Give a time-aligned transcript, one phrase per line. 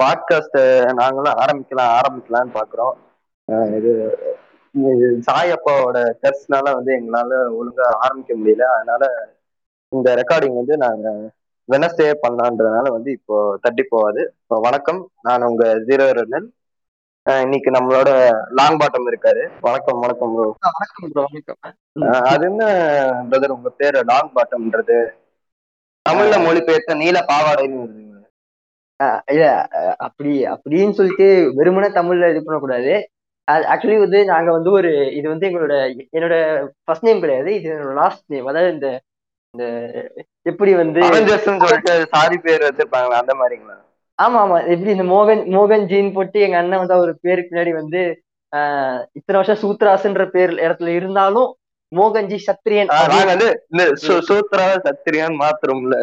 [0.00, 0.58] Podcast
[1.00, 2.94] நாங்களும் ஆரம்பிக்கலாம் ஆரம்பிக்கலாம்னு பாக்குறோம்.
[3.78, 3.92] இது
[5.28, 8.66] சாய் அப்பாவோட டெஸ்ட்னால வந்து எங்களால ஒழுங்கா ஆரம்பிக்க முடியல.
[8.76, 9.04] அதனால
[9.92, 11.08] இந்த ரெக்கார்டிங் வந்து நாங்க
[11.68, 14.22] வெனஸ்டே பண்ணலான்றதுனால வந்து இப்போ தட்டி போகாது.
[14.42, 15.00] இப்போ வணக்கம்.
[15.28, 16.48] நான் உங்க ஜீரோ ரன்னல்
[17.26, 18.10] இன்னைக்கு நம்மளோட
[18.58, 19.44] லாங் பாட்டம் இருக்காரு.
[19.66, 21.58] வணக்கம் வணக்கம் ப்ரோ வணக்கம் ப்ரோ வணக்கம்.
[22.32, 22.64] அது என்ன
[23.30, 24.00] பிரதர் உங்க பேரு?
[24.10, 24.98] லாங் பாட்டம்ன்றது
[26.06, 27.80] தமிழ்ல மொழிபெயர்த்த நீல பாவாடைன்னு
[29.32, 29.44] இல்ல
[30.06, 31.26] அப்படி அப்படின்னு சொல்லிட்டு
[31.58, 32.92] வெறுமனே தமிழ்ல இது பண்ணக்கூடாது.
[33.72, 35.74] ஆக்சுவலி வந்து நாங்க வந்து ஒரு இது வந்து எங்களோட
[36.16, 36.36] என்னோட
[36.84, 37.50] ஃபர்ஸ்ட் நேம் கிடையாது.
[37.58, 38.88] இது என்னோட லாஸ்ட் நேம் அதாவது இந்த
[39.54, 39.66] இந்த
[40.46, 41.00] எப்படி வந்து
[42.14, 43.76] சாரி பேர் வச்சிருப்பாங்களா அந்த மாதிரிங்களா?
[44.18, 44.58] ஆமா ஆமா.
[44.72, 48.00] எப்படி இந்த மோகன் மோகன் ஜீன் போட்டு எங்க அண்ணன் வந்து அவர் பேருக்கு பின்னாடி வந்து
[49.18, 51.48] இத்தனை வருஷம் சூத்ராஸ்ன்ற பேர் இடத்துல இருந்தாலும்
[51.92, 53.82] மோகன்ஜி சத்திரியன் நாங்க வந்து இந்த
[54.28, 55.96] சூத்ரா சத்திரியான்னு மாத்துறோம்ல.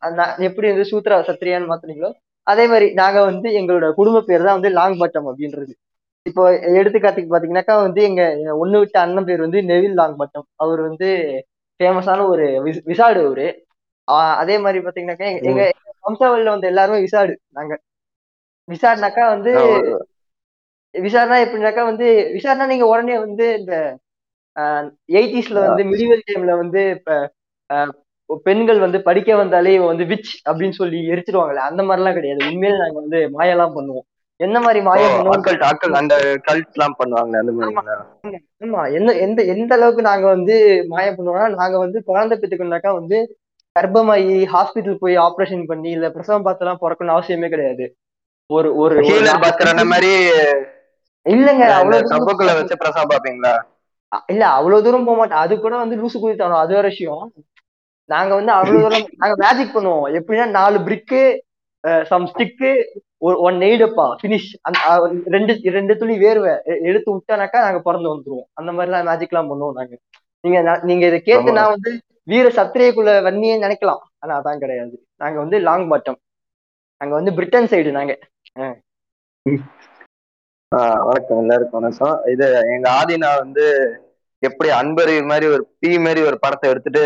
[0.00, 2.10] அந்த- எப்படி வந்து சூத்ரா சத்திரியான்னு மாத்துனீங்களோ
[2.46, 5.72] அதே மாதிரி நாங்க வந்து எங்களோட குடும்ப பேர் தான் வந்து லாங் பட்டம் அப்படின்றது.
[6.26, 6.42] இப்போ
[6.74, 8.22] எடுத்துக்காட்டுக்கு பாத்தீங்கன்னாக்கா வந்து எங்க
[8.56, 11.08] ஒண்ணு விட்ட அண்ணன் பேர் வந்து நெவில் லாங் பட்டம் அவர் வந்து
[11.80, 12.44] ஃபேமஸான ஒரு
[12.84, 13.46] விசாடு அவரு.
[14.38, 15.62] அதே மாதிரி பாத்தீங்கன்னாக்கா எங்க- எங்க
[16.04, 17.74] வம்சாவளியில வந்து எல்லாருமே விசாடு நாங்க.
[18.68, 19.52] விசாடுனாக்கா வந்து
[20.94, 23.74] விசாரணா எப்படின்னாக்கா வந்து விசாரணா நீங்க உடனே வந்து இந்த
[25.14, 27.18] எயிட்டிஸ்ல வந்து மிடிவல் டைம்ல வந்து இப்ப
[28.46, 32.40] பெண்கள் வந்து படிக்க வந்தாலே வந்து விச் அப்படின்னு சொல்லி எரிச்சிருவாங்கல்ல அந்த மாதிரி எல்லாம் கிடையாது.
[32.48, 34.06] உண்மையில நாங்க வந்து மாயெல்லாம் பண்ணுவோம்.
[34.40, 34.80] என்ன மாதிரி
[35.68, 36.14] அக்கல் அந்த
[36.46, 37.96] கல்ட் எல்லாம் பண்ணுவாங்க அந்த மாதிரிங்களா
[38.64, 38.80] ஆமா.
[38.98, 40.54] எந்த எந்த எந்த அளவுக்கு நாங்க வந்து
[40.92, 43.18] மாயம் பண்ணுவோம்னா நாங்க வந்து குழந்தை பெற்றுக்கணும்னாக்கா வந்து
[43.76, 47.84] கர்ப்பமாயி ஹாஸ்பிட்டல் போய் ஆபரேஷன் பண்ணி இல்ல பிரசவம் பார்த்தெல்லாம் பிறக்கணும்னு அவசியமே கிடையாது.
[48.50, 48.94] ஒரு ஒரு
[49.92, 50.10] மாதிரி
[51.26, 53.54] இல்லங்க அவ்வளவு வச்சு பிரசவம் பாப்பீங்களா
[54.32, 57.24] இல்ல அவ்வளவு தூரம் போக மாட்டோம் அது கூட வந்து லூசு குதித்தானோ அது வேற விஷயம்.
[58.08, 60.06] நாங்க வந்து அவ்வளவு தூரம் நாங்க மேஜிக் பண்ணுவோம்.
[60.18, 61.22] எப்படின்னா நாலு பிரிக்கு
[62.10, 62.70] சம் ஸ்டிக்கு
[63.46, 64.50] ஒன் நெய்டப்பா ஃபினிஷ்
[65.34, 66.52] ரெண்டு ரெண்டு துளி வேர்வை
[66.88, 68.48] எடுத்து விட்டானாக்கா நாங்க பிறந்து வந்துருவோம்.
[68.60, 69.94] அந்த மாதிரி எல்லாம் மேஜிக் எல்லாம் பண்ணுவோம் நாங்க.
[70.44, 71.56] நீங்க நீங்க இதை கேட்டு.
[71.58, 71.90] நான் வந்து
[72.30, 74.02] வீர சத்திரியக்குள்ள வன்னியே நினைக்கலாம்.
[74.22, 74.96] ஆனா அதான் கிடையாது.
[75.22, 76.18] நாங்க வந்து லாங் பாட்டம்
[77.00, 78.14] நாங்க வந்து பிரிட்டன் சைடு நாங்க.
[81.06, 81.40] வணக்கம்.
[81.42, 82.16] எல்லாருக்கும் வணக்கம்.
[82.32, 83.64] இது எங்க ஆதினா வந்து
[84.46, 87.04] எப்படி அன்பரி மாதிரி ஒரு பி மாதிரி ஒரு படத்தை எடுத்துட்டு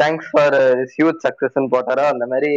[0.00, 0.56] தேங்க்ஸ் ஃபார்
[0.94, 2.50] ஹியூஜ் சக்சஸ்ன்னு போட்டாரோ அந்த மாதிரி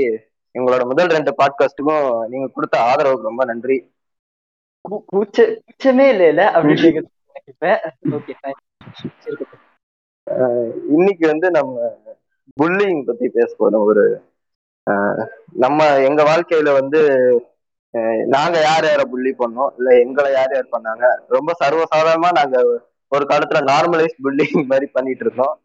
[0.56, 3.78] எங்களோட முதல் ரெண்டு பாட்காஸ்ட்டுக்கும் நீங்க கொடுத்த ஆதரவுக்கு ரொம்ப நன்றி.
[5.12, 7.66] கூச்சமே இல்ல இல்ல அப்படின்னு கேக்குறது எனக்கு இப்ப
[8.18, 8.34] ஓகே
[10.96, 11.76] இன்னைக்கு வந்து நம்ம
[12.62, 13.86] புல்லிங் பத்தி பேச போறோம்.
[13.92, 14.06] ஒரு
[15.66, 17.00] நம்ம எங்க வாழ்க்கையில வந்து
[18.36, 19.72] நாங்க யார் யார புள்ளி பண்ணோம்?
[19.78, 21.06] இல்ல எங்களை யார் யார் பண்ணாங்க?
[21.36, 22.58] ரொம்ப சர்வசாதாரணமா நாங்க
[23.12, 25.56] ஒரு காலத்துல நார்மலைஸ் புல்லிங் மாதிரி பண்ணிட்டு இருந்தோம்.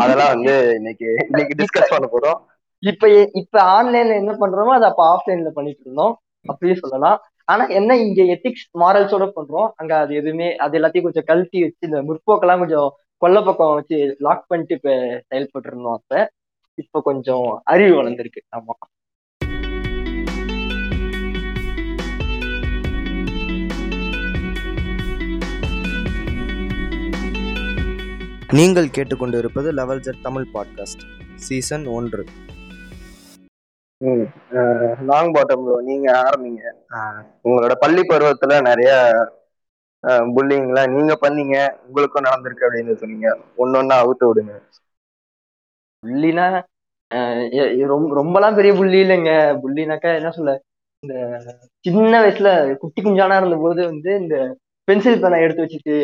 [0.00, 2.38] அதெல்லாம் வந்து இன்னைக்கு இன்னைக்கு டிஸ்கஸ் பண்ண போறோம்.
[2.82, 3.06] இப்ப
[3.40, 6.14] இப்ப ஆன்லைன்ல என்ன பண்றோமோ அதை அப்ப ஆஃப்லைன்ல பண்ணிட்டு இருந்தோம்.
[6.44, 7.18] அப்படியே சொல்லலாம்.
[7.48, 9.68] ஆனா என்ன இங்க எத்திக்ஸ் மாரல்ஸோட பண்றோம்?
[9.76, 12.88] அங்க அது எதுவுமே அது எல்லாத்தையும் கொஞ்சம் கழட்டி வச்சு இந்த முற்போக்கெல்லாம் கொஞ்சம்
[13.22, 14.90] கொல்ல பக்கம் வச்சு லாக் பண்ணிட்டு இப்ப
[15.30, 15.96] செயல்பட்டு இருந்தோம்.
[16.00, 16.12] அப்ப
[16.78, 18.40] இப்ப கொஞ்சம் அறிவு வளர்ந்துருக்கு.
[18.56, 18.74] ஆமா.
[28.56, 31.02] நீங்கள் கேட்டுக்கொண்டிருப்பது level Z Tamil podcast
[31.46, 32.22] season ஒன்று.
[35.10, 36.62] லாங் பாட்டம் நீங்க ஆரம்பிங்க.
[37.44, 38.92] உங்களோட பள்ளி பருவத்துல நிறைய
[40.06, 43.28] புல்லிங்லாம் நீங்க பண்ணீங்க உங்களுக்கும் நடந்திருக்கு அப்படின்னு சொன்னீங்க.
[43.58, 44.54] ஒன்னொன்னா அவுத்து விடுங்க.
[46.06, 46.46] புள்ளினா
[47.92, 49.34] ரொம்ப ரொம்பலாம் பெரிய புள்ளி இல்லைங்க.
[49.64, 50.54] புள்ளினாக்கா என்ன சொல்ல
[51.04, 51.16] இந்த
[51.80, 54.36] சின்ன வயசுல குட்டி குஞ்சானா இருந்த போது வந்து இந்த
[54.88, 55.94] பென்சில் பேனை எடுத்து வச்சுட்டு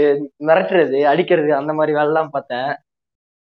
[0.49, 2.73] மிரட்டுறது அடிக்கிறது அந்த மாதிரி வேலைலாம் பார்த்தேன்.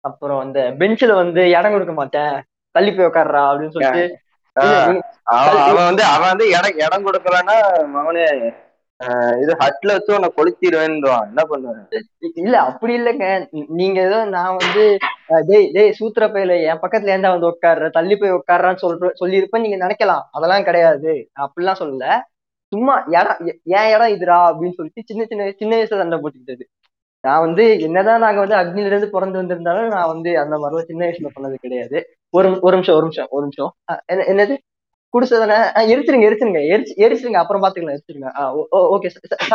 [0.05, 2.35] அப்புறம் அந்த பெஞ்சில் வந்து இடம் கொடுக்க மாட்டேன்.
[2.75, 4.03] தள்ளி போய் உட்கார்றா அப்படின்னு சொல்லிட்டு.
[5.35, 7.55] அவன் வந்து அவன் வந்து இடம் இடம் கொடுக்கலன்னா
[8.01, 8.27] அவனே
[9.41, 11.23] இது ஹட்ல வச்சு உன்னை கொளுத்திடுவேன்றான்.
[11.29, 11.87] என்ன பண்ணுவேன்?
[12.41, 13.27] இல்ல அப்படி இல்லைங்க.
[13.79, 14.83] நீங்க ஏதோ நான் வந்து
[15.49, 17.87] டேய் டேய் சூத்திர பையில என் பக்கத்துல ஏன்டா வந்து உட்கார்ற?
[17.97, 20.23] தள்ளி போய் உட்கார்றான்னு சொல்ற சொல்லியிருப்பேன் நீங்க நினைக்கலாம்.
[20.37, 21.13] அதெல்லாம் கிடையாது.
[21.33, 22.07] நான் அப்படிலாம் சொல்லல.
[22.73, 26.61] சும்மா இடம் எ- இடம் இதுடா அப்படின்னு சொல்லிட்டு சின்ன சின்ன சின்ன வயசுல சண்டை போட்டுக்கிட்டது.
[27.21, 31.27] நான் வந்து என்னதான் நாங்க வந்து அக்னில இருந்து பிறந்து வந்திருந்தாலும் நான் வந்து அந்த மாதிரிலாம் சின்ன வயசுல
[31.35, 32.07] பண்ணது கிடையாது.
[32.29, 33.73] ஒரு ஒரு நிமிஷம் ஒரு நிமிஷம் ஒரு நிமிஷம்.
[34.05, 34.57] என்ன- என்னது?
[35.13, 38.63] குடிச்சதானே எரிச்சிருங்க எரிச்சிருங்க எரிச்சு எரிச்சிருங்க அப்புறம் பாத்துக்கலாம் எரிச்சிருங்க.
[38.71, 39.07] ஓகே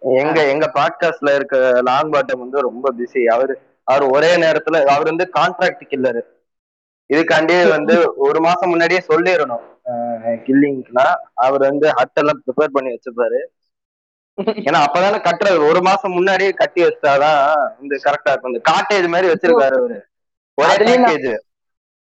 [0.01, 3.59] எங்க எங்க பாட்காஸ்ட்ல இருக்க லாங் பாட்டம் வந்து ரொம்ப பிஸி அவரு
[3.89, 6.23] அவர் ஒரே நேரத்துல அவர் வந்து கான்ட்ராக்ட் கில்லரு
[7.11, 7.97] இதுக்காண்டி வந்து
[8.27, 9.65] ஒரு மாசம் முன்னாடியே சொல்லிடணும்.
[10.47, 11.05] கில்லிங்க்குனா
[11.45, 13.41] அவர் வந்து ஹட் எல்லாம் ப்ரிப்பேர் பண்ணி வச்சிருப்பாரு.
[14.67, 15.59] ஏன்னா அப்பதானே கட்டுறது.
[15.71, 17.39] ஒரு மாசம் முன்னாடியே கட்டி வச்சாதான்
[17.81, 18.53] வந்து கரெக்டா இருக்கும்.
[18.55, 19.99] இந்த காட்டேஜ் மாதிரி வச்சிருக்காரு அவரு.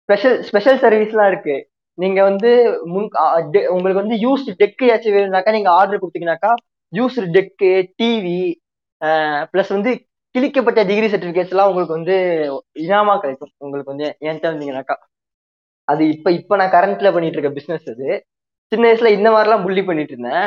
[0.10, 1.58] ஸ்பெஷல் ஸ்பெஷல் சர்வீஸ்லாம் இருக்கு.
[1.98, 2.52] நீங்க வந்து
[2.94, 3.10] முன்
[3.74, 6.54] உங்களுக்கு வந்து யூஸ்டு டெக்கு ஏதாச்சும் வேணும்னாக்கா நீங்க ஆர்டர் கொடுத்தீங்கன்னாக்கா
[6.94, 8.40] யூஸ்டு டெக்கு டிவி
[9.52, 9.92] ப்ளஸ் வந்து
[10.36, 12.16] கிழிக்கப்பட்ட டிகிரி சர்டிபிகேட்ஸ் எல்லாம் உங்களுக்கு வந்து
[12.84, 13.52] இனாமா கிடைக்கும்.
[13.58, 14.96] உங்களுக்கு வந்து என்கிட்ட வந்தீங்கன்னாக்கா
[15.88, 18.10] அது இப்ப இப்ப நான் கரண்ட்ல பண்ணிட்டு இருக்க பிசினஸ் அது.
[18.72, 20.46] சின்ன வயசுல இந்த மாதிரிலாம் புள்ளி பண்ணிட்டு இருந்தேன்.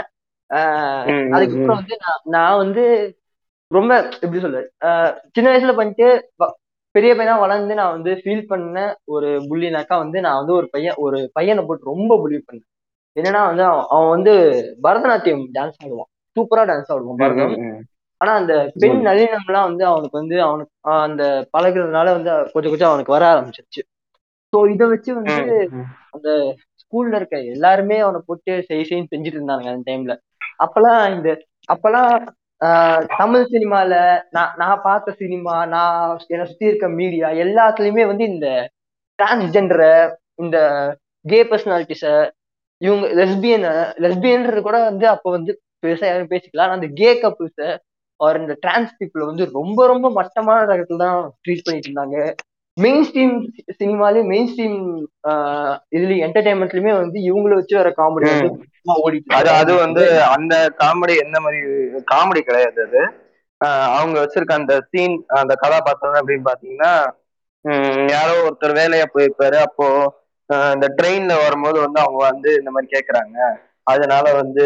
[1.36, 2.84] அதுக்கப்புறம் வந்து நான் நான் வந்து
[3.70, 3.92] ரொம்ப
[4.24, 4.68] எப்படி சொல்றது?
[4.84, 6.06] ஆஹ் சின்ன வயசுல பண்ணிட்டு
[6.94, 8.76] பெரிய பையனா வளர்ந்து நான் வந்து ஃபீல் பண்ண
[9.14, 12.68] ஒரு புள்ளினாக்கா வந்து நான் வந்து ஒரு பையன் ஒரு பையனை போட்டு ரொம்ப புள்ளி பண்ணேன்.
[13.16, 14.32] என்னன்னா வந்து அவன் அவன் வந்து
[14.82, 16.10] பரதநாட்டியம் டான்ஸ் ஆடுவான்.
[16.36, 17.54] சூப்பரா டான்ஸ் ஆடுவான் பரதம்.
[18.20, 21.22] ஆனா அந்த பெண் நளினம்லாம் வந்து அவனுக்கு வந்து அவனுக்கு அந்த
[21.54, 23.82] பழகுறதுனால வந்து கொஞ்சம் கொஞ்சம் அவனுக்கு வர ஆரம்பிச்சிருச்சு.
[24.52, 25.36] ஸோ இதை வச்சு வந்து
[26.14, 26.28] அந்த
[26.82, 30.14] ஸ்கூல்ல இருக்க எல்லாருமே அவனை போட்டு செய் செய்ன்னு செஞ்சுட்டு இருந்தாங்க அந்த டைம்ல
[30.58, 31.28] அப்பெல்லாம் இந்த
[31.68, 32.12] அப்பெல்லாம்
[33.18, 33.94] தமிழ் சினிமால
[34.30, 35.96] நான் நான் பார்த்த சினிமா நான்
[36.30, 38.48] என்னை சுத்தி இருக்க மீடியா எல்லாத்துலயுமே வந்து இந்த
[39.18, 39.92] டிரான்ஸ்ஜெண்டரை
[40.36, 40.58] இந்த
[41.24, 42.04] கே பர்சனாலிட்டிஸ
[42.80, 43.66] இவங்க லெஸ்பியன்
[44.04, 45.52] லெஸ்பியன்றது கூட வந்து அப்போ வந்து
[45.82, 47.60] பெருசா யாரும் பேசிக்கலாம் ஆனா அந்த கே கப்புள்ஸ
[48.20, 52.18] அவர் இந்த டிரான்ஸ் பீப்புளை வந்து ரொம்ப ரொம்ப மட்டமான ரகத்துல தான் ட்ரீட் பண்ணிட்டு இருந்தாங்க.
[52.76, 53.34] மெயின் ஸ்ட்ரீம்
[53.80, 54.78] சினிமாலயும் மெயின் ஸ்ட்ரீம்
[55.96, 58.50] இதுலயும் என்டர்டைன்மெண்ட்லயுமே வந்து இவங்கள வச்சு வர காமெடி வந்து
[59.04, 59.72] ஓடிட்டு அது அது.
[59.84, 60.04] வந்து
[60.34, 61.60] அந்த காமெடி எந்த மாதிரி
[62.12, 63.02] காமெடி கிடையாது அது.
[63.98, 66.92] அவங்க வச்சிருக்க அந்த சீன் அந்த கதாபாத்திரம் அப்படின்னு பாத்தீங்கன்னா
[68.14, 69.58] யாரோ ஒருத்தர் வேலையா போயிருப்பாரு.
[69.66, 69.86] அப்போ
[70.74, 73.38] இந்த ட்ரெயின்ல வரும்போது வந்து அவங்க வந்து இந்த மாதிரி கேக்குறாங்க.
[73.92, 74.64] அதனால வந்து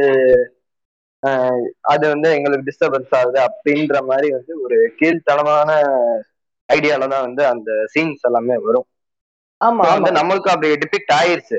[1.93, 5.71] அது வந்து எங்களுக்கு டிஸ்டர்பன்ஸ் ஆகுது அப்படின்ற மாதிரி வந்து ஒரு கீழ்த்தனமான
[6.69, 8.87] ஐடியால தான் வந்து அந்த சீன்ஸ் எல்லாமே வரும்.
[9.61, 11.59] ஆமா வந்து நம்மளுக்கு அப்படி டிபிக்ட் ஆயிருச்சு.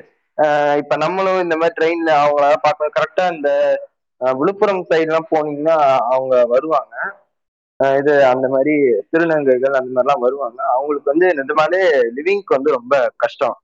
[0.81, 3.50] இப்ப நம்மளும் இந்த மாதிரி ட்ரெயின்ல அவங்கள பார்க்க கரெக்டா இந்த
[4.22, 5.78] விழுப்புரம் சைடு எல்லாம் போனீங்கன்னா
[6.13, 6.96] அவங்க வருவாங்க.
[8.00, 8.74] இது அந்த மாதிரி
[9.12, 10.60] திருநங்கைகள் அந்த மாதிரிலாம் வருவாங்க.
[10.74, 11.81] அவங்களுக்கு வந்து நிஜமாலே
[12.18, 13.56] லிவிங்க்கு வந்து ரொம்ப கஷ்டம்.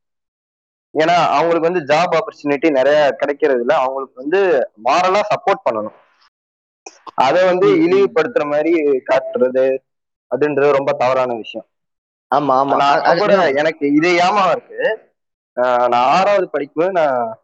[0.97, 5.93] ஏன்னா அவங்களுக்கு வந்து ஜாப் ஆப்பர்ச்சுனிட்டி நிறைய கிடைக்கிறது இல்ல அவங்களுக்கு வந்து மாரலா சப்போர்ட் பண்ணணும்.
[7.15, 7.67] அதை வந்து.
[7.67, 9.77] இழிவுபடுத்துற மாதிரி காட்டுறது
[10.35, 11.67] அப்படின்றது ரொம்ப தவறான விஷயம்.
[12.35, 12.75] ஆமா ஆமா.
[12.75, 15.11] நான் அது- அப்ப கூட அது- எனக்கு இது ஏமாவும் இருக்கு?
[15.53, 17.37] நான் ஆறாவது படிக்கும்போது நான்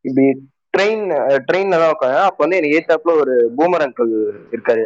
[0.00, 1.08] இப்படி ட்ரெயின்
[1.52, 4.84] ட்ரெயின்ல தான் உட்காந்து அப்ப வந்து எனக்கு ஏத்தாப்புல ஒரு பூமர் அங்கிள் இருக்காரு.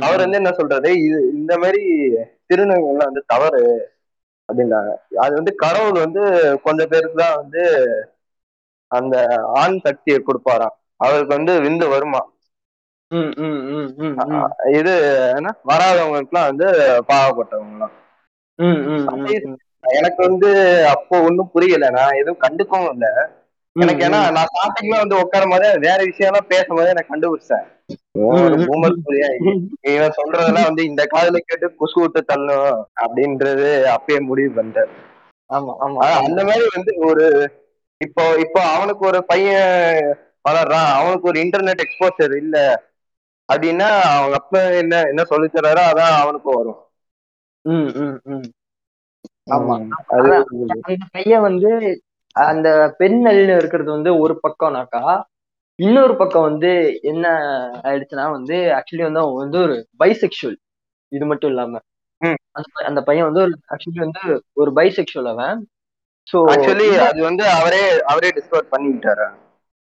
[0.00, 0.18] அவர்.
[0.18, 0.88] வந்து என்ன சொல்றாரு?
[0.88, 2.12] இது இந்த மாதிரி
[2.48, 3.92] திருநங்கைலாம் வந்து தவறு.
[4.48, 6.22] அப்படின்றாங்க அது வந்து கடவுள் வந்து
[6.62, 7.62] கொஞ்சம் பேருக்கு தான் வந்து
[8.90, 9.14] அந்த
[9.62, 10.74] ஆண் சக்தியை கொடுப்பாராம்.
[10.96, 12.20] அவருக்கு வந்து விந்து வருமா.
[14.78, 14.94] இது
[15.36, 15.50] என்ன?
[15.70, 16.66] வராதவங்களுக்குலாம் வந்து
[17.10, 17.94] பாவப்பட்டவங்கலாம்.
[19.98, 20.50] எனக்கு வந்து
[20.94, 21.90] அப்போ ஒன்றும் புரியல.
[21.90, 23.10] நான் எதுவும் கண்டுக்கவும் இல்லை.
[23.76, 27.66] எனக்கு ஏன்னா நான் ஸ்டார்டிங்ல வந்து உட்காரும் போது வேற விஷயம் எல்லாம் பேசும்போது எனக்கு கண்டுபிடிச்சேன்
[29.88, 34.92] இவன் சொல்றதெல்லாம் வந்து இந்த காதுல கேட்டு குசு விட்டு தள்ளும் அப்படின்றது அப்பயே முடிவு பண்ணிட்டேன்
[35.50, 35.98] ஆமா ஆமா.
[36.20, 37.26] அந்த மாதிரி வந்து ஒரு
[38.00, 39.70] இப்போ இப்போ அவனுக்கு ஒரு பையன்
[40.44, 40.90] வளர்றான்.
[40.98, 42.56] அவனுக்கு ஒரு இன்டர்நெட் எக்ஸ்போசர் இல்ல.
[43.48, 46.78] அப்படின்னா அவங்க அப்பா என்ன என்ன சொல்லி தர்றாரோ அதான் அவனுக்கும் வரும்.
[47.64, 48.46] ம், ம், ம்.
[49.50, 49.74] ஆமா.
[49.78, 50.30] உம் அது
[50.84, 51.70] அந்த பையன் வந்து
[52.36, 52.68] அந்த
[52.98, 55.02] பெண் நளின இருக்கிறது வந்து ஒரு பக்கம்னாக்கா
[55.78, 56.70] இன்னொரு பக்கம் வந்து
[57.02, 57.26] என்ன
[57.84, 60.58] ஆயிடுச்சுன்னா வந்து ஆக்சுவலி வந்து அவன் வந்து ஒரு பைசெக்சுவல்
[61.12, 61.80] இது மட்டும் இல்லாம.
[62.84, 65.60] அந்த பையன் வந்து ஒரு ஆக்சுவலி வந்து ஒரு பைசெக்சுவல் அவன்.
[66.26, 69.26] ஸோ ஆக்சுவலி அது வந்து அவரே அவரே டிஸ்கவர் பண்ணிக்கிட்டாரு.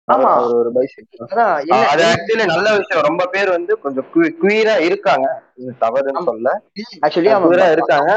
[0.08, 0.32] ஆமா.
[0.32, 0.72] அவர் ஒரு
[1.22, 1.46] என்ன
[1.86, 3.08] அது ஆக்சுவலி நல்ல விஷயம்.
[3.08, 4.10] ரொம்ப பேர் வந்து கொஞ்சம்
[4.42, 5.28] குவீரா இருக்காங்க.
[5.80, 6.26] தவறுன்னு.
[6.26, 6.52] சொல்ல
[7.06, 8.12] ஆக்சுவலி அவன் குவீரா இருக்காங்க.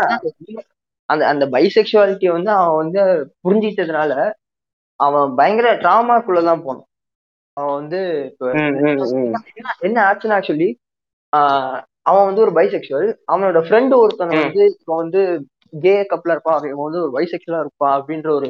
[1.09, 3.01] அந்த அந்த பைசெக்சுவாலிட்டியை வந்து அவன் வந்து
[3.45, 4.13] புரிஞ்சிட்டதுனால
[5.01, 6.88] அவன் பயங்கர ட்ராமாக்குள்ளதான் போனான்.
[7.59, 8.01] அவன் வந்து.
[9.81, 10.69] என்ன ஆச்சுன்னா ஆக்சுவலி
[12.03, 14.31] அவன் வந்து ஒரு பைசெக்சுவல் அவனோட ஃப்ரெண்டு ஒருத்தன்.
[14.43, 15.21] வந்து இப்போ வந்து
[15.81, 18.49] கே கப்ல இருப்பான் இவன் வந்து ஒரு பைசெக்சுவலா இருப்பான் அப்படின்ற ஒரு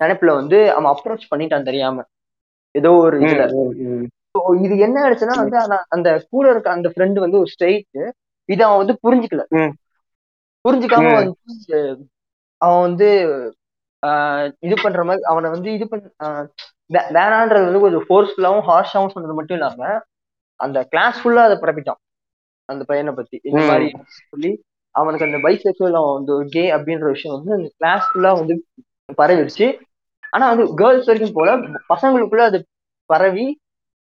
[0.00, 2.04] நினைப்புல வந்து அவன் அப்ரோச் பண்ணிட்டான் தெரியாம
[2.74, 3.44] ஏதோ ஒரு இதுல
[4.60, 5.58] இது என்ன ஆயிடுச்சுன்னா வந்து
[5.88, 8.00] அந்த கூட இருக்க அந்த ஃப்ரெண்டு வந்து ஒரு ஸ்ட்ரெயிட்
[8.48, 9.44] இதை அவன் வந்து புரிஞ்சுக்கல.
[10.64, 11.06] புரிஞ்சுக்காம.
[11.14, 11.78] வந்து
[12.60, 13.08] அவன் வந்து
[14.02, 16.50] ஆஹ் இது பண்ற மாதிரி அவனை வந்து இது பண்ண வே-
[16.90, 19.80] வேணான்றது வந்து கொஞ்சம் ஃபோர்ஸ்ஃபுல்லாவும் ஹார்ஷாவும் சொன்னது மட்டும் இல்லாம
[20.60, 22.00] அந்த கிளாஸ் ஃபுல்லா அதை பரப்பிட்டான்
[22.68, 23.36] அந்த பையனை பத்தி.
[23.44, 23.60] இந்த.
[23.68, 23.88] மாதிரி
[24.24, 24.50] சொல்லி
[24.94, 28.54] அவனுக்கு அந்த பைசெக்சுவல் அவன் வந்து கே அப்படின்ற விஷயம் வந்து அந்த கிளாஸ் ஃபுல்லா வந்து
[29.18, 29.66] பரவிடுச்சு.
[30.32, 31.50] ஆனா வந்து கேர்ள்ஸ் வரைக்கும் போல
[31.90, 32.58] பசங்களுக்குள்ள அது
[33.10, 33.46] பரவி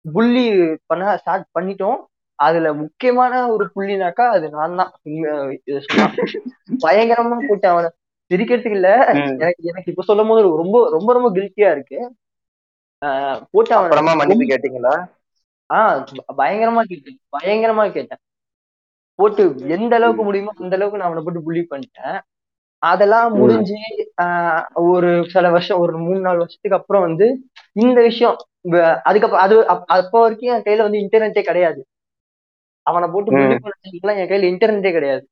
[0.06, 0.46] புள்ளி
[0.86, 2.00] பண்ண ஸ்டார்ட் பண்ணிட்டோம்.
[2.40, 4.92] அதுல முக்கியமான ஒரு புள்ளினாக்கா அது நான் தான்
[6.84, 7.90] பயங்கரமா போட்டு அவனை.
[8.32, 8.90] சிரிக்கிறதுக்கு இல்ல.
[9.40, 12.00] எனக்கு எனக்கு இப்ப சொல்லும் போது ரொம்ப ரொம்ப ரொம்ப கில்ட்டியா இருக்கு.
[13.52, 15.06] போட்டு அப்புறமா மன்னிப்பு கேட்டீங்களா?
[15.74, 16.06] ஆஹ்
[16.38, 17.20] பயங்கரமா கேட்டேன்.
[17.40, 18.18] பயங்கரமா கேட்டேன்.
[19.16, 22.20] போட்டு எந்த அளவுக்கு முடியுமோ அந்த அளவுக்கு நான் அவனை போட்டு புள்ளி பண்ணிட்டேன்.
[22.78, 23.34] அதெல்லாம்.
[23.38, 23.76] முடிஞ்சு
[24.22, 27.40] ஆஹ் ஒரு சில வருஷம் ஒரு மூணு நாலு வருஷத்துக்கு அப்புறம் வந்து
[27.72, 28.38] இந்த விஷயம்
[29.04, 31.86] அதுக்கப்புறம் அது அப்- அப்போ வரைக்கும் என் கையில வந்து இன்டர்நெட்டே கிடையாது.
[32.82, 33.32] அவனை போட்டு.
[33.32, 35.28] புள்ளி பண்ணலாம் என் கையில இன்டர்நெட்டே கிடையாது.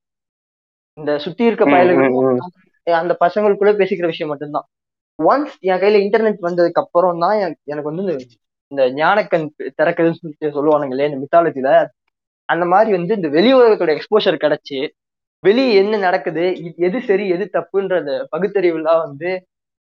[0.94, 2.38] இந்த சுத்தி இருக்க ம்.
[2.82, 4.66] அந்த பசங்களுக்குள்ள பேசிக்கிற விஷயம் மட்டும்தான்.
[5.18, 7.36] ஒன்ஸ் என் கையில இன்டர்நெட் வந்ததுக்கு அப்புறம் தான்
[7.72, 8.14] எனக்கு வந்து
[8.72, 9.46] இந்த ஞானக்கண்
[9.78, 11.70] திறக்குதுன்னு சொல்லிட்டு சொல்லுவானுங்களே இந்த மித்தாலஜில
[12.48, 14.78] அந்த மாதிரி வந்து இந்த வெளி உலகத்தோட எக்ஸ்போஷர் கிடைச்சு
[15.44, 16.44] வெளியே என்ன நடக்குது
[16.86, 19.30] எது சரி எது தப்புன்ற அந்த பகுத்தறிவுலாம் வந்து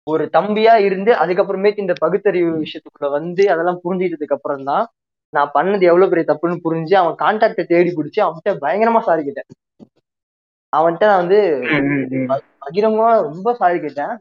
[0.07, 4.85] ஒரு தம்பியா இருந்து அதுக்கப்புறமேட்டு இந்த பகுத்தறிவு விஷயத்துக்குள்ள வந்து அதெல்லாம் புரிஞ்சிட்டதுக்கு அப்புறம் தான்
[5.33, 9.49] நான் பண்ணது எவ்வளவு பெரிய தப்புன்னு புரிஞ்சு அவன் கான்டாக்டை தேடி பிடிச்சி அவன்கிட்ட பயங்கரமா சாரி கேட்டேன்.
[10.73, 11.39] அவன்கிட்ட நான் வந்து
[11.71, 12.27] ம், ம், ம்.
[12.63, 14.13] பகிரங்கமா ரொம்ப சாரி கேட்டேன்.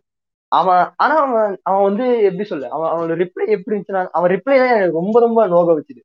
[0.51, 2.70] அவன் ஆனா அவன் அவன் வந்து எப்படி சொல்ல?
[2.70, 6.01] அவன் அவனோட ரிப்ளை எப்படி இருந்துச்சுன்னா அவன் ரிப்ளை தான் எனக்கு ரொம்ப ரொம்ப நோக வச்சுது.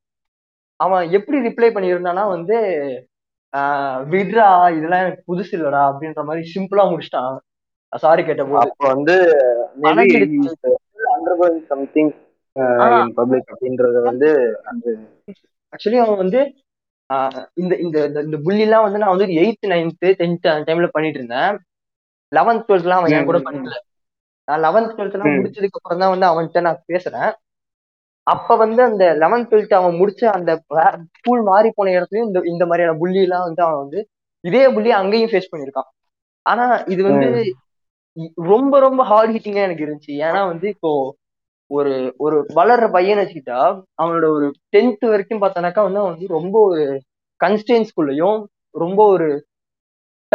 [0.79, 2.57] அவன் எப்படி ரிப்ளை பண்ணியிருந்தானா வந்து
[4.09, 7.35] விட்ரா இதெல்லாம் எனக்கு புதுசு இல்லடா அப்படின்ற மாதிரி சிம்பிளா முடிச்சிட்டான்.
[7.93, 9.15] சாரி கேட்ட போது அப்ப வந்து
[11.67, 12.11] சம்திங்
[13.17, 14.29] பப்ளிக் அப்படின்றத வந்து
[15.73, 16.39] ஆக்சுவலி அவன் வந்து
[17.53, 21.19] இந்த இந்த இந்த- இந்த புள்ளி எல்லாம் வந்து நான் வந்து எயித்து நைன்த்து டென்த் அந்த டைம்ல பண்ணிட்டு
[21.19, 21.53] இருந்தேன்.
[22.31, 23.75] லெவன்த் டுவெல்த்லாம் அவன் என் கூட பண்ணல
[24.47, 25.37] நான் லெவன்த் டுவெல்த் எல்லாம் ம்.
[25.37, 27.29] முடிச்சதுக்கு அப்புறம் தான் வந்து அவன்கிட்ட நான் பேசுறேன்.
[28.27, 30.51] அப்ப வந்து அந்த லெவன்த் டுவெல்த் அவன் முடிச்ச அந்த
[31.17, 33.99] ஸ்கூல் மாறி போன இடத்துலயும் இந்த இந்த மாதிரியான புள்ளி எல்லாம் வந்து அவன் வந்து
[34.43, 35.89] இதே புள்ளி அங்கேயும் ஃபேஸ் பண்ணியிருக்கான்.
[36.45, 37.29] ஆனா இது வந்து
[38.47, 40.13] ரொம்ப ரொம்ப ஹார்ட் ஹிட்டிங்கா எனக்கு இருந்துச்சு.
[40.25, 40.91] ஏன்னா வந்து இப்போ
[41.71, 43.59] ஒரு ஒரு வளர்ற பையன் வச்சுக்கிட்டா
[44.01, 46.83] அவனோட ஒரு டென்த் வரைக்கும் பார்த்தானாக்கா வந்து அவன் வந்து ரொம்ப ஒரு
[47.41, 48.37] கன்ஸ்டன்ஸ்குள்ளயும்
[48.75, 49.27] ரொம்ப ஒரு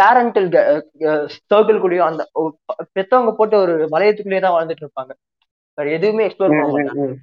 [0.01, 0.83] பேரண்டல்
[1.55, 2.51] சர்க்கிள்குள்ளயும் அந்த ஒ-
[2.99, 5.11] பெத்தவங்க போட்ட ஒரு வளையத்துக்குள்ளேயே தான் வாழ்ந்துட்டு இருப்பாங்க.
[5.75, 7.15] வேற எதுவுமே எக்ஸ்ப்ளோர் பண்ண மாட்டாங்க.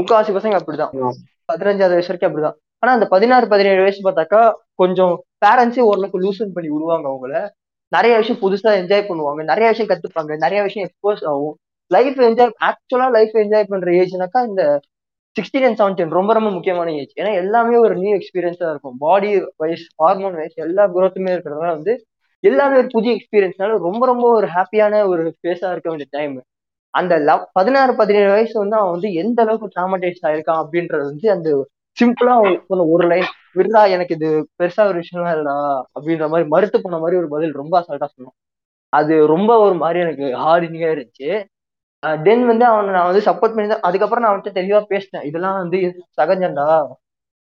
[0.00, 1.10] முக்காவாசி பசங்க அப்படிதான்.
[1.52, 2.54] பதினஞ்சாவது வயசு வரைக்கும் அப்படிதான்.
[2.78, 7.48] ஆனா அந்த பதினாறு பதினேழு வயசு பார்த்தாக்கா கொஞ்சம் பேரண்ட்ஸே ஓரளவுக்கு லூசன் பண்ணி விடுவாங்க அவங்கள.
[7.88, 9.44] நிறைய விஷயம் புதுசா என்ஜாய் பண்ணுவாங்க.
[9.44, 10.36] நிறைய விஷயம் கத்துப்பாங்க.
[10.36, 11.56] நிறைய விஷயம் எக்ஸ்போஸ் ஆகும்.
[11.86, 14.80] லைஃப் என்ஜாய் ஆக்சுவலா லைஃப் என்ஜாய் பண்ற ஏஜ்னாக்கா இந்த
[15.36, 18.96] சிக்ஸ்டீன் அண்ட் செவன்டீன் ரொம்ப ரொம்ப முக்கியமான ஏஜ் ஏன்னா எல்லாமே ஒரு நியூ எக்ஸ்பீரியன்ஸா இருக்கும்.
[18.98, 21.94] பாடி வைஸ் ஹார்மோன் வைஸ் எல்லா குரோத்துமே இருக்கிறதுனால வந்து
[22.44, 26.34] எல்லாமே ஒரு புதிய எக்ஸ்பீரியன்ஸ்னால ரொம்ப ரொம்ப ஒரு ஹாப்பியான ஒரு ஃபேஸா இருக்க வேண்டிய டைம்
[26.94, 31.48] அந்த லவ் பதினாறு பதினேழு வயசு வந்து அவன் வந்து எந்த அளவுக்கு ட்ராமடைஸ் ஆயிருக்கான் அப்படின்றது வந்து அந்த
[31.96, 32.34] சிம்பிளா
[32.66, 34.28] சொன்ன ஒரு லைன் விடுறா எனக்கு இது
[34.62, 35.56] பெருசா ஒரு விஷயம் இல்லடா
[35.96, 38.36] அப்படின்ற மாதிரி மறுத்து போன மாதிரி ஒரு பதில் ரொம்ப அசால்ட்டா சொன்னான்.
[38.92, 41.28] அது ரொம்ப ஒரு மாதிரி எனக்கு ஹார்டினிங்கா இருந்துச்சு.
[42.24, 45.26] தென் வந்து அவனை நான் வந்து சப்போர்ட் பண்ணி தான் அதுக்கப்புறம் நான் அவன்கிட்ட தெளிவா பேசினேன்.
[45.26, 45.78] இதெல்லாம் வந்து
[46.18, 46.66] சகஜம்டா.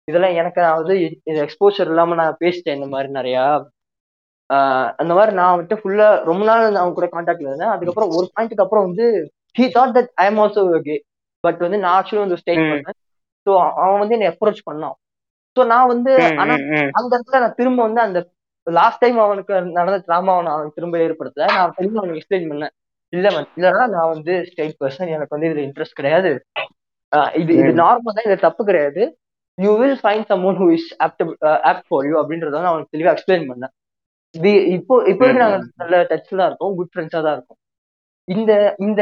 [0.08, 0.96] இதெல்லாம் எனக்கு நான் வந்து
[1.30, 3.44] இது எக்ஸ்போஷர் இல்லாம நான் பேசிட்டேன் இந்த மாதிரி நிறையா.
[5.00, 7.74] அந்த மாதிரி நான் அவன்கிட்ட ஃபுல்லா ரொம்ப நாள் அவன் கூட கான்டாக்ட்ல இருந்தேன்.
[7.76, 9.06] அதுக்கப்புறம் ஒரு பாயிண்ட்டுக்கு அப்புறம் வந்து
[9.56, 10.98] he thought that I am also gay
[11.44, 12.72] but வந்து நான் ஆக்சுவலி வந்து ஸ்டேட் ம்.
[12.72, 12.98] பண்ணேன்.
[13.48, 13.52] ஸோ
[13.84, 14.96] அவன் வந்து என்னை அப்ரோச் பண்ணான்.
[15.58, 16.54] ஸோ நான் வந்து ஆனா.
[16.92, 18.20] அந்த இடத்துல நான் திரும்ப வந்து அந்த
[18.68, 21.48] லாஸ்ட் டைம் அவனுக்கு நடந்த ட்ராமாவை நான் அவனுக்கு திரும்ப ஏற்படுத்தல.
[21.56, 22.74] நான் திரும்ப அவனுக்கு எக்ஸ்பிளைன் பண்ணேன்.
[23.14, 26.30] இல்ல man, இல்லடா நான் வந்து ஸ்டேட் பர்சன் எனக்கு வந்து இதுல இன்ட்ரெஸ்ட் கிடையாது.
[27.42, 27.72] இது இது.
[27.82, 29.02] நார்மல் தான் இது தப்பு கிடையாது.
[29.58, 31.24] You will find someone who is apt
[31.88, 33.74] for you அப்படின்றத வந்து அவனுக்கு தெளிவா எக்ஸ்பிளைன் பண்ணேன்.
[34.36, 35.68] இது இப்போ இப்போ வரைக்கும் நாங்க ம்.
[35.82, 37.60] நல்ல டச்ல தான் இருக்கோம் குட் ஃப்ரெண்ட்ஸா தான் இருக்கோம்.
[38.28, 38.52] இந்த
[38.86, 39.02] இந்த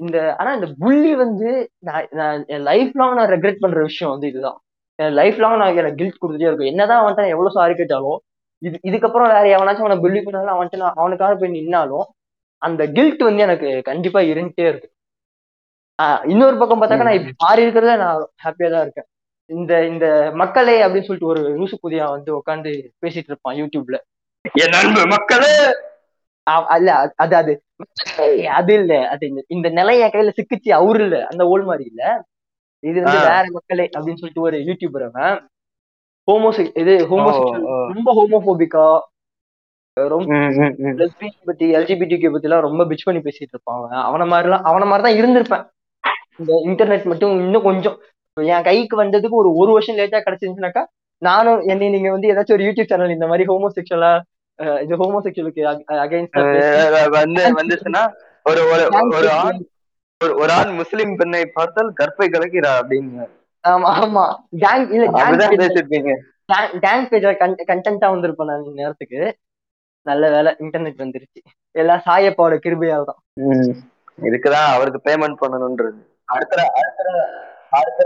[0.00, 1.50] இந்த ஆனா இந்த புள்ளி வந்து
[1.88, 4.58] நான் நான் என் லைஃப் லாங் நான் ரெக்ரெட் பண்ற விஷயம் வந்து இதுதான்.
[4.98, 8.18] என் லைஃப் லாங் நான் எனக்கு கில்ட் கொடுத்துட்டே இருக்கும் என்னதான் அவன்கிட்ட நான் எவ்வளவு சாரி கேட்டாலும்
[8.62, 12.06] இது இதுக்கப்புறம் வேற எவனாச்சும் அவனை புள்ளி பண்ணாலும் அவன்கிட்ட நான் அவனுக்காக போய் நின்னாலும்
[12.62, 14.88] அந்த கில்ட் வந்து எனக்கு கண்டிப்பா இருந்துட்டே இருக்கு.
[16.26, 19.08] இன்னொரு பக்கம் பார்த்தாக்கா நான் இப்ப மாறி இருக்கிறத நான் ஹாப்பியா தான் இருக்கேன்.
[19.50, 22.70] இந்த இந்த மக்களே அப்படின்னு சொல்லிட்டு ஒரு லூசு புதியா வந்து உட்காந்து
[23.02, 23.98] பேசிட்டு இருப்பான் யூடியூப்ல
[25.12, 25.52] மக்களே!
[26.70, 27.54] அல்ல அது- அது
[28.52, 32.02] அது இல்ல அது இந்த இந்த நிலை என் கையில சிக்கிச்சு அவரு இல்ல அந்த ஓல் மாதிரி இல்ல.
[32.82, 33.18] இது வந்து.
[33.28, 35.36] வேற மக்களே அப்படின்னு சொல்லிட்டு ஒரு யூடியூபர் அவன்.
[36.28, 36.92] ஹோமோசெ இது
[37.66, 37.74] ஓ.
[37.92, 38.86] ரொம்ப ஹோமோபோபிக்கா
[39.96, 40.32] ரொம்ப.
[41.00, 43.94] லெஸ்பியன் பத்தி எல்ஜிபிடி பத்தி எல்லாம் ரொம்ப பிச் பண்ணி பேசிட்டு இருப்பான் அவன்.
[44.08, 45.64] அவன மாதிரிலாம் அவன மாதிரி தான் இருந்திருப்பேன்.
[46.40, 47.96] இந்த இன்டர்நெட் மட்டும் இன்னும் கொஞ்சம்.
[48.36, 50.82] என் கைக்கு வந்ததுக்கு ஒரு ஒரு வருஷம் லேட்டா கிடைச்சிருந்துச்சுனாக்கா
[51.22, 54.10] நானும் என்னை நீங்க வந்து ஏதாச்சும் ஒரு யூடியூப் சேனல் இந்த மாதிரி ஹோமோசெக்சுவலா
[54.82, 55.62] இது ஹோமோசெக்சுவலுக்கு
[56.04, 56.42] அகைன்ஸ்டா
[57.16, 58.02] வந்து வந்துச்சுன்னா
[58.46, 58.84] ஒரு ஒரு
[59.18, 59.60] ஒரு ஆண்
[60.40, 63.24] ஒரு ஆண் முஸ்லிம் பெண்ணை பார்த்தால் கற்பை கலக்கிறா அப்படின்னு.
[63.64, 64.24] ஆமா ஆமா.
[64.62, 65.06] கேங் இல்ல
[66.84, 67.32] கேங் பேஜ்ல
[67.70, 69.20] கண்டென்ட்டா வந்திருப்பேன் நான் நேரத்துக்கு.
[70.06, 71.40] நல்ல வேலை இன்டர்நெட் வந்துருச்சு.
[71.70, 73.20] எல்லாம் சாயப்பாவோட கிருபையால் தான்.
[74.22, 77.02] இதுக்குதான் அவருக்கு பேமெண்ட் பண்ணணும்ன்றது அடுத்த அடுத்த
[77.70, 78.00] அடுத்த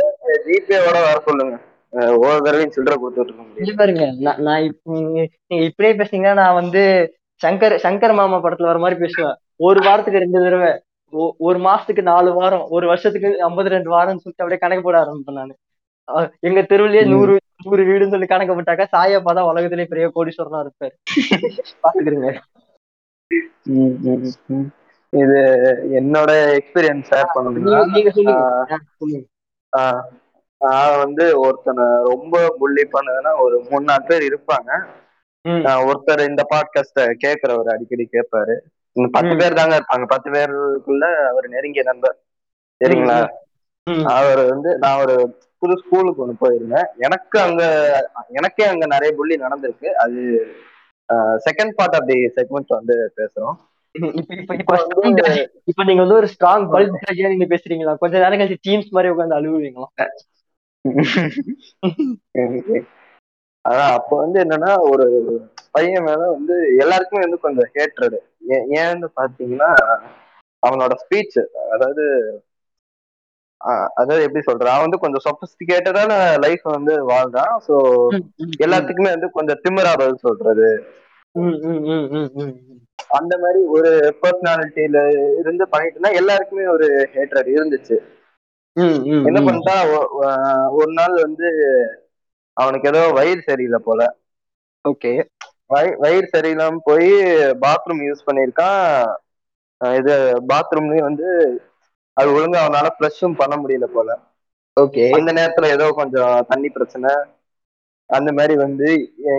[0.46, 1.56] ஜிபேவோட வர சொல்லுங்க.
[1.92, 4.04] ஒவ்வொரு தடவையும் சில்லறை கொடுத்துட்டு இருக்க முடியும் இங்க பாருங்க
[4.40, 6.82] நான் நீங்க நீங்க இப்படியே பேசுனீங்கன்னா நான் வந்து
[7.46, 9.34] சங்கர் சங்கர் மாமா படத்துல வர மாதிரி பேசுவேன்.
[9.56, 10.70] ஒரு வாரத்துக்கு ரெண்டு தடவை
[11.10, 15.32] ஒ- ஒரு மாசத்துக்கு நாலு வாரம் ஒரு வருஷத்துக்கு ஐம்பது ரெண்டு வாரம்னு சொல்லிட்டு அப்படியே கணக்கு போட ஆரம்பிப்பேன்
[15.32, 15.54] நான்.
[16.40, 17.02] எங்க தெருவுலயே.
[17.06, 20.94] நூறு நூறு வீடுன்னு சொல்லி கணக்கு போட்டாக்கா சாயப்பா தான் உலகத்திலே பெரிய கோடீஸ்வரனா இருப்பாரு.
[21.82, 22.30] பாத்துக்கிறீங்க.
[25.12, 25.38] இது
[25.98, 27.30] என்னோட எக்ஸ்பீரியன்ஸ் ஷேர்
[29.72, 30.02] ஆஹ்
[30.60, 34.70] நான் வந்து ஒருத்தனை ரொம்ப புள்ளி பண்ணதுன்னா ஒரு மூணு நாலு பேர் இருப்பாங்க.
[35.84, 38.56] ஒருத்தர் இந்த பாட்காஸ்ட கேட்கிறவர் அடிக்கடி கேட்பாரு
[39.12, 39.32] பத்து.
[39.36, 40.06] பேர் தாங்க இருப்பாங்க.
[40.06, 42.16] பத்து பேருக்குள்ள அவர் நெருங்கிய நண்பர்.
[42.80, 43.18] சரிங்களா?
[44.14, 45.14] அவர் வந்து நான் ஒரு
[45.62, 46.88] புது ஸ்கூலுக்கு ஒன்று போயிருந்தேன்.
[47.06, 47.62] எனக்கு அங்க
[48.38, 49.88] எனக்கே அங்க நிறைய புள்ளி நடந்திருக்கு.
[50.04, 50.20] அது
[51.46, 53.56] second part of the segment வந்து பேசுறோம்.
[55.70, 57.94] இப்ப நீங்க வந்து ஒரு ஸ்ட்ராங் பல்ப் ஜட்ஜா நீங்க பேசுறீங்களா?
[58.02, 59.88] கொஞ்ச நேரம் கழிச்சு டீம்ஸ் மாதிரி உட்காந்து அழுவுவீங்களா?
[63.64, 65.06] அதான் அப்ப வந்து என்னன்னா ஒரு
[65.76, 68.18] பையன் மேல வந்து எல்லாருக்குமே வந்து கொஞ்சம் ஹேட்ரடு
[68.82, 69.70] ஏன்னு பாத்தீங்கன்னா
[70.62, 71.38] அவனோட ஸ்பீச்
[71.74, 72.04] அதாவது
[73.94, 77.56] அதாவது எப்படி சொல்றான் அவன் வந்து கொஞ்சம் சொபிஸ்டிகேட்டடான லைஃப் வந்து வாழ்றான்.
[77.68, 78.06] சோ
[78.58, 80.84] எல்லாத்துக்குமே வந்து கொஞ்சம் திமிரா பதில் சொல்றது.
[83.08, 87.96] அந்த மாதிரி ஒரு பர்சனாலிட்டியில இருந்து பண்ணிட்டு இருந்தா எல்லாருக்குமே ஒரு ஹேட்ரட் இருந்துச்சு.
[89.24, 89.40] என்ன.
[89.40, 91.50] பண்ணிட்டான் ஆஹ் ஒரு நாள் வந்து
[92.52, 94.16] அவனுக்கு ஏதோ வயிறு சரியில்லை போல.
[94.88, 95.24] ஓகே.
[95.74, 99.14] வயி- வயிறு சரியில்லாம போய் பாத்ரூம் யூஸ் பண்ணியிருக்கான்.
[99.84, 101.60] அஹ் இது பாத்ரூம்லயும் வந்து
[102.16, 104.08] அது ஒழுங்கா அவனால ஃப்ளஷும் பண்ண முடியல போல.
[104.76, 107.12] ஓகே அந்த நேரத்துல ஏதோ கொஞ்சம் தண்ணி பிரச்சனை.
[108.10, 108.88] அந்த மாதிரி வந்து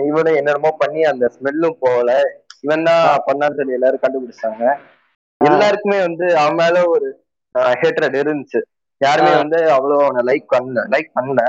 [0.08, 2.10] இவனும் என்னென்னமோ பண்ணி அந்த ஸ்மெல்லும் போகல.
[2.66, 4.64] இவன் தான் பண்ணான்னு சொல்லி எல்லாரும் கண்டுபிடிச்சாங்க.
[5.40, 7.08] எல்லாருக்குமே வந்து அவன் மேல ஒரு
[7.80, 8.60] ஹேட்ரட் இருந்துச்சு.
[9.00, 9.32] யாருமே.
[9.42, 11.42] வந்து அவ்வளோ அவனை லைக் பண்ணல லைக் பண்ணல.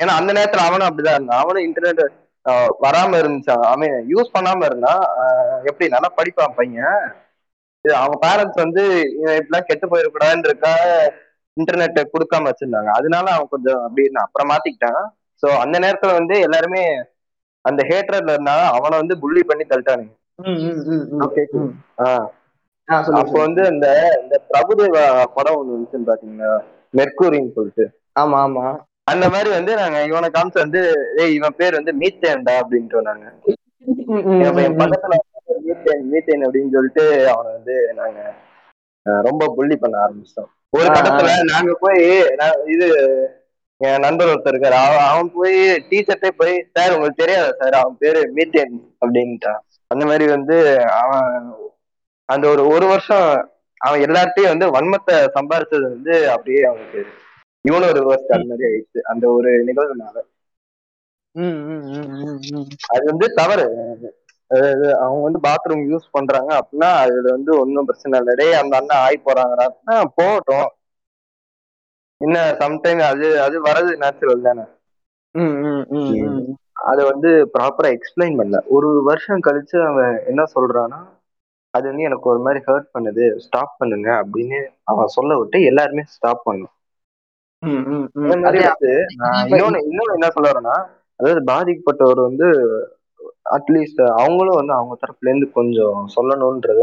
[0.00, 1.42] ஏன்னா அந்த நேரத்துல அவனும் அப்படிதான் இருந்தான்.
[1.44, 2.04] அவனும் இன்டர்நெட்
[2.84, 5.02] வராம இருந்துச்சான் அவன் யூஸ் பண்ணாம இருந்தான்.
[5.68, 7.02] எப்படி நல்லா படிப்பான் பையன்.
[7.84, 8.82] இது அவங்க பேரண்ட்ஸ் வந்து
[9.20, 10.72] இவன் இப்படிலாம் கெட்டு போயிடக்கூடாதுன்னு இருக்கா?
[11.56, 12.90] இன்டர்நெட் கொடுக்காம வச்சிருந்தாங்க.
[12.98, 15.02] அதனால அவன் கொஞ்சம் அப்படி இருந்தான் அப்புறம் மாத்திக்கிட்டான்.
[15.42, 16.82] சோ அந்த நேரத்துல வந்து எல்லாருமே
[17.64, 18.64] அந்த ஹேட்டர்ல இருந்தாங்க.
[18.76, 20.14] அவனை வந்து புள்ளி பண்ணி தள்ளிட்டானுங்க.
[23.20, 23.86] அப்போ வந்து இந்த
[24.22, 25.02] இந்த பிரபுதேவா
[25.36, 26.52] படம் ஒண்ணு வந்துச்சுன்னு பாத்தீங்கன்னா
[26.94, 27.84] மெர்க்கூரின்னு சொல்லிட்டு.
[28.22, 28.64] ஆமா ஆமா.
[29.12, 30.80] அந்த மாதிரி வந்து நாங்க இவனை காமிச்சு வந்து
[31.22, 33.26] ஏய் இவன் பேர் வந்து மீத்தேன்டா அப்படின்ட்டு நாங்க.
[34.80, 35.14] பக்கத்துல
[35.92, 38.20] மீத்தேன் மீத்தேன் அப்படின்னு சொல்லிட்டு அவனை வந்து நாங்க
[39.28, 40.50] ரொம்ப புள்ளி பண்ண ஆரம்பிச்சிட்டோம்.
[40.76, 42.02] ஒரு கட்டத்துல நாங்க போய்
[42.74, 42.86] இது
[43.80, 44.76] என் நண்பர் ஒருத்தர் இருக்காரு.
[44.82, 45.56] அவன் அவன் போய்
[45.90, 47.76] டீச்சர்ட்டே போய் சார் உங்களுக்கு தெரியாதா சார்?
[47.80, 49.62] அவன் பேரு மீத்தேன் அப்படின்ட்டான்.
[49.90, 50.56] அந்த மாதிரி வந்து
[51.00, 51.26] அவன்
[52.28, 53.26] அந்த ஒரு ஒரு வருஷம்
[53.80, 57.00] அவன் எல்லார்ட்டையும் வந்து வன்மத்தை சம்பாரிச்சது வந்து அப்படியே அவனுக்கு
[57.64, 60.16] இவனும் ரிவர்ஸ் அந்த மாதிரி ஆயிடுச்சு அந்த ஒரு நிகழ்வுனால.
[62.94, 63.66] அது வந்து தவறு.
[65.02, 68.34] அவங்க வந்து பாத்ரூம் யூஸ் பண்றாங்க அப்படின்னா அதுல வந்து ஒன்றும் பிரச்சனை இல்லை.
[68.40, 69.64] டேய் அந்த அண்ணன் ஆகி போறாங்கடா.
[69.68, 70.68] அப்படின்னா போகட்டும்.
[72.20, 74.64] என்ன சம்டைம் அது அது வர்றது நேச்சுரல் தானே.
[76.90, 78.58] அதை வந்து ப்ராப்பரா எக்ஸ்பிளைன் பண்ணல.
[78.76, 81.00] ஒரு வருஷம் கழிச்சு அவன் என்ன சொல்றான்னா
[81.74, 83.24] அது வந்து எனக்கு ஒரு மாதிரி ஹர்ட் பண்ணுது.
[83.44, 84.58] ஸ்டாப் பண்ணுங்க அப்படின்னு
[84.90, 86.72] அவன் சொல்ல விட்டு எல்லாருமே ஸ்டாப் பண்ணும்.
[89.50, 90.76] இன்னொன்னு இன்னொன்னு என்ன சொல்ல வரேன்னா
[91.20, 92.48] அதாவது பாதிக்கப்பட்டவர் வந்து
[93.46, 96.82] அட்லீஸ்ட் அவங்களும் வந்து அவங்க தரப்புல இருந்து கொஞ்சம் சொல்லணும்ன்றத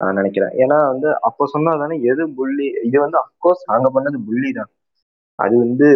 [0.00, 0.52] நான் நினைக்கிறேன்.
[0.62, 4.70] ஏன்னா வந்து அப்போ சொன்னா தானே எது புள்ளி இது வந்து அப்கோர்ஸ் நாங்க பண்ணது புள்ளி தான்
[5.38, 5.88] அது வந்து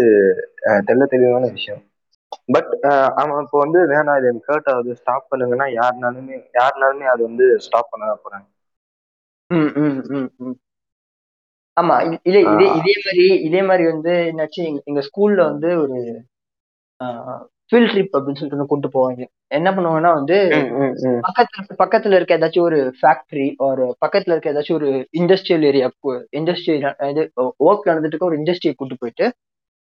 [0.87, 1.83] தெள்ள தெளிவான விஷயம்.
[2.55, 2.73] பட்
[3.17, 7.91] அவன் இப்போ வந்து வேணாம் இது எனக்கு ஹர்ட் ஆகுது ஸ்டாப் பண்ணுங்கன்னா யாருனாலுமே யாருனாலுமே அது வந்து ஸ்டாப்
[7.91, 8.47] பண்ண போறாங்க.
[11.77, 12.41] ஆமா இ- இதே
[12.79, 15.99] இதே மாதிரி இதே மாதிரி வந்து என்னாச்சு எங்க ஸ்கூல்ல வந்து ஒரு
[17.71, 19.23] ஃபீல்ட் ட்ரிப் அப்படின்னு சொல்லிட்டு கூட்டு போவாங்க.
[19.57, 20.37] என்ன பண்ணுவாங்கன்னா வந்து.
[21.27, 25.89] பக்கத்துல பக்கத்துல இருக்க ஏதாச்சும் ஒரு ஃபேக்டரி ஒரு பக்கத்துல இருக்க ஏதாச்சும் ஒரு இண்டஸ்ட்ரியல் ஏரியா
[26.41, 27.25] இண்டஸ்ட்ரியல் இது
[27.69, 29.27] ஒர்க் நடந்துட்டு இருக்க ஒரு இண்டஸ்ட்ரியை கூட்டு போயிட்டு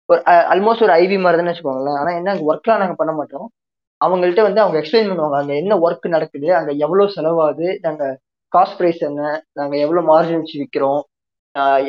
[0.09, 0.21] ஒரு
[0.53, 1.97] ஆல்மோஸ்ட் ஒரு ஐவி மாதிரி தான் வச்சுக்கோங்களேன்.
[2.01, 3.47] ஆனா என்ன ஒர்க்லாம் நாங்க பண்ண மாட்டோம்.
[4.01, 8.03] அவங்கள்ட்ட வந்து அவங்க எக்ஸ்பிளைன் பண்ணுவாங்க அங்க என்ன ஒர்க் நடக்குது அங்க எவ்வளவு செலவாகுது நாங்க
[8.53, 9.23] காஸ்ட் ப்ரைஸ் என்ன
[9.59, 11.01] நாங்க எவ்வளவு மார்ஜின் வச்சு விற்கிறோம்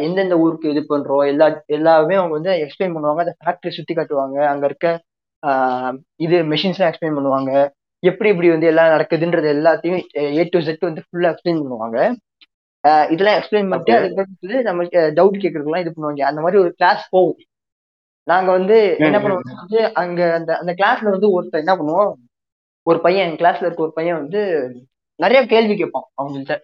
[0.06, 3.22] எந்தெந்த ஊருக்கு இது பண்றோம் எல்லா எல்லாமே அவங்க வந்து எக்ஸ்பிளைன் பண்ணுவாங்க.
[3.24, 4.38] அந்த ஃபேக்டரி சுத்தி காட்டுவாங்க.
[4.52, 4.88] அங்க இருக்க
[6.16, 7.52] இது மெஷின்ஸ்லாம் எக்ஸ்பிளைன் பண்ணுவாங்க.
[8.02, 10.02] எப்படி இப்படி வந்து எல்லாம் நடக்குதுன்றது எல்லாத்தையும்
[10.38, 11.98] ஏ டு செட் வந்து ஃபுல்லா எக்ஸ்பிளைன் பண்ணுவாங்க.
[13.12, 13.94] இதெல்லாம் எக்ஸ்பிளைன் பண்ணிட்டு.
[13.96, 14.84] அதுக்கு நம்ம
[15.18, 16.22] டவுட் கேட்கறதுக்குலாம் இது பண்ணுவாங்க.
[16.22, 17.40] அந்த மாதிரி ஒரு கிளாஸ் போகும்.
[18.26, 22.12] நாங்க வந்து என்ன பண்ணுவோம் வந்து அங்க அந்த அந்த கிளாஸ்ல வந்து ஒருத்தர் என்ன பண்ணுவோம்
[22.86, 24.40] ஒரு பையன் என் கிளாஸ்ல இருக்க ஒரு பையன் வந்து
[25.16, 26.54] நிறைய கேள்வி கேட்பான் அவங்கள்ட்ட.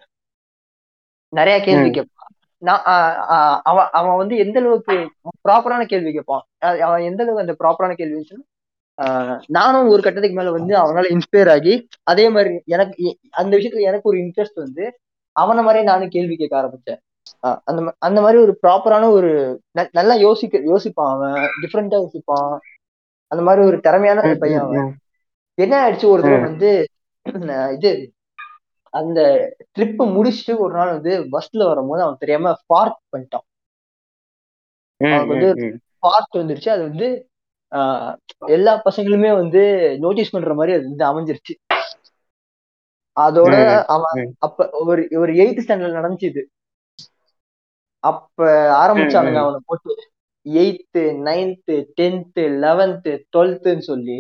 [1.33, 1.91] நிறைய கேள்வி.
[1.91, 2.13] கேட்பான்.
[2.63, 2.85] நான்
[3.63, 4.95] அவன் அவன் வந்து எந்த அளவுக்கு
[5.49, 6.45] ப்ராப்பரான கேள்வி கேட்பான்?
[6.87, 8.21] அவன் எந்த அளவுக்கு அந்த ப்ராப்பரான கேள்வி
[9.49, 14.19] நானும் ஒரு கட்டத்துக்கு மேல வந்து அவனால இன்ஸ்பயர் ஆகி அதே மாதிரி எனக்கு அந்த விஷயத்துல எனக்கு ஒரு
[14.19, 14.85] இன்ட்ரெஸ்ட் வந்து
[15.37, 17.01] அவன மாதிரி நானும் கேள்வி கேட்க ஆரம்பிச்சேன்
[17.65, 19.31] அந்த அந்த மாதிரி ஒரு ப்ராப்பரான ஒரு
[19.91, 22.51] நல்லா யோசிக்க யோசிப்பான் அவன் டிஃப்ரெண்டா யோசிப்பான்
[23.31, 24.91] அந்த மாதிரி ஒரு திறமையான ம், பையன் அவன்.
[25.59, 26.41] என்ன ஆயிடுச்சு ஒரு தடவை.
[26.43, 26.71] வந்து
[27.73, 27.91] இது
[28.93, 29.21] அந்த
[29.75, 33.47] ட்ரிப் முடிச்சுட்டு ஒரு நாள் வந்து பஸ்ல வரும்போது அவன் தெரியாம பார்க் பண்ணிட்டான்
[35.01, 35.69] அவனுக்கு வந்து.
[35.99, 37.09] பார்க் வந்துருச்சு அது வந்து
[38.47, 39.63] எல்லா பசங்களுமே வந்து
[39.99, 41.55] நோட்டீஸ் பண்ற மாதிரி அது வந்து அமைஞ்சிருச்சு.
[43.17, 43.55] அதோட
[43.87, 44.35] அவன்.
[44.39, 46.43] அப்ப ஒரு ஒரு எயித்து ஸ்டாண்டர்ட் நடந்துச்சு
[48.05, 48.45] அப்ப
[48.83, 49.41] ஆரம்பிச்சானுங்க.
[49.45, 49.93] அவனை போட்டு.
[50.47, 54.19] எயித்து நைன்த்து டென்த்து லெவன்த்து டுவெல்த்துன்னு சொல்லி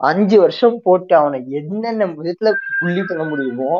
[0.00, 3.72] அஞ்சு வருஷம் போட்டு அவனை என்னென்ன விதத்துல புள்ளி பண்ண முடியுமோ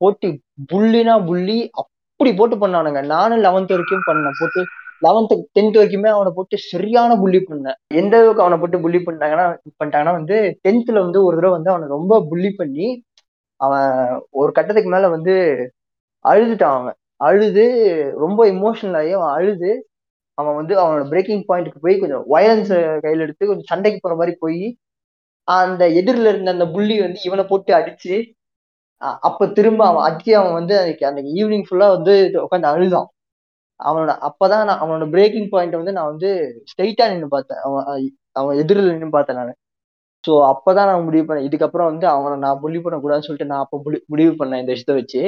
[0.00, 0.28] போட்டு
[0.72, 3.00] புள்ளினா புள்ளி அப்படி போட்டு பண்ணானுங்க.
[3.04, 4.62] நானும் லெவன்த் வரைக்கும் பண்ணேன் போட்டு
[5.04, 7.78] லெவன்த்து டென்த் வரைக்குமே அவனை போட்டு சரியான புள்ளி பண்ணேன்.
[8.00, 9.46] எந்த அளவுக்கு அவனை போட்டு புள்ளி பண்ணாங்கன்னா
[9.80, 10.36] பண்ணிட்டாங்கன்னா வந்து
[10.66, 12.86] டென்த்ல வந்து ஒரு தடவை வந்து அவனை ரொம்ப புள்ளி பண்ணி
[13.60, 13.88] அவன்
[14.40, 15.34] ஒரு கட்டத்துக்கு மேல வந்து
[16.24, 16.96] அழுதுட்டான் அவன்.
[17.28, 17.64] அழுது
[18.24, 19.70] ரொம்ப இமோஷனல் ஆகி அவன் அழுது
[20.38, 22.72] அவன் வந்து அவனோட பிரேக்கிங் பாயிண்ட்டுக்கு போய் கொஞ்சம் வயலன்ஸ்
[23.04, 24.62] கையில் எடுத்து கொஞ்சம் சண்டைக்கு போற மாதிரி போய்
[25.48, 28.14] அந்த எதிரில் இருந்த அந்த புள்ளி வந்து இவனை போட்டு அடிச்சு
[29.02, 32.12] அப்போ அப்ப திரும்ப அவன் அடிச்சு அவன் வந்து அன்னைக்கு அன்னைக்கு ஈவினிங் ஃபுல்லா வந்து
[32.44, 33.08] உட்காந்து அழுதான்.
[33.88, 36.30] அவனோட அப்பதான் நான் அவனோட பிரேக்கிங் பாயிண்ட் வந்து நான் வந்து
[36.70, 37.60] ஸ்ட்ரைட்டா நின்று பார்த்தேன்.
[37.66, 37.84] அவன்
[38.40, 39.54] அவன் எதிரில் நின்று பார்த்தேன் நான்.
[40.24, 41.46] ஸோ அப்பதான் நான் முடிவு பண்ணேன்.
[41.48, 43.76] இதுக்கப்புறம் வந்து அவனை நான் புள்ளி பண்ணக்கூடாதுன்னு சொல்லிட்டு நான் அப்போ
[44.12, 45.22] முடிவு பண்ணேன் இந்த விஷயத்தை வச்சு.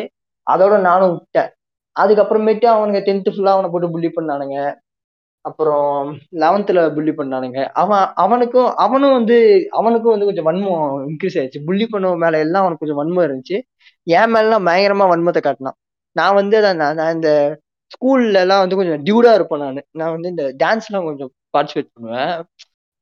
[0.46, 1.50] அதோட நானும் விட்டேன்.
[1.96, 4.56] அதுக்கப்புறமேட்டு அவனுங்க டென்த்து ஃபுல்லாக அவனை போட்டு புள்ளி பண்ணானுங்க.
[5.44, 5.88] அப்புறம்
[6.42, 7.60] லெவன்த்தில் புள்ளி பண்ணானுங்க.
[7.82, 9.36] அவன் அவனுக்கும் அவனும் வந்து
[9.78, 11.60] அவனுக்கும் வந்து கொஞ்சம் வன்மம் இன்க்ரீஸ் ஆயிடுச்சு.
[11.68, 13.58] புள்ளி பண்ண மேலே எல்லாம் அவனுக்கு கொஞ்சம் வன்மம் இருந்துச்சு.
[14.06, 15.78] என் மேலாம் பயங்கரமாக வன்மத்தை காட்டினான்.
[16.16, 17.30] நான் வந்து அதான் நான் நான் இந்த
[17.90, 19.86] ஸ்கூல்ல எல்லாம் வந்து கொஞ்சம் டியூடா இருப்பேன் நான்.
[19.92, 22.32] நான் வந்து இந்த டான்ஸ்லாம் கொஞ்சம் பார்ட்டிசிபேட் பண்ணுவேன்.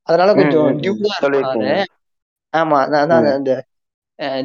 [0.09, 0.71] அதனால கொஞ்சம்.
[0.83, 1.47] டியூடா இருப்பேன்.
[1.51, 1.77] நானு.
[2.55, 3.29] ஆமா நான் தான்.
[3.33, 3.53] அந்த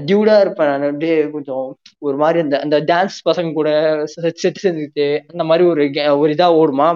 [0.06, 0.86] டியூடா இருப்பேன் நான்.
[0.89, 1.65] அப்படியே கொஞ்சம்
[2.00, 3.69] ஒரு மாதிரி அந்த அந்த டான்ஸ் பசங்க கூட
[4.36, 5.82] செட் செஞ்சுக்கிட்டு அந்த மாதிரி ஒரு
[6.21, 6.89] ஒரு இதா ஓடுமா.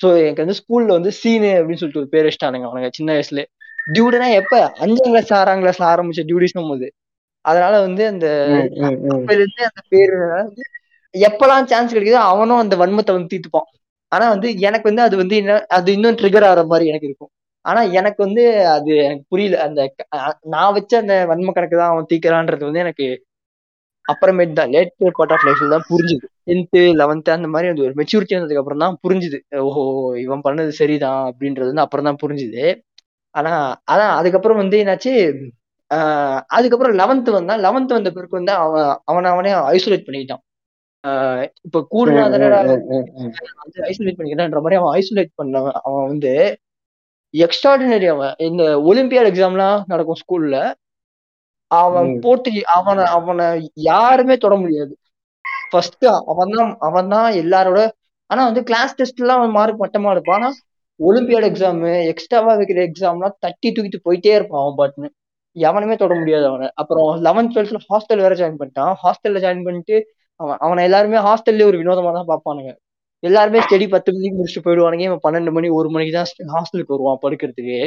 [0.00, 3.42] ஸோ எனக்கு வந்து ஸ்கூல்ல வந்து சீனு அப்படின்னு சொல்லிட்டு ஒரு பேர் வச்சிட்டானுங்க அவனுங்க சின்ன வயசுல
[3.86, 4.54] டியூடுனா எப்ப?
[4.84, 6.86] அஞ்சாம் கிளாஸ் ஆறாம் கிளாஸ்ல ஆரம்பிச்ச டியூடிஸ்னும் போது
[7.44, 8.26] அதனால வந்து அந்த
[8.86, 10.62] அந்த பேரு வந்து
[11.28, 13.68] எப்பெல்லாம் சான்ஸ் கிடைக்குதோ அவனும் அந்த வன்மத்தை வந்து தீர்த்துப்பான்.
[14.12, 17.30] ஆனா வந்து எனக்கு வந்து அது வந்து என்ன அது இன்னும் ட்ரிகர் ஆகிற மாதிரி எனக்கு இருக்கும்.
[17.64, 18.42] ஆனா எனக்கு வந்து
[18.76, 19.56] அது எனக்கு புரியல.
[19.66, 19.80] அந்த
[20.54, 23.06] நான் வச்ச அந்த வன்ம கணக்கு தான் அவன் தீக்கிறான்றது வந்து எனக்கு
[24.04, 26.26] அப்புறமேட்டு தான் லேட் பார்ட் ஆஃப் லைஃப்ல தான் புரிஞ்சுது.
[26.48, 29.38] டென்த்து லெவன்த்து அந்த மாதிரி அந்த ஒரு மெச்சூரிட்டி வந்ததுக்கு அப்புறம் தான் புரிஞ்சுது.
[29.66, 29.84] ஓஹோ
[30.24, 32.64] இவன் பண்ணது சரிதான் அப்படின்றது வந்து அப்புறம் தான் புரிஞ்சுது.
[33.34, 33.52] ஆனா
[33.92, 35.14] அதான் அதுக்கப்புறம் வந்து என்னாச்சு
[36.56, 37.62] அதுக்கப்புறம் லெவன்த்து வந்தான்.
[37.66, 40.42] லெவன்த்து வந்த பிறகு வந்து அவன் அவனை அவனே ஐசோலேட் பண்ணிக்கிட்டான்
[41.66, 42.22] இப்ப கூடுனா.
[43.62, 45.76] வந்து ஐசோலேட் பண்ணிக்கிறான்ற மாதிரி அவன் ஐசோலேட் பண்ணவன்.
[45.82, 46.32] அவன் வந்து
[47.34, 48.34] எக்ஸ்ட்ராடினரி அவன்.
[48.48, 50.58] இந்த ஒலிம்பியாட் எக்ஸாம்லாம் நடக்கும் ஸ்கூல்ல
[51.70, 52.10] அவன்.
[52.24, 53.46] போட்டு அவனை அவனை
[53.90, 54.94] யாருமே தொட முடியாது.
[55.70, 57.80] ஃபர்ஸ்ட் அவன் தான் அவன் தான் எல்லாரோட
[58.30, 60.50] ஆனா வந்து கிளாஸ் டெஸ்ட் எல்லாம் அவன் மார்க் மட்டமா இருப்பான் ஆனா
[61.00, 65.10] ஒலிம்பியாட் எக்ஸாம் எக்ஸ்ட்ராவா வைக்கிற எக்ஸாம்லாம் தட்டி தூக்கிட்டு போயிட்டே இருப்பான் அவன் பாட்டுன்னு.
[65.56, 66.68] எவனுமே தொட முடியாது அவனை.
[66.74, 68.92] அப்புறம் லெவன்த் டுவெல்த்ல ஹாஸ்டல் வேற ஜாயின் பண்ணிட்டான்.
[69.02, 69.96] ஹாஸ்டல்ல ஜாயின் பண்ணிட்டு
[70.40, 72.72] அவன் அவனை எல்லாருமே ஹாஸ்டல்லே ஒரு வினோதமா தான் பார்ப்பானுங்க.
[73.22, 75.04] எல்லாருமே ஸ்டடி பத்து மணிக்கு முடிச்சுட்டு போயிடுவானுங்க.
[75.06, 77.78] இவன் பன்னெண்டு மணி ஒரு மணிக்கு தான் ஹாஸ்டலுக்கு வருவான் படுக்கிறதுக்கு.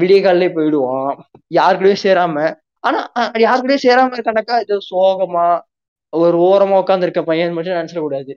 [0.00, 1.12] விடிய காலையிலே போயிடுவான்.
[1.50, 2.42] யாரு கூடயும் சேராம
[2.84, 5.46] ஆனா அஹ் யாரு கூடயும் சேராம இருக்கானாக்கா ஏதோ சோகமா
[6.12, 8.32] ஒரு ஓரமா உட்கார்ந்து இருக்க பையன் மட்டும் நினைச்சிட கூடாது.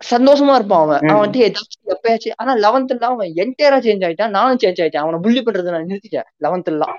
[0.00, 1.02] சந்தோஷமா இருப்பான் அவன்.
[1.04, 1.22] அவன்.
[1.24, 4.30] வந்து ஏதாச்சும் எப்பயாச்சும் ஆனா லெவன்த்ல அவன் என்டையரா சேஞ்ச் ஆயிட்டான்.
[4.30, 5.04] நானும் சேஞ்ச் ஆயிட்டேன்.
[5.04, 6.96] அவனை புள்ளி பண்றதை நான் நிறுத்திட்டேன் லெவன்த்லாம்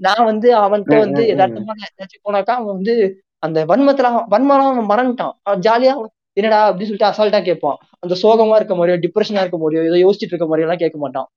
[0.00, 1.30] நான் வந்து அவன்கிட்ட வந்து ம், ம்.
[1.32, 2.94] யதார்த்தமா நான் ஏதாச்சும் போனாக்கா அவன் வந்து
[3.42, 5.94] அந்த வன்மத்துல வன்மலாம் அவன் மறந்துட்டான் அவன் ஜாலியா
[6.36, 10.48] என்னடா அப்படின்னு சொல்லிட்டு அசால்ட்டா கேட்பான் அந்த சோகமா இருக்க மாதிரியோ டிப்ரெஷனா இருக்க மாதிரியோ ஏதோ யோசிச்சுட்டு இருக்க
[10.48, 11.28] மாதிரியோ எல்லாம் கேட்க மாட்டான்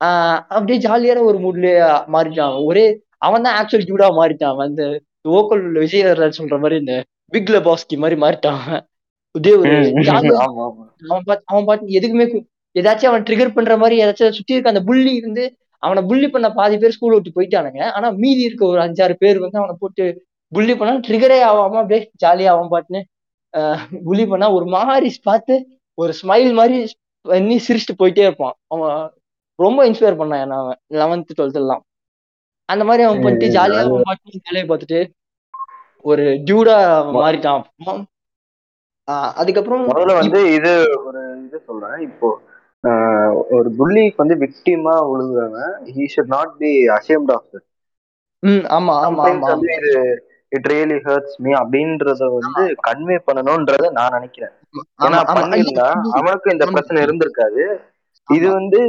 [0.00, 1.78] ஆஹ் அப்படியே ஜாலியான ஒரு மூட்லயே
[2.14, 2.54] மாறிட்டான்.
[2.64, 2.84] ஒரே
[3.18, 4.84] அவன் தான் ஆக்சுவல் டியூடா மாறிட்டான் அவன் அந்த
[5.30, 6.04] ஓக்கல் விஜய்
[6.38, 6.94] சொல்ற மாதிரி இந்த
[7.32, 8.62] பிக் லபாஸ்கி மாதிரி மாறிட்டான்.
[9.34, 9.74] இதே ஒரு.
[11.10, 12.24] அவன் பாட்டு அவன் பாட்டு எதுக்குமே
[12.76, 15.44] ஏதாச்சும் அவன் ட்ரிகர் பண்ற மாதிரி ஏதாச்சும் சுத்தி இருக்க அந்த புள்ளி இருந்து
[15.82, 19.58] அவனை புள்ளி பண்ண பாதி பேர் ஸ்கூல் விட்டு போயிட்டானுங்க ஆனா மீதி இருக்க ஒரு அஞ்சாறு பேர் வந்து
[19.58, 20.04] அவனை போட்டு
[20.52, 23.00] புள்ளி பண்ணா ட்ரிகரே ஆகாம அப்படியே ஜாலியா அவன் பாட்டுன்னு.
[24.06, 25.54] புள்ளி பண்ணா ஒரு மாதிரி பார்த்து
[25.98, 26.76] ஒரு ஸ்மைல் மாதிரி
[27.26, 28.56] பண்ணி சிரிச்சுட்டு போயிட்டே இருப்பான்.
[28.74, 28.98] அவன்
[29.58, 31.82] ரொம்ப இன்ஸ்பயர் பண்ணான் என்ன அவன் லெவன்த் டுவெல்த் எல்லாம்.
[32.68, 35.00] அந்த மாதிரி அவன் பண்ணிட்டு ஜாலியா அவன் பாட்டு வேலையை பார்த்துட்டு
[36.04, 36.76] ஒரு டியூடா
[37.16, 37.64] மாறிட்டான்.
[39.40, 41.98] அதுக்கப்புறம் முதல்ல வந்து இது ஒரு இது சொல்றேன்.
[42.08, 42.28] இப்போ
[43.56, 47.56] ஒரு புள்ளிக்கு வந்து விக்டிமா விழுகுறவன் he should not be ashamed of
[48.42, 49.92] hmm ஆமா ஆமா ஆமா இது
[50.52, 54.54] இட் ரியலி ஹர்ட்ஸ் மீ அப்படின்றத வந்து கன்வே பண்ணணும்ன்றத நான் நினைக்கிறேன்.
[55.04, 56.66] ஏன்னா பண்ணிருந்தா அவனுக்கும் இந்த.
[56.74, 57.64] பிரச்சனை இருந்திருக்காது.
[58.28, 58.80] இது வந்து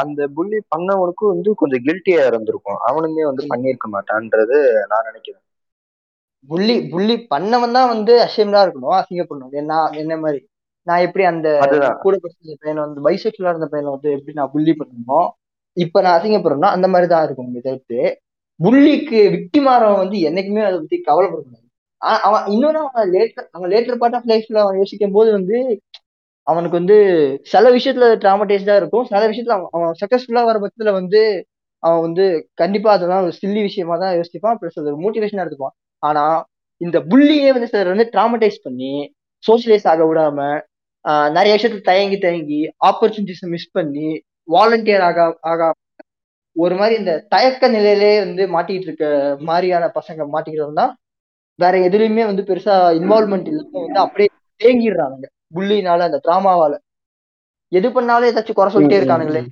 [0.00, 2.78] அந்த புள்ளி பண்ணவனுக்கும் வந்து கொஞ்சம் கில்ட்டியா இருந்திருக்கும்.
[2.88, 4.58] அவனுமே வந்து பண்ணியிருக்க மாட்டான்றது
[4.92, 5.42] நான் நினைக்கிறேன்.
[6.48, 8.96] புள்ளி புள்ளி பண்ணவன் தான் வந்து அஷேம்டா இருக்கணும்.
[9.00, 9.54] அசிங்கப்படணும்.
[9.62, 10.40] என்ன என்ன மாதிரி?
[10.86, 11.48] நான் எப்படி அந்த
[12.04, 15.20] கூட படிச்ச பையனை வந்து பைசெக்சுவலா இருந்த பையனை வந்து எப்படி நான் புள்ளி பண்ணணுமோ
[15.76, 17.98] இப்ப நான் அசிங்கப்படுறேன்னா அந்த மாதிரி தான் இருக்கும் தவிர்த்து
[18.60, 21.64] புள்ளிக்கு விக்டிமாறவன் வந்து என்னைக்குமே அதை பத்தி கவலைப்படக்கூடாது.
[22.26, 25.58] அவன் இன்னொன்னு அவன் லேட்டர் அவன் லேட்டர் பார்ட் ஆஃப் லைஃப்ல அவன் யோசிக்கும் போது வந்து
[26.46, 26.96] அவனுக்கு வந்து
[27.52, 29.06] சில விஷயத்துல ட்ராமடைஸ்டா இருக்கும்.
[29.10, 31.20] சில விஷயத்துல அவன் அவன் சக்சஸ்ஃபுல்லா வர பட்சத்துல வந்து
[31.82, 34.58] அவன் வந்து கண்டிப்பா அதெல்லாம் ஒரு சில்லி விஷயமா தான் யோசிப்பான்.
[34.60, 36.24] பிளஸ் அது ஒரு மோட்டிவேஷனா எடுத்துப்பான் ஆனா
[36.80, 38.92] இந்த புள்ளியே வந்து சிலர் வந்து ட்ராமடைஸ் பண்ணி
[39.44, 40.38] சோசியலைஸ் ஆக விடாம
[41.30, 44.08] நிறைய விஷயத்துல தயங்கி தயங்கி ஆப்பர்ச்சுனிட்டிஸ் மிஸ் பண்ணி
[44.48, 45.20] வாலண்டியர் ஆக
[45.52, 45.60] ஆக
[46.58, 49.06] ஒரு மாதிரி இந்த தயக்க நிலையிலே வந்து மாட்டிட்டு இருக்க
[49.40, 50.94] மாதிரியான பசங்க மாட்டிக்கிறவங்க தான்
[51.58, 54.28] வேற எதுலயுமே வந்து பெருசா இன்வால்மெண்ட் இல்லாம வந்து அப்படியே
[54.60, 55.26] தேங்கிடுறானுங்க.
[55.56, 56.74] புள்ளினால அந்த டிராமாவால
[57.72, 59.42] எது பண்ணாலும் ஏதாச்சும் குறை சொல்லிட்டே இருக்கானுங்களே.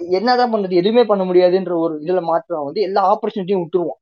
[0.00, 4.00] என்னதான் பண்றது எதுவுமே பண்ண முடியாதுன்ற ஒரு இதுல மாற்றம் வந்து எல்லா ஆப்பர்ச்சுனிட்டியும் விட்டுருவான்.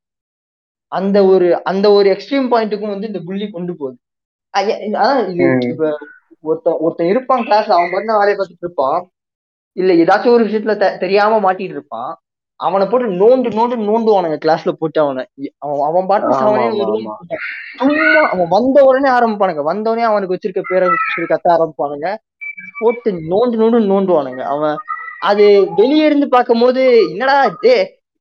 [0.91, 3.97] அந்த ஒரு அந்த ஒரு எக்ஸ்ட்ரீம் பாயிண்ட்டுக்கும் வந்து இந்த புள்ளி கொண்டு போகுது.
[4.53, 5.47] அதான் இது.
[5.71, 5.89] இப்ப
[6.43, 8.99] ஒருத்தன் ஒருத்தன் இருப்பான் கிளாஸ்ல அவன் பண்ண வேலையை பார்த்துட்டு இருப்பான்.
[9.77, 12.11] இல்ல ஏதாச்சும் ஒரு விஷயத்துல தெரியாம மாட்டிட்டு இருப்பான்.
[12.59, 15.23] அவனை போட்டு நோண்டு நோண்டு நோண்டுவானுங்க கிளாஸ்ல போட்டு அவனை.
[15.87, 17.13] அவன் பாட்டு சும்மா
[18.31, 19.63] அவன் வந்த உடனே ஆரம்பிப்பானுங்க.
[19.69, 20.87] வந்த உடனே அவனுக்கு வச்சிருக்க பேரை
[21.33, 22.09] கத்த ஆரம்பிப்பானுங்க.
[22.79, 24.43] போட்டு நோண்டு நோண்டு நோண்டுவானுங்க.
[24.55, 24.75] அவன்
[25.29, 25.45] அது
[25.75, 27.77] வெளியே இருந்து பார்க்கும்போது என்னடா டே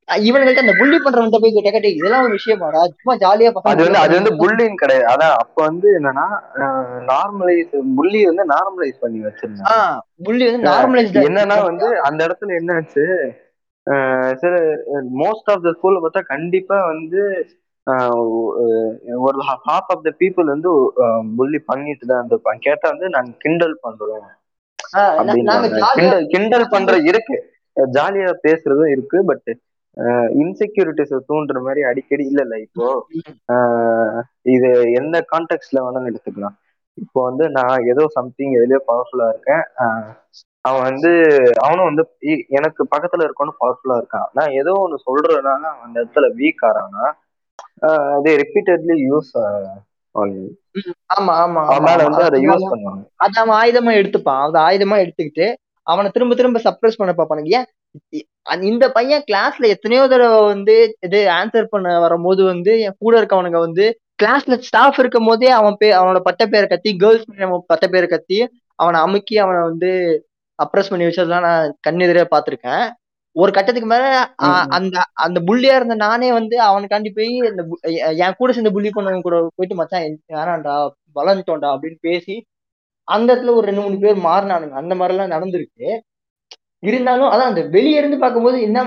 [0.09, 2.83] இவனுங்கள்ட்ட அந்த புள்ளி பண்றவன்ட்ட போய் கேட்டா இதெல்லாம் ஒரு விஷயமாடா?
[3.01, 5.07] சும்மா ஜாலியா அது வந்து அது வந்து புல்லிங் கிடையாது.
[5.15, 6.25] அதான் அப்ப வந்து என்னன்னா
[7.11, 9.69] நார்மலைஸ் புள்ளி வந்து நார்மலைஸ் பண்ணி வச்சிருந்தாங்க.
[9.75, 13.05] ஆஹ் புள்ளி வந்து நார்மலைஸ்டா என்னன்னா வந்து அந்த இடத்துல என்னாச்சு
[14.43, 14.55] சில
[15.23, 17.21] மோஸ்ட் ஆஃப் த ஸ்கூல்ல பார்த்தா கண்டிப்பா வந்து
[19.27, 20.71] ஒரு ஹாஃப் ஆஃப் த பீப்புள் வந்து
[21.39, 22.61] புள்ளி பண்ணிட்டு தான் இருந்திருப்பாங்க.
[22.67, 24.27] கேட்டா வந்து நாங்க கிண்டல் பண்றோம்
[25.95, 27.37] கிண்டல் கிண்டல் பண்ற இருக்கு.
[27.77, 29.51] ஜாலியா பேசுறதும் இருக்கு பட்
[30.43, 32.87] இன்செக்யூரிட்டிஸ் தூண்டுற மாதிரி அடிக்கடி இல்ல இல்ல இப்போ
[34.55, 34.69] இது
[35.01, 36.57] எந்த கான்டெக்ட்ல வேணாலும் எடுத்துக்கலாம்.
[36.99, 39.65] இப்போ வந்து நான் ஏதோ சம்திங் எதுலயோ பவர்ஃபுல்லா இருக்கேன்.
[40.69, 41.11] அவன் வந்து
[41.65, 42.05] அவனும் வந்து
[42.59, 44.29] எனக்கு பக்கத்துல இருக்கவனும் பவர்ஃபுல்லா இருக்கான்.
[44.37, 47.05] நான் ஏதோ ஒண்ணு சொல்றதுனால அவன் அந்த இடத்துல வீக் ஆறானா?
[48.17, 49.33] அதே ரிப்பீட்டட்லி யூஸ்
[51.15, 52.09] ஆமா ஆமா அவன் ஆமா மேல ஆமா.
[52.09, 54.43] வந்து அதை யூஸ் பண்ணுவாங்க அதை அவன் ஆயுதமா எடுத்துப்பான்.
[54.47, 55.47] அதை ஆயுதமா எடுத்துக்கிட்டு
[55.87, 57.69] அவனை திரும்ப திரும்ப சப்ரஸ் பண்ண பார்ப்பானுங்க ஏன்?
[58.69, 60.75] இந்த பையன் கிளாஸ்ல எத்தனையோ தடவை வந்து
[61.07, 63.85] இது ஆன்சர் பண்ண வரும்போது வந்து என் கூட இருக்கவனுங்க வந்து
[64.19, 67.27] கிளாஸ்ல ஸ்டாஃப் இருக்கும் போதே அவன் பே அவனோட பட்ட பேரை கத்தி கேர்ள்ஸ்
[67.71, 68.39] பட்ட பேரை கத்தி
[68.79, 69.91] அவனை அமுக்கி அவனை வந்து
[70.59, 72.85] அப்ரஸ் பண்ணி வச்சதெல்லாம் நான் கண்ணெதிரே பார்த்திருக்கேன்.
[73.37, 74.05] ஒரு கட்டத்துக்கு மேல.
[74.77, 77.63] அந்த அந்த புள்ளியா இருந்த நானே வந்து அவனுக்காண்டி போய் இந்த
[78.25, 80.77] என் கூட சேர்ந்து புள்ளி பண்ணவங்க கூட போயிட்டு மச்சான் என் வேணாம்டா
[81.17, 82.37] வளர்ந்துட்டோம்டா அப்படின்னு பேசி
[83.09, 84.75] அந்த இடத்துல ஒரு ரெண்டு மூணு பேர் மாறினானுங்க.
[84.83, 85.89] அந்த மாதிரி எல்லாம் நடந்திருக்கு.
[86.83, 88.83] இருந்தாலும் அதான் அந்த வெளிய இருந்து பார்க்கும்போது என்ன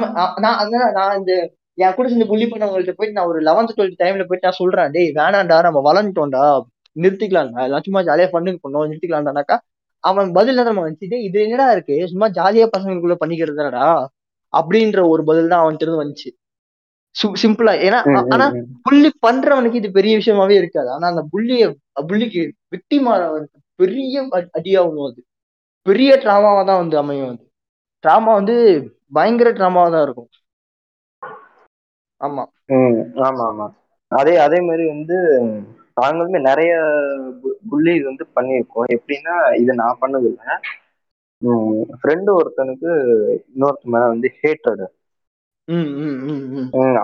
[0.45, 1.33] நான் அதான் நான் இந்த
[1.77, 5.09] என் கூட சேர்ந்து புள்ளி பண்ணவங்கள்ட்ட போயிட்டு நான் ஒரு லெவன்த் டுவெல்த் டைம்ல போயிட்டு நான் சொல்றேன் டேய்
[5.19, 6.43] வேணாம்டா நம்ம வளர்ந்துட்டோம்டா
[6.95, 9.57] நிறுத்திக்கலாம்டா எல்லாம் சும்மா ஜாலியா பண்ணுங்க பண்ணோம் நிறுத்திக்கலாம்டானாக்கா
[10.03, 12.07] அவன் பதில் என்ன நம்ம வந்துச்சு "டேய், இது என்னடா இருக்கு?
[12.07, 13.87] சும்மா ஜாலியா பசங்களுக்குள்ள பண்ணிக்கிறது தானடா?
[14.53, 16.29] அப்படின்ற ஒரு பதில் தான் அவன்கிட்ட இருந்து வந்துச்சு.
[17.41, 17.99] சிம்பிளா ஏன்னா
[18.33, 18.45] ஆனா.
[18.83, 20.89] புள்ளி பண்றவனுக்கு இது பெரிய விஷயமாவே இருக்காது.
[20.91, 21.63] ஆனா அந்த புள்ளிய
[22.07, 25.21] புள்ளிக்கு விக்டிமானவனுக்கு பெரிய அடி- அடியாகும் அது.
[25.85, 27.43] பெரிய டிராமாவா தான் வந்து அமையும் அது.
[28.03, 28.55] டிராமா வந்து
[29.11, 30.29] பயங்கர டிராமாவா தான் இருக்கும்.
[32.21, 32.43] ஆமா.
[33.21, 33.67] ஆமா ஆமா.
[34.11, 35.17] அதே அதே மாதிரி வந்து
[36.01, 36.71] நாங்களுமே நிறைய
[37.71, 38.87] புள்ளி வந்து பண்ணியிருக்கோம்.
[38.95, 40.55] எப்படின்னா இது நான் பண்ணது இல்லை
[42.01, 42.89] ஃப்ரெண்டு ஒருத்தனுக்கு
[43.51, 44.87] இன்னொருத்த மேல வந்து ஹேட்ரடு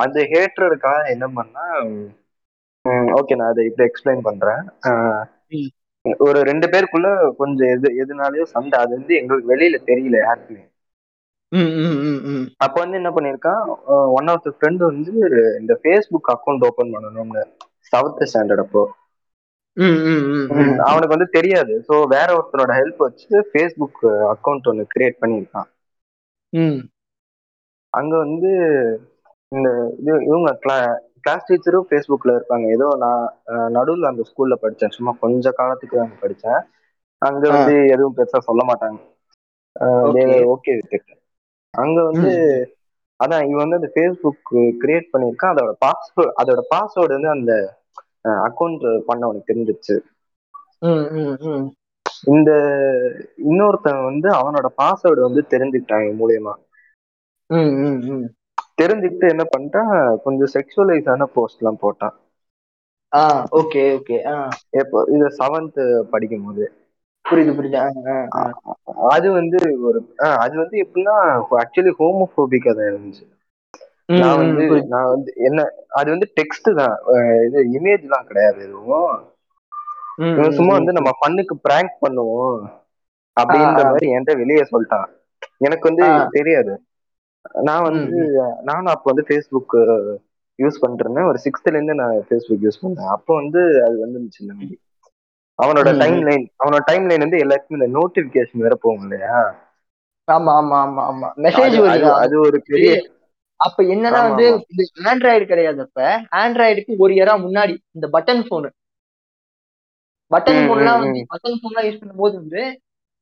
[0.03, 1.65] அந்த ஹேட்ரடுக்காக என்ன பண்ணா
[3.19, 4.61] ஓகே நான் அதை இப்படி எக்ஸ்பிளைன் பண்றேன்.
[6.25, 7.07] ஒரு ரெண்டு பேருக்குள்ள
[7.41, 10.63] கொஞ்சம் எது எதுனாலயோ சண்டை அது வந்து எங்களுக்கு வெளியில தெரியல யாருக்குமே.
[12.65, 13.61] அப்ப வந்து என்ன பண்ணிருக்கான்
[14.17, 15.13] ஒன் ஆஃப் த ஃப்ரெண்ட் வந்து
[15.61, 17.43] இந்த ஃபேஸ்புக் அக்கௌண்ட் ஓபன் பண்ணணும்னு.
[17.91, 18.83] செவன்த் ஸ்டாண்டர்ட் அப்போ
[20.87, 21.73] அவனுக்கு வந்து தெரியாது.
[21.87, 24.01] ஸோ வேற ஒருத்தரோட ஹெல்ப் வச்சு ஃபேஸ்புக்
[24.33, 25.69] அக்கௌண்ட் ஒன்று கிரியேட் பண்ணியிருக்கான்.
[27.93, 28.49] அங்க வந்து
[29.51, 29.67] இந்த
[30.01, 30.75] இது இவங்க கிளா
[31.23, 32.65] கிளாஸ் டீச்சரும் ஃபேஸ்புக்ல இருப்பாங்க.
[32.75, 33.23] ஏதோ நான்
[33.75, 36.61] நடுவில் அந்த ஸ்கூல்ல படித்தேன் சும்மா கொஞ்ச காலத்துக்கு அங்க படித்தேன்
[37.21, 38.99] அங்க வந்து எதுவும் பெருசா சொல்ல மாட்டாங்க.
[40.05, 40.35] ஓகே.
[41.73, 42.31] அங்க வந்து
[43.19, 44.41] அதான் இவன் வந்து அந்த ஃபேஸ்புக்
[44.81, 47.53] கிரியேட் பண்ணியிருக்கான் அதோட பாஸ்வேர்டு அதோட பாஸ்வேர்டு வந்து அந்த
[48.47, 49.95] அக்கௌண்ட் பண்ணவனுக்கு தெரிஞ்சிருச்சு.
[50.81, 51.65] ம் ம் ம்.
[52.23, 52.51] இந்த
[53.45, 56.53] இன்னொருத்தன் வந்து அவனோட பாஸ்வேர்டு வந்து தெரிஞ்சுக்கிட்டான் மூலியமா.
[58.81, 59.91] தெரிஞ்சுக்கிட்டு என்ன பண்ணிட்டான்
[60.23, 62.15] கொஞ்சம் செக்ஷுவலைஸான போஸ்ட் எல்லாம் போட்டான்.
[63.13, 64.35] ஆ ஓகே ஓகே ஆ.
[64.69, 66.65] எப்போ இது செவன்த் படிக்கும் போது
[67.27, 67.79] புரியுது புரியுது.
[69.13, 69.99] அது வந்து ஒரு
[70.43, 71.15] அது வந்து எப்படின்னா
[71.61, 73.25] ஆக்சுவலி ஹோமோபோபிக் அதை இருந்துச்சு.
[74.19, 74.63] நான் வந்து.
[74.93, 75.65] நான் வந்து என்ன
[75.99, 76.95] அது வந்து டெக்ஸ்ட் தான்.
[77.47, 79.11] இது இமேஜ் எல்லாம் கிடையாது எதுவும்.
[80.57, 82.57] சும்மா வந்து நம்ம ஃபன்னுக்கு பிராங்க் பண்ணுவோம்
[83.37, 83.81] அப்படின்ற.
[83.85, 85.09] மாதிரி என்கிட்ட வெளியே சொல்லிட்டான்.
[85.59, 86.05] எனக்கு வந்து.
[86.31, 86.73] தெரியாது.
[87.63, 88.17] நான் வந்து
[88.61, 89.75] நானும் அப்போ வந்து ஃபேஸ்புக்
[90.59, 91.29] யூஸ் இருந்தேன்.
[91.31, 93.11] ஒரு சிக்ஸ்த்ல இருந்து நான் ஃபேஸ்புக் யூஸ் பண்ணேன்.
[93.15, 94.75] அப்போ வந்து அது வந்துருந்துச்சு இந்த மாதிரி.
[95.59, 96.19] அவனோட டைம்.
[96.27, 99.37] லைன் அவனோட டைம் லைன் வந்து எல்லாருக்குமே இந்த நோட்டிபிகேஷன் வேற போகும் இல்லையா?
[100.27, 101.27] ஆமா ஆமா ஆமா ஆமா.
[101.43, 102.09] மெசேஜ் வருது?
[102.21, 102.89] அது ஒரு பெரிய
[103.59, 104.47] அப்ப என்னன்னா வந்து.
[104.73, 105.99] இது ஆண்ட்ராய்டு கிடையாது அப்ப.
[106.37, 108.69] ஆண்ட்ராய்டுக்கு ஒரு இயரா முன்னாடி இந்த பட்டன் போனு
[110.31, 112.61] பட்டன் போன்லாம் வந்து பட்டன் போன்லாம் யூஸ் பண்ணும்போது வந்து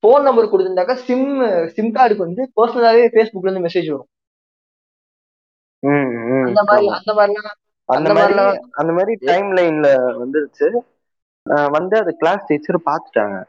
[0.04, 1.28] போன் நம்பர் கொடுத்திருந்தாக்கா சிம்
[1.76, 4.10] சிம் கார்டுக்கு வந்து பர்சனலாவே ஃபேஸ்புக்ல இருந்து மெசேஜ் வரும்.
[6.50, 6.88] அந்த மாதிரி.
[6.96, 7.58] அந்த மாதிரிலாம்
[7.90, 8.36] அந்த மாதிரி
[8.80, 9.88] அந்த மாதிரி டைம் லைன்ல
[10.20, 10.68] வந்துருச்சு.
[11.50, 13.46] வந்து அது கிளாஸ் டீச்சர் பார்த்துட்டாங்க.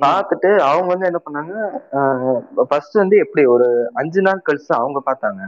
[0.00, 5.42] பார்த்துட்டு அவங்க வந்து என்ன பண்ணாங்க ஃபர்ஸ்ட் வந்து எப்படி ஒரு அஞ்சு நாள் கழிச்சு அவங்க பார்த்தாங்க.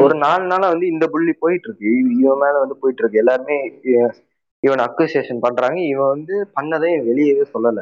[0.00, 3.80] ஒரு நாலு நாளா வந்து இந்த புள்ளி போயிட்டு இருக்கு இவ- இவன் மேல வந்து போயிட்டு இருக்கு எல்லாருமே
[4.60, 5.80] இவன் அக்யூசியேஷன் பண்றாங்க.
[5.80, 7.80] இவன் வந்து பண்ணதை வெளியவே சொல்லல.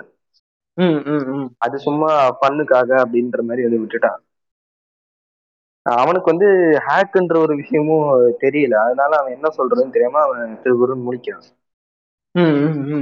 [1.58, 4.20] அது சும்மா பண்ணுக்காக அப்படின்ற மாதிரி வந்து விட்டுட்டான்
[5.82, 6.46] அவனுக்கு வந்து
[6.88, 8.74] ஹேக்குன்ற ஒரு விஷயமும் தெரியல.
[8.74, 11.46] அதனால அவன் என்ன சொல்றதுன்னு தெரியாம அவன் திருகுருன்னு முடிக்கிறான்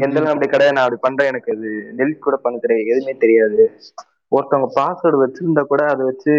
[0.05, 0.19] எந்த.
[0.27, 1.69] அப்படி கிடையாது நான் அப்படி பண்றேன் எனக்கு அது
[1.99, 3.65] டெலிட் கூட பண்ண தெரியாது எதுவுமே தெரியாது
[4.33, 6.33] ஒருத்தவங்க பாஸ்வேர்டு வச்சிருந்தா கூட அதை வச்சு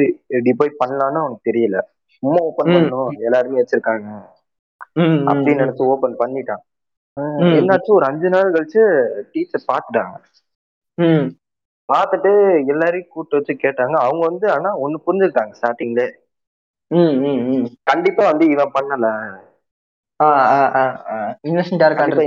[0.46, 1.80] டிபோய் பண்ணலாம்னு அவனுக்கு தெரியல
[2.16, 2.76] சும்மா ஓபன் ம்.
[2.76, 4.08] பண்ணணும் எல்லாருமே வச்சிருக்காங்க
[5.28, 5.62] அப்படின்னு.
[5.62, 6.64] நினைச்சு ஓபன் பண்ணிட்டான்.
[7.58, 8.82] என்னாச்சு ஒரு அஞ்சு நாள் கழிச்சு
[9.32, 10.16] டீச்சர் பார்த்துட்டாங்க
[10.98, 11.26] ம்.
[11.90, 12.32] பார்த்துட்டு
[12.74, 16.04] எல்லாரையும் கூட்டு வச்சு கேட்டாங்க அவங்க வந்து ஆனா ஒண்ணு புரிஞ்சுக்கிட்டாங்க ஸ்டார்டிங்ல.
[17.88, 19.08] கண்டிப்பா வந்து இவன் பண்ணல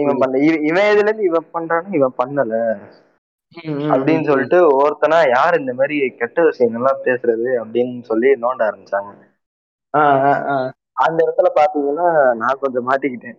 [0.00, 0.36] இவன் இருக்கான் பண்ணல.
[0.36, 2.78] இவ- இவன் இதுல இருந்து இவன் பண்றான்னு இவன் பண்ணல.
[3.64, 4.24] அப்படின்னு.
[4.24, 7.64] சொல்லிட்டு ஒருத்தனா யார் இந்த மாதிரி கெட்ட விஷயங்கள்லாம் பேசுறது?
[7.64, 9.14] அப்படின்னு சொல்லி நோண்ட ஆரம்பிச்சாங்க.
[10.92, 13.38] அந்த இடத்துல பாத்தீங்கன்னா நான் கொஞ்சம் மாட்டிக்கிட்டேன்?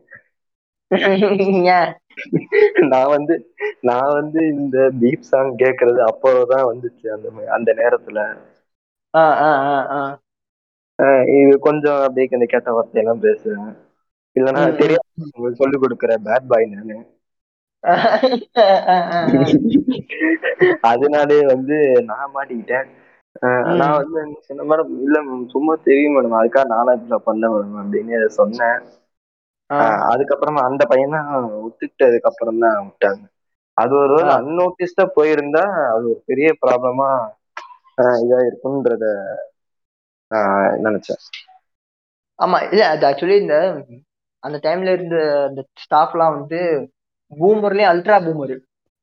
[2.88, 8.38] நான் வந்து நான் வந்து இந்த பீப் சாங் கேக்குறது அப்போதான் வந்துச்சு அந்த அந்த நேரத்துல.
[11.22, 13.88] இது கொஞ்சம் அப்படியே இந்த கெட்ட வார்த்தையெல்லாம் பேசுவேன்.
[14.36, 14.76] ம்.
[14.78, 15.28] தெரியாது
[15.60, 16.98] சொல்லி கொடுக்குற பேட் பாய் நானு.
[20.90, 21.78] அதனாலே வந்து
[22.10, 22.88] நான் மாட்டிக்கிட்டேன்.
[23.74, 25.18] நான் வந்து சொன்ன மேடம் இல்ல
[25.54, 28.80] சும்மா தெரியும் மேடம் அதுக்காக நானா இப்ப பண்ண மேடம் அப்படின்னு சொன்னேன்
[30.10, 31.30] அதுக்கப்புறமா அந்த பையன் தான்
[31.62, 33.24] ஒத்துக்கிட்டதுக்கு அப்புறம் தான் விட்டாங்க
[33.78, 34.34] அது ஒரு ஆ.
[34.36, 37.10] அன்நோட்டிஸ்டா போயிருந்தா அது ஒரு பெரிய ப்ராப்ளமா
[38.22, 39.06] இதா இருக்கும்ன்றத
[40.32, 41.22] ஆஹ் நினைச்சேன்
[42.40, 43.56] ஆமா இல்ல அது ஆக்சுவலி இந்த
[44.44, 46.60] அந்த டைம்ல இருந்த அந்த ஸ்டாஃப்லாம் வந்து
[47.32, 48.56] பூமர்லயே அல்ட்ரா பூமர்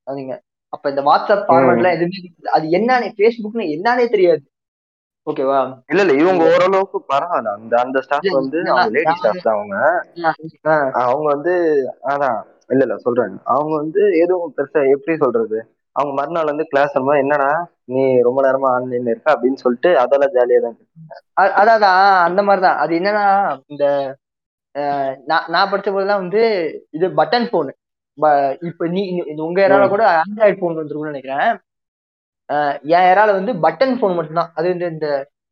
[0.07, 0.35] அதுங்க.
[0.73, 2.21] அப்ப இந்த வாட்ஸ்அப் ஃபார்மட்லாம் எதுவுமே.
[2.53, 4.43] அது என்னன்னு ஃபேஸ்புக்னு என்னன்னே தெரியாது.
[5.27, 7.53] ஓகேவா இல்ல இல்ல இவங்க ஓரளவுக்கு பரவாயில்ல.
[7.59, 9.77] அந்த அந்த ஸ்டாஃப் வந்து அவங்க லேடி ஸ்டாஃப் தான் அவங்க.
[11.03, 11.55] அவங்க வந்து
[12.07, 12.39] அதான்
[12.71, 15.59] இல்ல இல்ல சொல்றாங்க அவங்க வந்து எதுவும் பெருசா எப்படி சொல்றது?
[15.97, 17.51] அவங்க மறுநாள் வந்து கிளாஸ் வரும்போது என்னடா
[17.89, 20.77] நீ ரொம்ப நேரமா ஆன்லைன்ல இருக்க அப்படின்னு சொல்லிட்டு அதெல்லாம் ஜாலியா தான்
[21.65, 21.85] அதான்
[22.27, 22.79] அந்த மாதிரிதான்.
[22.83, 23.27] அது என்னன்னா
[23.69, 23.85] இந்த
[25.29, 26.43] நான் நான் படிச்ச போதெல்லாம் வந்து
[26.93, 27.73] இது பட்டன் போனு
[28.67, 29.03] இப்ப நீ
[29.43, 29.87] உங்க ஏரால.
[29.89, 31.49] கூட ஆண்ட்ராய்டு போன் வந்துருக்கும்னு நினைக்கிறேன்
[32.93, 35.09] என் ஏரால வந்து பட்டன் போன் மட்டும்தான் அது இந்த இந்த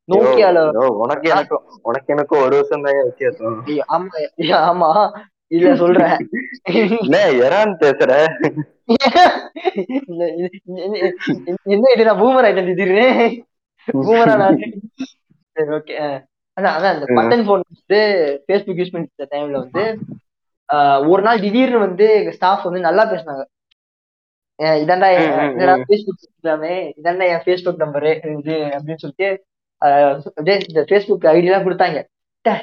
[0.08, 0.62] நோக்கியால
[1.02, 3.60] உனக்கு எனக்கும் உனக்கு எனக்கும் ஒரு வருஷம் தான் வித்தியாசம்
[3.90, 4.20] ஆமா
[4.64, 4.90] ஆமா
[5.50, 6.16] இல்ல சொல்றேன்
[7.40, 8.12] எறான்னு பேசுற
[11.68, 13.06] என்ன இது நான் பூமர் ஆயிட்டேன் திடீர்னு
[13.88, 14.60] பூமரா நான்
[15.76, 15.96] ஓகே
[16.56, 17.16] அதான் ம்.
[17.18, 18.00] பட்டன் போன் வந்து
[18.44, 19.84] ஃபேஸ்புக் யூஸ் பண்ணிட்டு டைம்ல வந்து
[21.08, 23.44] ஒரு நாள் திடீர்னு வந்து எங்க ஸ்டாஃப் வந்து நல்லா பேசினாங்க
[24.78, 25.84] இதாண்டா என் ம், ம், இதடா ம்.
[25.86, 29.28] ஃபேஸ்புக் இல்லாமே இதாண்டா என் ஃபேஸ்புக் நம்பரு இது அப்படின்னு சொல்லிட்டு
[30.28, 32.00] அப்படியே இந்த ஃபேஸ்புக் ஐடி எல்லாம் கொடுத்தாங்க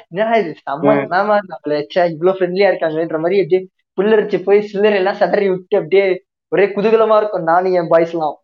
[0.06, 0.90] என்னடா இது செம்ம.
[1.12, 3.60] மேமா நம்மள ச்சே இவ்வளவு ஃப்ரெண்ட்லியா இருக்காங்கன்ற மாதிரி அப்படியே
[3.98, 6.04] புல்லரிச்சு போய் சில்லறை எல்லாம் சதறி விட்டு அப்படியே
[6.52, 8.36] ஒரே குதூகலமா இருக்கும் நானும் என் பாய்ஸ் எல்லாம்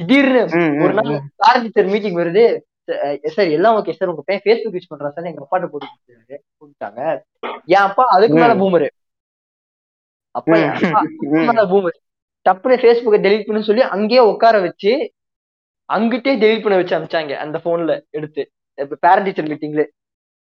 [0.00, 0.40] திடீர்னு
[0.82, 1.10] ஒரு நாள்.
[1.40, 2.44] பேரண்ட் டீச்சர் மீட்டிங் வருது
[3.32, 5.88] சார் எல்லாம் ஓகே சார் உங்க பையன் ஃபேஸ்புக் யூஸ் பண்றான் சார் எங்க அப்பாட்ட போட்டு.
[6.60, 7.00] கொடுத்தாங்க
[7.70, 8.54] என் அப்பா அதுக்கு மேல.
[8.60, 8.88] பூமரு
[10.34, 10.56] அப்பா
[11.46, 11.98] மேல பூமர்
[12.46, 14.92] டப்புனு ஃபேஸ்புக்கை டெலீட் பண்ணு சொல்லி அங்கேயே உட்கார வச்சு
[15.88, 18.42] அங்கிட்டே டெலீட் பண்ண வச்சு அனுப்பிச்சாங்க அந்த போன்ல எடுத்து.
[19.02, 19.84] பேரண்ட் டீச்சர் மீட்டிங்ல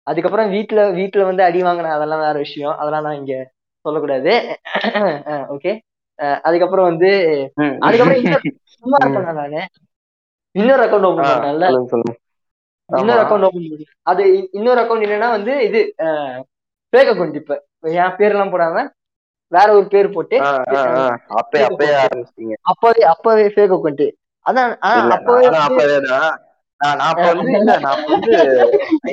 [0.07, 2.75] அதுக்கப்புறம் வீட்ல வீட்ல வந்து அடி வாங்கினேன் அதெல்லாம் வேற விஷயம்.
[2.81, 3.35] அதெல்லாம் நான் இங்க
[3.85, 4.33] சொல்லக்கூடாது.
[5.55, 5.73] ஓகே
[6.45, 7.11] அதுக்கப்புறம் வந்து.
[7.85, 8.23] அதுக்கப்புறம்
[8.75, 9.03] சும்மா ம்.
[9.05, 9.61] இருப்பேன் நானு.
[10.55, 11.69] இன்னொரு அக்கௌண்ட் ஓபன் பண்ணல
[13.01, 13.21] இன்னொரு.
[13.23, 14.23] அக்கௌண்ட் ஓபன் பண்ணி அது
[14.59, 15.81] இன்னொரு அக்கௌண்ட் என்னன்னா வந்து இது
[16.93, 17.55] ஃபேக் அக்கௌண்ட் இப்ப.
[18.03, 18.85] என் பேர்லாம் போடாம
[19.53, 20.37] வேற ஒரு பேர் போட்டு.
[21.41, 22.55] அப்பயே அப்பயே ஆரம்பிச்சிட்டீங்க.
[22.71, 24.07] அப்பவே அப்பவே ஃபேக் அக்கௌண்ட்
[24.47, 24.71] அதான்
[25.17, 26.31] அப்பவே அப்பவேதான்
[26.83, 28.33] நான் நான் அப்ப வந்து இல்ல நான் அப்ப வந்து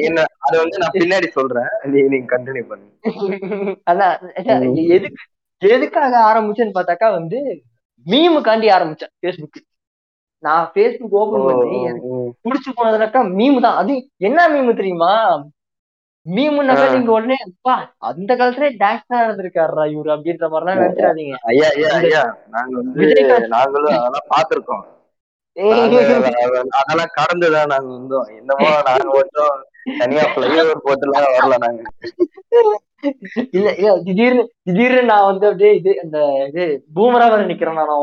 [0.07, 1.71] என்ன அது வந்து நான் பின்னாடி சொல்றேன்.
[2.11, 4.15] நீங்க கண்டினியூ பண்ணுங்க அதான்.
[4.95, 5.19] எதுக்கு
[5.61, 7.39] எதுக்காக ஆரம்பிச்சேன்னு பார்த்தாக்கா வந்து
[8.05, 9.59] மீமுக்காண்டி ஆரம்பிச்சேன் ஃபேஸ்புக்
[10.43, 12.11] நான் ஃபேஸ்புக் ஓபன் பண்ணி எனக்கு
[12.45, 13.77] புடிச்சு போனதுனாக்கா மீம் தான்.
[13.77, 15.13] அது என்ன மீம் தெரியுமா?
[16.25, 16.93] மீமுன்னாக்கா ஆ.
[16.93, 17.75] நீங்க உடனே அப்பா
[18.07, 21.35] அந்த காலத்துல டான்ஸ் இருந்திருக்காருடா இவரு அப்படின்ற மாதிரிலாம் நினைச்சிடாதீங்க.
[21.51, 23.05] ஐயா ஐயா ஐயா நாங்க வந்து
[23.53, 24.85] நாங்களும் அதெல்லாம் பாத்திருக்கோம்
[26.79, 28.27] அதெல்லாம் கடந்துதான் நாங்க வந்தோம்.
[28.37, 29.55] என்னமோ நாங்க மட்டும்
[29.99, 31.81] தனியா பிளைஓவர் போட்டுலாம் வரல நாங்க.
[33.53, 36.17] இல்ல இல்ல திடீர்னு திடீர்னு நான் வந்து அப்படியே இது அந்த
[36.49, 36.63] இது
[36.95, 37.93] பூமரா வர நிக்கிறேன் நான்.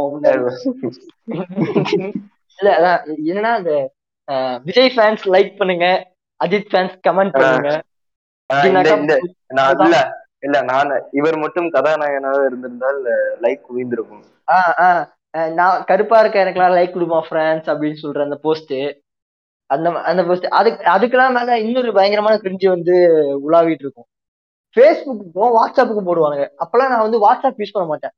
[2.58, 3.72] இல்ல அதான் என்னன்னா அந்த
[4.64, 5.86] விஜய் ஃபேன்ஸ் லைக் பண்ணுங்க
[6.40, 7.70] அஜித் ஃபேன்ஸ் கமெண்ட் பண்ணுங்க.
[9.50, 9.98] நான் இல்ல
[10.42, 12.98] இல்ல நான் இவர் மட்டும் கதாநாயகனாக இருந்திருந்தால்
[13.40, 14.24] லைக் குவிந்திருக்கும்.
[14.48, 15.04] ஆஹ்
[15.54, 18.74] நான் கருப்பா இருக்க எனக்குலாம் லைக் கொடுமா ஃப்ரான்ஸ் அப்படின்னு சொல்ற அந்த போஸ்ட்
[19.70, 22.94] அந்த அந்த போஸ்ட் அதுக்கு அதுக்கெல்லாம் மேல இன்னொரு பயங்கரமான கிரிஞ்சு வந்து
[23.46, 24.08] உலாவிட்டு இருக்கும்.
[24.76, 26.48] ஃபேஸ்புக்கும் வாட்ஸ்அப்புக்கும் போடுவானுங்க.
[26.58, 28.10] அப்பெல்லாம் நான் வந்து வாட்ஸ்அப் யூஸ் பண்ண மாட்டேன்.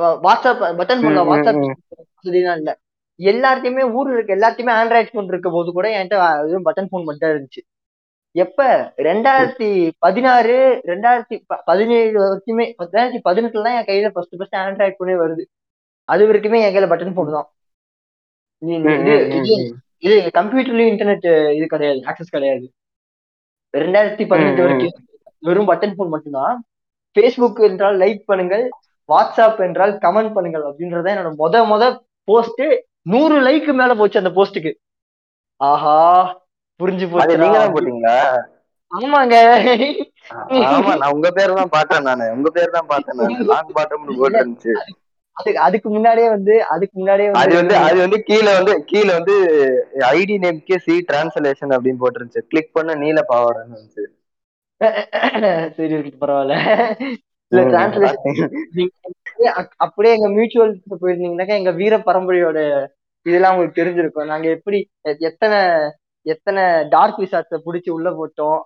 [0.00, 1.72] வாட்ஸ்அப் பட்டன் ம், வாட்ஸ்அப்.
[1.94, 2.80] வசதிலாம் இல்ல.
[3.18, 7.30] எல்லாத்தையுமே ஊர்ல இருக்க எல்லாத்தையுமே ஆண்ட்ராய்ட் போன் இருக்க போது கூட என்கிட்ட வெறும் பட்டன் போன் மட்டும் தான்
[7.30, 7.70] இருந்துச்சு.
[8.30, 8.92] எப்ப?
[8.96, 15.14] ரெண்டாயிரத்தி பதினாறு ரெண்டாயிரத்தி ப- பதினேழு வரைக்குமே ரெண்டாயிரத்தி பதினெட்டுல தான் என் கையில ஃபர்ஸ்ட் ஃபர்ஸ்ட் ஆண்ட்ராய்ட் போனே
[15.14, 15.44] வருது.
[16.04, 17.52] அது வரைக்குமே என் கையில பட்டன் போன் தான்.
[19.96, 22.72] இது கம்ப்யூட்டர்லயும் இன்டர்நெட் இது கிடையாது ஆக்சஸ் கிடையாது.
[23.72, 24.62] ரெண்டாயிரத்தி பதினெட்டு.
[24.62, 25.06] வரைக்கும்
[25.42, 26.54] வெறும் பட்டன் போன் மட்டும்தான்.
[27.16, 28.64] ஃபேஸ்புக் என்றால் லைக் பண்ணுங்கள்
[29.08, 31.84] வாட்ஸ்அப் என்றால் கமெண்ட் பண்ணுங்கள் அப்படின்றத என்னோட முத முத
[32.28, 32.62] போஸ்ட்
[33.12, 34.72] நூறு லைக் மேல போச்சு அந்த போஸ்ட்டுக்கு
[35.60, 35.96] ஆஹா
[36.80, 37.34] புரிஞ்சு போச்சு?
[37.34, 38.16] நீங்க தான் போட்டீங்களா?
[38.92, 39.36] ஆமாங்க.
[40.68, 42.24] ஆமா நான் உங்க பேர் தான் பார்த்தேன் நானு.
[42.36, 43.36] உங்க பேர் தான் பார்த்தேன் நானு.
[43.50, 44.72] லாங் பாட்டம்னு போட்டு இருந்துச்சு.
[45.36, 49.34] அதுக்கு அதுக்கு முன்னாடியே வந்து அதுக்கு முன்னாடியே அது வந்து அது வந்து கீழே வந்து கீழே வந்து
[50.10, 52.42] ஐடி நேம்கே சி டிரான்ஸ்லேஷன் அப்படின்னு போட்டுருந்துச்சு.
[52.50, 54.04] கிளிக் பண்ண நீல பாவாடைன்னு வந்துச்சு
[55.76, 56.54] சரி இருக்கு பரவாயில்ல.
[57.52, 58.52] இல்ல டிரான்ஸ்லேஷன்
[59.76, 60.72] அப்படியே எங்க மியூச்சுவல்
[61.02, 62.58] போயிருந்தீங்கன்னாக்கா எங்க வீர பரம்பரையோட
[63.26, 64.24] இதெல்லாம் உங்களுக்கு தெரிஞ்சிருக்கும்.
[64.24, 64.78] நாங்க எப்படி
[65.20, 65.58] எத்தனை
[66.26, 68.58] எத்தனை டார்க் விசாட்ஸ புடிச்சு உள்ள போட்டோம்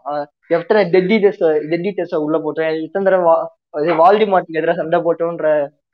[0.51, 1.43] எத்தனை டெட்டிடஸ்
[1.73, 3.47] டெட்டிடஸ உள்ள போட்டோம் எத்தனை தடவை வா-
[3.83, 5.47] இது வால்டிமார்ட்க்கு எதிராக சண்டை போட்டோன்ற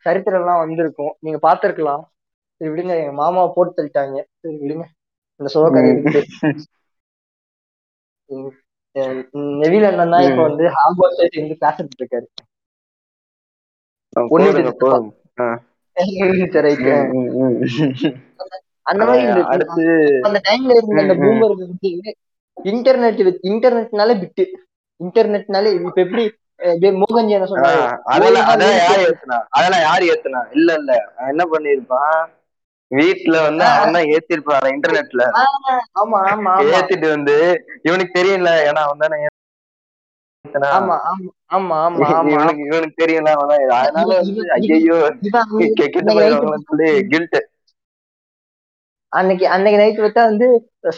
[0.06, 1.12] சரித்திரம் எல்லாம் வந்திருக்கும்.
[1.20, 2.02] நீங்க பார்த்திருக்கலாம்.
[2.60, 4.16] சரி விடுங்க எங்க மாமாவை போட்டு தள்ளிட்டாங்க.
[4.40, 4.84] சரி விடுங்க.
[5.40, 5.74] இந்த சோக
[9.60, 10.40] நெவில் அண்ணன் தான் இப்ப.
[10.42, 12.26] வந்து ஹார்வர்ட் சைட் இருந்து கிளாஸ் எடுத்துட்டு இருக்காரு.
[18.86, 19.22] அந்த மாதிரி
[20.26, 21.14] அந்த டைம்ல இருந்த அந்த.
[21.20, 21.52] பூமர்
[22.56, 24.44] இன்டர்நெட் இன்டர்நெட்னாலே பிட்டு
[25.00, 26.24] இன்டர்நெட்னாலே இப்ப எப்படி
[26.98, 28.44] மோகன்ஜி என்ன ஆஹ் அதெல்லாம்
[28.80, 29.38] யார் ஏத்துனா?
[29.50, 30.40] அதெல்லாம் யார் ஏத்துனா?
[30.56, 30.92] இல்ல இல்ல.
[31.28, 32.20] என்ன பண்ணிருப்பான்
[32.92, 36.52] வீட்டுல வந்து அவன் தான் ஏத்திருப்பான் இன்டர்நெட்ல ஆமா ஆமா ஆமா.
[36.72, 37.36] ஏத்திட்டு வந்து
[37.86, 39.18] இவனுக்கு தெரியல ஏன்னா அவன் தானே
[42.66, 44.98] இவனுக்கு தெரியல அவன் தான் அதனால வந்து ஐயோ
[45.80, 46.38] கெட்டு அன்னைக்கு
[46.68, 47.38] சொல்லி கில்ட்
[49.12, 50.46] அன்னைக்கு அன்னைக்கு நைட் வச்சா வந்து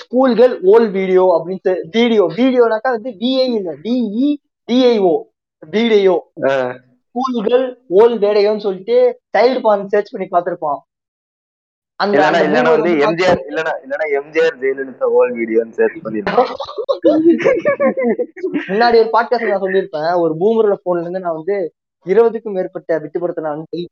[0.01, 4.29] ஸ்கூல்கள் ஓல் வீடியோ அப்படின்னு வீடியோ வீடியோனாக்கா வந்து விஐ இல்ல டிஇ
[4.69, 5.15] டிஐஓ
[5.63, 6.15] வீடியோ
[7.17, 7.65] ஸ்கூல்கள்
[7.99, 8.97] ஓல் வேடையோன்னு சொல்லிட்டு
[9.35, 10.79] சைல்டு பான் சர்ச் பண்ணி பார்த்திருப்பான்.
[10.79, 10.94] அந்த
[12.45, 16.51] இல்லனா வந்து எம்ஜிஆர் இல்லனா இல்லனா எம்ஜிஆர் ஜெயலலிதா ஓல் வீடியோன்னு சர்ச் பண்ணிருப்பான்
[18.69, 21.57] முன்னாடி ஒரு பாட்காஸ்ட் நான் சொல்லியிருப்பேன் ஒரு பூமரோட போன்ல இருந்து நான் வந்து
[22.07, 23.83] இருபதுக்கும் மேற்பட்ட விட்டுப்படுத்தின அன்பை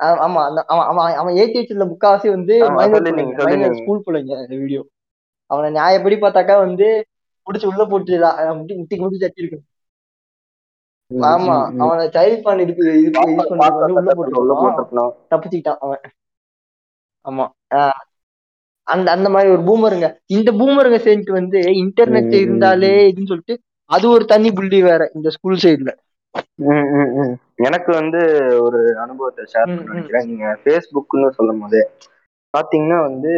[0.00, 0.40] ஆ- ஆமா
[0.72, 2.54] அவன் அவன் ஏத்தி வச்சிருந்த முக்காவாசி வந்து.
[3.78, 4.82] ஸ்கூல் பிள்ளைங்க அந்த வீடியோ
[5.50, 6.88] அவனை நியாயப்படி பார்த்தாக்கா வந்து
[7.46, 8.18] புடிச்சு உள்ள போட்டு
[8.54, 9.58] முட்டி முட்டி முட்டி தட்டி இருக்கு.
[11.30, 11.54] ஆமா
[11.84, 12.62] அவனை சைல்ட் பான்
[13.40, 14.82] பண்றது வந்து உள்ள உள்ள போட்டு
[15.32, 16.02] தப்பிச்சுக்கிட்டான் அவன்.
[17.24, 17.46] ஆமா.
[18.86, 23.56] அந்த அந்த மாதிரி ஒரு பூமருங்க இந்த பூமருங்க சேர்ந்துட்டு வந்து இன்டர்நெட் இருந்தாலே இதுன்னு சொல்லிட்டு
[23.90, 25.92] அது ஒரு தனி புள்ளி வேற இந்த ஸ்கூல் சைடுல.
[27.66, 28.20] எனக்கு வந்து
[28.60, 29.70] ஒரு அனுபவத்தை ஷேர்.
[29.84, 30.26] நினைக்கிறேன்.
[30.26, 31.82] நீங்க ஃபேஸ்புக்னு சொல்லும் போதே.
[32.54, 33.32] பாத்தீங்கன்னா வந்து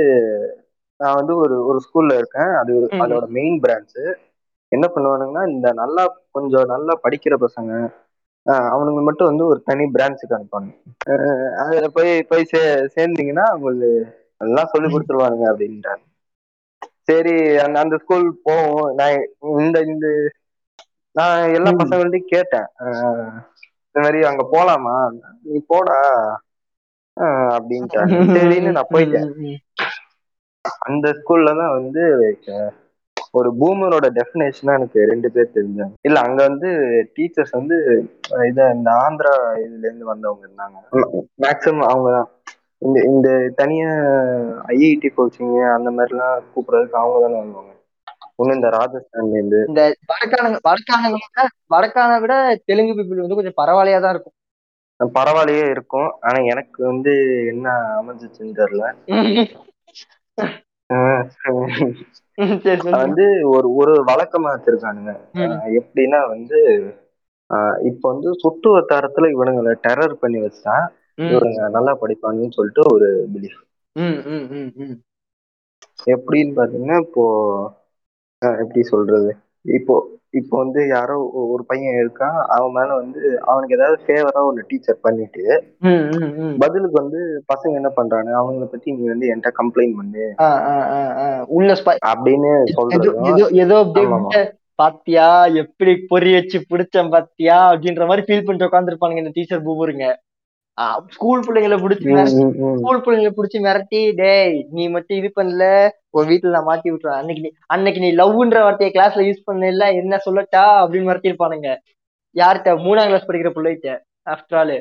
[1.00, 2.50] நான் வந்து ஒரு ஒரு ஸ்கூல்ல இருக்கேன்.
[2.60, 2.72] அது.
[3.02, 3.98] அதோட மெயின் பிரான்ச்
[4.72, 7.70] என்ன பண்ணுவானுங்கன்னா இந்த நல்லா கொஞ்சம் நல்லா படிக்கிற பசங்க
[8.70, 10.70] அவனுங்க மட்டும் வந்து ஒரு தனி பிரான்ச்சுக்கு அனுப்பாங்க
[11.10, 12.60] ஆஹ் அதுல போய் போய் சே
[12.94, 13.90] சேர்ந்தீங்கன்னா உங்களுக்கு
[14.40, 16.04] எல்லாம் சொல்லி கொடுத்துருவானுங்க அப்படின்ட்டாங்க
[17.08, 18.94] சரி அந்த அந்த ஸ்கூல் போவோம்.
[18.94, 19.16] நான்
[19.58, 20.06] இந்த இந்த
[21.14, 21.70] நான் எல்லா.
[21.80, 22.68] பசங்கள்ட்டையும் கேட்டேன்.
[23.86, 24.96] இந்த மாதிரி அங்க போலாமா?
[25.42, 25.98] நீ போடா.
[27.16, 28.10] ஆஹ் அப்படின்ட்டாங்க.
[28.36, 29.30] சரின்னு நான் போயிட்டேன்.
[30.86, 32.02] அந்த ஸ்கூல்ல தான் வந்து
[33.34, 35.94] ஒரு பூமரோட டெஃபினேஷனா எனக்கு ரெண்டு பேர் தெரிஞ்சாங்க.
[36.00, 36.68] இல்ல அங்க வந்து
[37.16, 37.76] டீச்சர்ஸ் வந்து
[38.48, 40.78] இத இந்த ஆந்திரா இதுல இருந்து வந்தவங்க இருந்தாங்க.
[41.44, 42.28] மேக்சிமம் அவங்க தான்
[42.82, 43.90] இந்த இந்த தனியா
[44.74, 47.72] ஐஐடி கோச்சிங் அந்த மாதிரிலாம் கூப்பிடுறதுக்கு அவங்க தானே வருவாங்க.
[48.38, 49.60] ஒண்ணு இந்த ராஜஸ்தான்ல இருந்து.
[49.70, 52.34] இந்த வடக்கானங்க வடக்கானங்க விட வடக்கான விட
[52.68, 54.36] தெலுங்கு பீப்புள் வந்து கொஞ்சம் பரவாயில்லையா தான் இருக்கும்
[55.00, 56.08] பரவாயில்லையே இருக்கும்.
[56.20, 57.12] ஆனா எனக்கு வந்து
[57.52, 57.66] என்ன
[58.00, 58.86] அமைஞ்சிச்சுன்னு தெரியல.
[63.00, 65.12] வந்து ஒரு ஒரு வழக்கமா வச்சிருக்கானுங்க.
[65.80, 66.58] எப்படின்னா வந்து
[67.50, 70.76] ஆஹ் இப்ப வந்து சுற்று வட்டாரத்துல இவனுங்களை டெரர் பண்ணி வச்சா
[71.28, 73.60] இவனுங்க நல்லா படிப்பாங்கன்னு சொல்லிட்டு ஒரு பிலீஃப்.
[76.08, 77.24] எப்படின்னு பாத்தீங்கன்னா இப்போ
[78.62, 79.30] எப்படி சொல்றது?
[79.64, 79.94] இப்போ
[80.38, 81.14] இப்போ வந்து யாரோ
[81.52, 82.36] ஒரு பையன் இருக்கான்.
[82.56, 85.44] அவன் மேல வந்து அவனுக்கு ஏதாவது ஃபேவரா ஒரு டீச்சர் பண்ணிட்டு.
[86.62, 87.20] பதிலுக்கு வந்து
[87.52, 88.30] பசங்க என்ன பண்றாங்க?
[88.40, 90.26] அவங்கள பத்தி நீ வந்து என்கிட்ட கம்ப்ளைண்ட் பண்ணு.
[91.58, 93.78] உள்ள ஸ்பை அப்படின்னு ஏதோ சொல்றதும் ஏதோ
[94.82, 95.28] பாத்தியா?
[95.62, 97.56] எப்படி பொறி வச்சு பிடிச்சேன் பாத்தியா?
[97.72, 100.06] அப்படின்ற மாதிரி ஃபீல் பண்ணிட்டு உட்காந்துருப்பானுங்க இந்த டீச்சர் பூபுருங்க.
[101.14, 102.10] ஸ்கூல் பிள்ளைங்களை பிடிச்சி.
[102.76, 105.64] ஸ்கூல் பிள்ளைங்களை பிடிச்சி மிரட்டி டேய் நீ மட்டும் இது பண்ணல
[106.14, 110.20] உன் வீட்டுல நான் மாட்டி விட்டுறேன் அன்னைக்கு நீ அன்னைக்கு நீ லவ்ன்ற வார்த்தையை கிளாஸ்ல யூஸ் பண்ணல என்ன
[110.26, 111.70] சொல்லட்டா அப்படின்னு மிரட்டியிருப்பானுங்க
[112.36, 113.90] யார்கிட்ட மூணாம் கிளாஸ் படிக்கிற பிள்ளைகிட்ட
[114.26, 114.76] ஆஃப்டர் ஆல்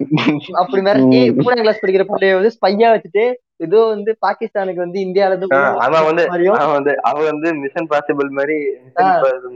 [0.60, 1.18] அப்படி மிரட்டி.
[1.38, 3.24] மூணாம் கிளாஸ் படிக்கிற பிள்ளைய வந்து ஸ்பையா வச்சுட்டு
[3.60, 6.22] ஏதோ வந்து பாகிஸ்தானுக்கு வந்து இந்தியால இருந்து அவன் வந்து
[6.54, 8.56] அவன் வந்து அவன் வந்து மிஷன் பாசிபிள் மாதிரி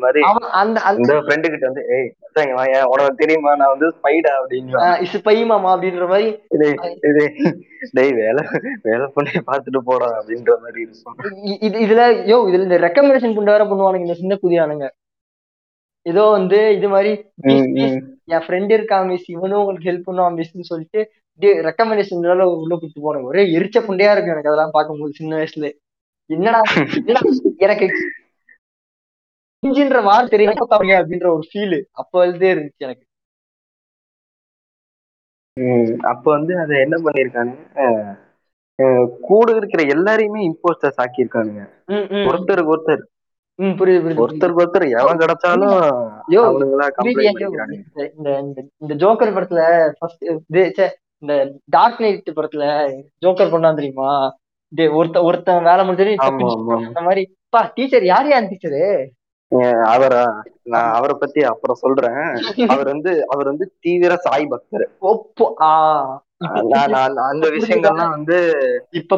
[0.04, 0.20] மாதிரி
[0.60, 2.08] அந்த அந்த ஃப்ரெண்டு கிட்ட வந்து ஏய்
[2.92, 3.52] உனக்கு தெரியுமா?
[3.60, 6.28] நான் வந்து ஸ்பைடா அப்படின்னு இசு பையமாமா அப்படின்ற மாதிரி
[7.96, 8.44] டேய் வேலை
[8.86, 11.16] வேலை பண்ணி பார்த்துட்டு போடா அப்படின்ற மாதிரி இருக்கும்.
[11.66, 14.86] இது இதுல யோ இதுல இந்த ரெக்கமெண்டேஷன் கொண்டு வர பண்ணுவானுங்க இந்த சின்ன புதியானுங்க
[16.06, 17.12] ஏதோ வந்து இது மாதிரி.
[18.34, 21.00] என் ஃப்ரெண்ட் இருக்கான் மிஸ் இவனும் உங்களுக்கு ஹெல்ப் பண்ணுவான் மிஸ்ன்னு சொல்லிட்டு
[21.40, 25.78] ரெக்கமெண்டேஷன் உள்ள கூட்டு போனாங்க ஒரே எரிச்ச புண்டையா இருக்கும் எனக்கு அதெல்லாம் பார்க்கும்போது சின்ன வயசுல
[26.26, 26.60] என்னடா
[27.56, 27.86] எனக்கு
[29.66, 33.06] இன்ஜின்ற வார்த்தை தெரியும் அப்படின்ற ஒரு ஃபீல் அப்ப இருந்தே இருந்துச்சு எனக்கு.
[36.02, 37.56] அப்ப வந்து அதை என்ன பண்ணிருக்காங்க
[39.20, 41.70] கூட இருக்கிற எல்லாரையுமே இம்போஸ்டர்ஸ் ஆக்கியிருக்கானுங்க.
[42.12, 43.02] ஒருத்தருக்கு ஒருத்தர்.
[43.58, 46.10] புரியுது ஒருத்தருக்கு ஒருத்தர் எவன் கிடைச்சாலும்
[48.16, 50.24] இந்த- இந்த ஜோக்கர் படத்துல ஃபர்ஸ்ட்
[51.22, 52.64] இந்த டார்க் நைட் படத்துல
[53.26, 54.10] ஜோக்கர் பண்ணான் தெரியுமா?
[54.72, 56.14] ஒருத்த ஒருத்தன் வேலை முடிஞ்சது.
[56.84, 57.22] அந்த மாதிரி.
[57.48, 58.82] பா டீச்சர் யார் யார் டீச்சரு
[59.84, 60.24] அவரா?
[60.62, 62.18] நான் அவரை பத்தி அப்புறம் சொல்றேன்.
[62.68, 64.86] அவர் வந்து அவர் வந்து தீவிர சாய் பக்தர்.
[67.28, 68.38] அந்த விஷயங்கள்லாம் வந்து
[68.90, 69.16] இப்ப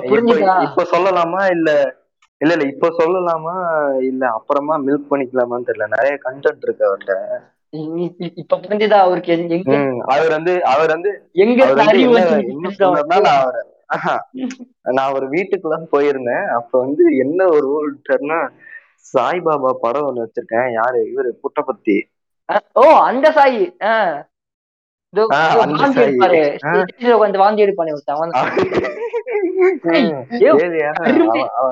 [0.63, 1.71] இப்ப சொல்லலாமா இல்ல
[2.41, 3.57] இல்ல இல்ல இப்ப சொல்லலாமா
[4.03, 5.89] இல்ல அப்புறமா மில்க் பண்ணிக்கலாமான்னு தெரியல.
[5.89, 7.15] நிறைய கண்டென்ட் இருக்கு அவர்கிட்ட.
[8.35, 8.93] இப்ப புரிஞ்சுதா?
[8.93, 11.65] அவருக்கு எங்க- அவர் வந்து அவர் வந்து எங்க?
[14.83, 16.47] நான் ஒரு வீட்டுக்குலாம் போயிருந்தேன்.
[16.47, 18.49] அப்ப வந்து என்ன ஒரு ஊர்னா
[19.19, 20.73] சாய்பாபா படம் ஒண்ணு வச்சிருக்கேன்.
[20.73, 21.09] யாரு?
[21.15, 22.03] இவரு புட்டபத்தி.
[22.73, 23.79] ஓ அந்த சாயி.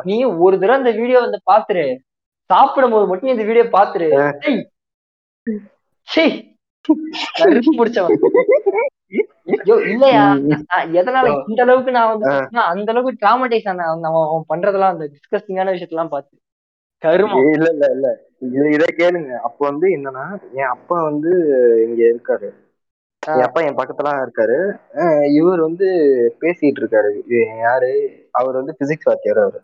[0.03, 1.97] நீ ஒரு தடவை இந்த வீடியோ வந்து பாத்துரு.
[2.45, 4.39] சாப்பிடும் போது மட்டும் இந்த வீடியோ பாத்துரு.
[6.13, 6.25] சீ.
[9.93, 10.25] இல்லையா?
[10.99, 12.31] எதனால இந்த அளவுக்கு நான் வந்து
[12.73, 16.35] அந்த அளவுக்கு டிராமடைஸ் அவன் பண்றதெல்லாம் அந்த டிஸ்கஸ்டிங்கான விஷயத்தெல்லாம் பார்த்து.
[17.03, 17.43] கருமம்.
[17.53, 18.07] இல்ல இல்ல இல்ல.
[18.39, 19.33] இது இதை கேளுங்க.
[19.39, 21.31] அப்ப வந்து என்னன்னா என் அப்பா வந்து
[21.87, 22.49] இங்க இருக்காரு.
[23.27, 24.59] என் அப்பா என் பக்கத்துல இருக்காரு.
[25.35, 25.89] இவர் வந்து
[26.41, 27.11] பேசிட்டு இருக்காரு.
[27.61, 27.93] யாரு?
[28.31, 29.61] அவர் வந்து பிசிக்ஸ் வாத்தியார் அவரு.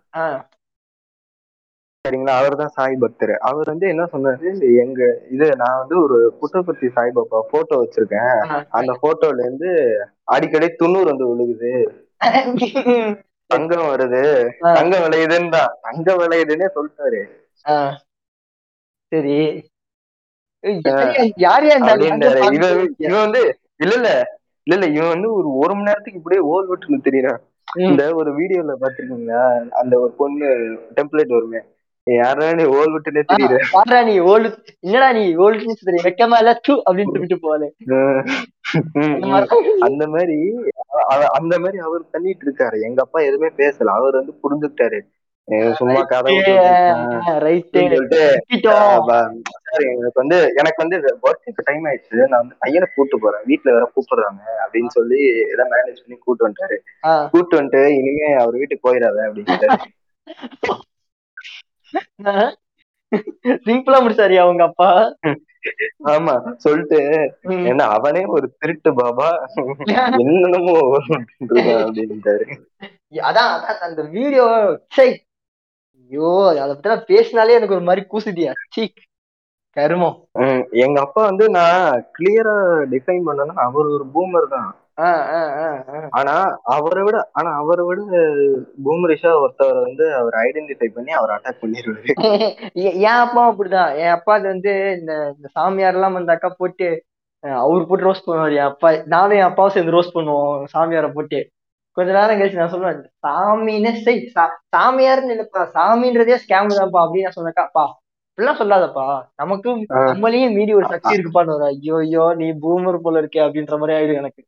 [2.04, 2.32] சரிங்களா?
[2.40, 3.32] அவர் தான் சாய் பக்தர்.
[3.40, 4.48] அவர் வந்து என்ன சொன்னாரு?
[4.82, 5.00] எங்க
[5.34, 8.34] இது நான் வந்து ஒரு புட்டபர்த்தி சாய்பாபா போட்டோ வச்சிருக்கேன்.
[8.70, 9.70] அந்த போட்டோல இருந்து
[10.34, 11.72] அடிக்கடி துண்ணூறு வந்து விழுகுது.
[13.50, 14.22] தங்கம் வருது.
[14.76, 15.72] தங்கம் விளையுதுன்னு தான்.
[15.86, 17.22] தங்கம் விளையுதுன்னே சொல்லிட்டாரு.
[19.12, 19.38] சரி.
[21.84, 23.40] யார் இவன் வந்து
[23.80, 24.10] இல்ல இல்ல.
[24.66, 24.86] இல்ல இல்ல.
[24.96, 27.40] இவன் வந்து ஒரு ஒரு மணி நேரத்துக்கு இப்படியே ஓல் விட்டுன்னு தெரியறான்.
[27.86, 29.42] இந்த ஒரு வீடியோல பாத்திருக்கீங்களா?
[29.80, 30.48] அந்த ஒரு பொண்ணு
[30.98, 31.60] டெம்ப்ளேட் வருமே.
[32.06, 33.58] யாரா நீ ஓல் விட்டுனே ஆ, தெரியுற?
[33.72, 34.48] யார்றா நீ ஓல்டு
[34.80, 36.52] என்னடா நீ ஓல்டு தெரியும் வெக்கமா இல்ல?
[36.62, 37.68] தூ அப்படின்னு சொல்லிட்டு
[38.94, 39.14] ம்,
[39.80, 40.04] அந்த.
[40.08, 40.36] மாதிரி.
[41.32, 42.76] அந்த மாதிரி அவர் பண்ணிட்டு இருக்காரு.
[42.82, 43.94] எங்க அப்பா எதுவுமே பேசல.
[43.94, 45.00] அவர் வந்து புரிஞ்சுக்கிட்டாரு.
[45.72, 48.20] சும்மா கதை அப்படின்னு
[49.94, 52.16] எனக்கு வந்து எனக்கு வந்து ஒர்க்குக்கு டைம் ஆயிடுச்சு.
[52.24, 53.44] நான் வந்து பையனை கூட்டு போறேன்.
[53.46, 55.18] வீட்டுல வேற கூப்பிடுறாங்க அப்படின்னு சொல்லி
[55.50, 56.78] எல்லாம் மேனேஜ் பண்ணி கூட்டு வந்துட்டாரு.
[57.30, 59.70] கூட்டு வந்துட்டு இனிமே அவர் வீட்டுக்கு போயிடாத அப்படின்ட்டு
[63.66, 64.88] சிம்பிளா முடிச்சாரியா அவங்க அப்பா?
[66.14, 66.34] ஆமா
[66.64, 66.98] சொல்லிட்டு.
[67.70, 69.28] என்ன அவனே ஒரு திருட்டு பாபா.
[70.22, 72.46] என்னென்னமோ அப்படின்ட்டாரு
[73.28, 74.46] அதான் அதான் அந்த வீடியோ
[74.96, 75.08] சை
[76.10, 76.30] ஐயோ
[76.62, 78.84] அதை பத்தி பேசினாலே எனக்கு ஒரு மாதிரி கூசுதியா சீ
[79.76, 80.16] கருமம்.
[80.84, 81.86] எங்க அப்பா வந்து நான்
[82.16, 82.56] கிளியரா
[82.92, 84.68] டிஃபைன் பண்ணனா அவர் ஒரு பூமர் தான்.
[86.18, 86.34] ஆனா
[86.74, 88.18] அவரை விட ஆனா அவரை விட
[88.84, 92.12] பூமரிஷா ஒருத்தவரை வந்து அவர் ஐடென்டிஃபை பண்ணி அவர் அட்டாக் பண்ணிடுவாரு
[93.04, 93.90] என் அப்பாவும் அப்படிதான்.
[94.02, 96.88] என் அப்பாக்கு வந்து இந்த இந்த சாமியார் எல்லாம் வந்தாக்கா போட்டு
[97.44, 98.54] அவர் போட்டு ரோஸ்ட் பண்ணுவார்.
[98.58, 101.40] என் அப்பா நானும் என் அப்பாவும் சேர்ந்து ரோஸ்ட் பண்ணுவோம் சாமியாரை போட்டு.
[101.96, 107.38] கொஞ்ச நேரம் கழிச்சு நான் சொல்லுவேன் சாமின்னு செய் சா- சாமியார்னு இல்லப்பா சாமின்றதே ஸ்கேம் தான்ப்பா அப்படின்னு நான்
[107.38, 107.84] சொன்னேக்கா பா
[108.30, 109.04] இப்படிலாம் சொல்லாதப்பா.
[109.40, 109.80] நமக்கும்.
[110.08, 111.72] நம்மளையும் மீறி ஒரு சக்தி இருக்குப்பான்னு வரும்.
[111.74, 114.42] ஐயோ ஐயோ நீ பூமர் போல இருக்கே அப்படின்ற மாதிரி ஆயிடும் எனக்கு.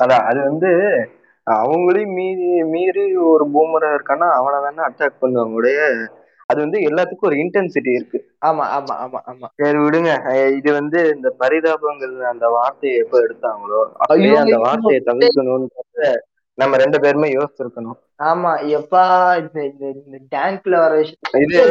[0.00, 0.70] அதான் அது வந்து
[1.46, 2.44] அவங்களையும் மீறி
[2.74, 5.80] மீறி ஒரு பூமரா இருக்கான்னா அவனை வேணா அட்டாக் பண்ணுவாங்க உடைய
[6.50, 8.18] அது வந்து எல்லாத்துக்கும் ஒரு இன்டென்சிட்டி இருக்கு.
[8.40, 9.46] ஆமா ஆமா ஆமா ஆமா.
[9.60, 10.10] சரி விடுங்க.
[10.58, 14.56] இது வந்து இந்த பரிதாபங்கள் அந்த வார்த்தையை எப்ப எடுத்தாங்களோ அப்பயே ஐயோ, அந்த.
[14.64, 16.10] வார்த்தையை தவிர்க்கணும்ன்றத
[16.58, 17.98] நம்ம ரெண்டு பேருமே யோசிச்சிருக்கணும்.
[18.24, 19.04] ஆமா எப்பா
[19.40, 19.60] இந்த
[20.34, 21.62] டேங்க்ல வர விஷயம் இது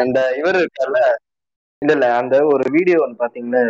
[0.00, 1.00] அந்த இவர் இருக்கார்ல
[1.82, 3.62] இல்ல இல்ல அந்த ஒரு வீடியோ ஒன்று பாத்தீங்களா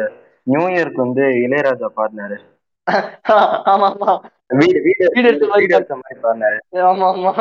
[0.46, 2.36] நியூ இயர்க்கு வந்து இளையராஜா பாடினாரு.
[3.72, 4.12] ஆமா ஆமா
[4.58, 6.58] வீடு வீடு வீடு எடுத்த மாதிரி வீடு எடுத்த மாதிரி பாடினாரு.
[6.88, 7.32] ஆமா ஆமா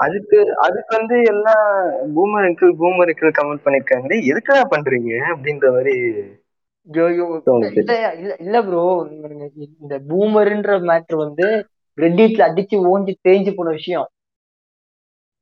[0.00, 1.66] அதுக்கு அதுக்கு வந்து எல்லாம்
[2.14, 5.12] boomer uncle boomer uncle comment பண்ணிருக்காங்க எதுக்குடா பண்றீங்க?
[5.32, 5.94] அப்படின்ற மாதிரி
[8.38, 8.82] இல்ல ப்ரோ
[9.82, 11.46] இந்த பூமர்ன்ற மேட்ரு வந்து
[11.98, 14.08] ரெட்டிட்ல அடிச்சு ஓஞ்சி தேஞ்சு போன விஷயம்.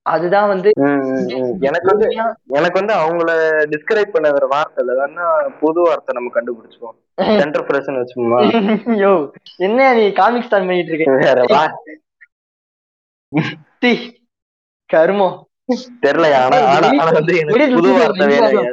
[0.07, 0.71] அதுதான் வந்து.
[1.67, 2.07] எனக்கு வந்து
[2.57, 3.31] எனக்கு வந்து அவங்கள
[3.73, 4.93] டிஸ்கிரைப் பண்ண வேற வார்த்தை இல்ல.
[5.01, 5.27] வேணா
[5.61, 6.97] புது வார்த்தை நம்ம கண்டுபிடிச்சுப்போம்
[7.39, 8.39] சென்டர் பிரஷன் வச்சுக்கோமா?
[8.95, 9.13] ஐயோ
[9.61, 11.17] என்ன நீ காமிக் ஸ்டார்ட் பண்ணிட்டு இருக்க?
[11.23, 11.41] வேற
[14.91, 15.37] கருமம்
[16.05, 17.35] தெரியல ஆனா ஆனா வந்து
[17.77, 18.71] புது வார்த்தை வேணும்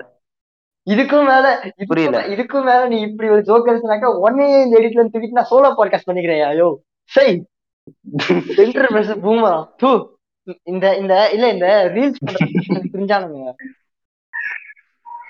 [0.87, 1.45] இதுக்கும் மேல
[1.89, 2.19] புரியல.
[2.33, 6.09] இதுக்கும் மேல நீ இப்படி ஒரு ஜோக் அடிச்சுனாக்கா உடனே இந்த எடிட்ல இருந்து தூக்கிட்டு நான் சோலோ பாட்காஸ்ட்
[6.09, 6.69] பண்ணிக்கிறேன் ஐயோ
[7.11, 7.33] சரி
[8.57, 9.51] சென்டர் பிரஸ் பூமா.
[9.81, 9.91] தூ.
[10.67, 12.19] இந்த இந்த இல்ல இந்த ரீல்ஸ்
[12.93, 13.51] கிரிஞ்சானுங்க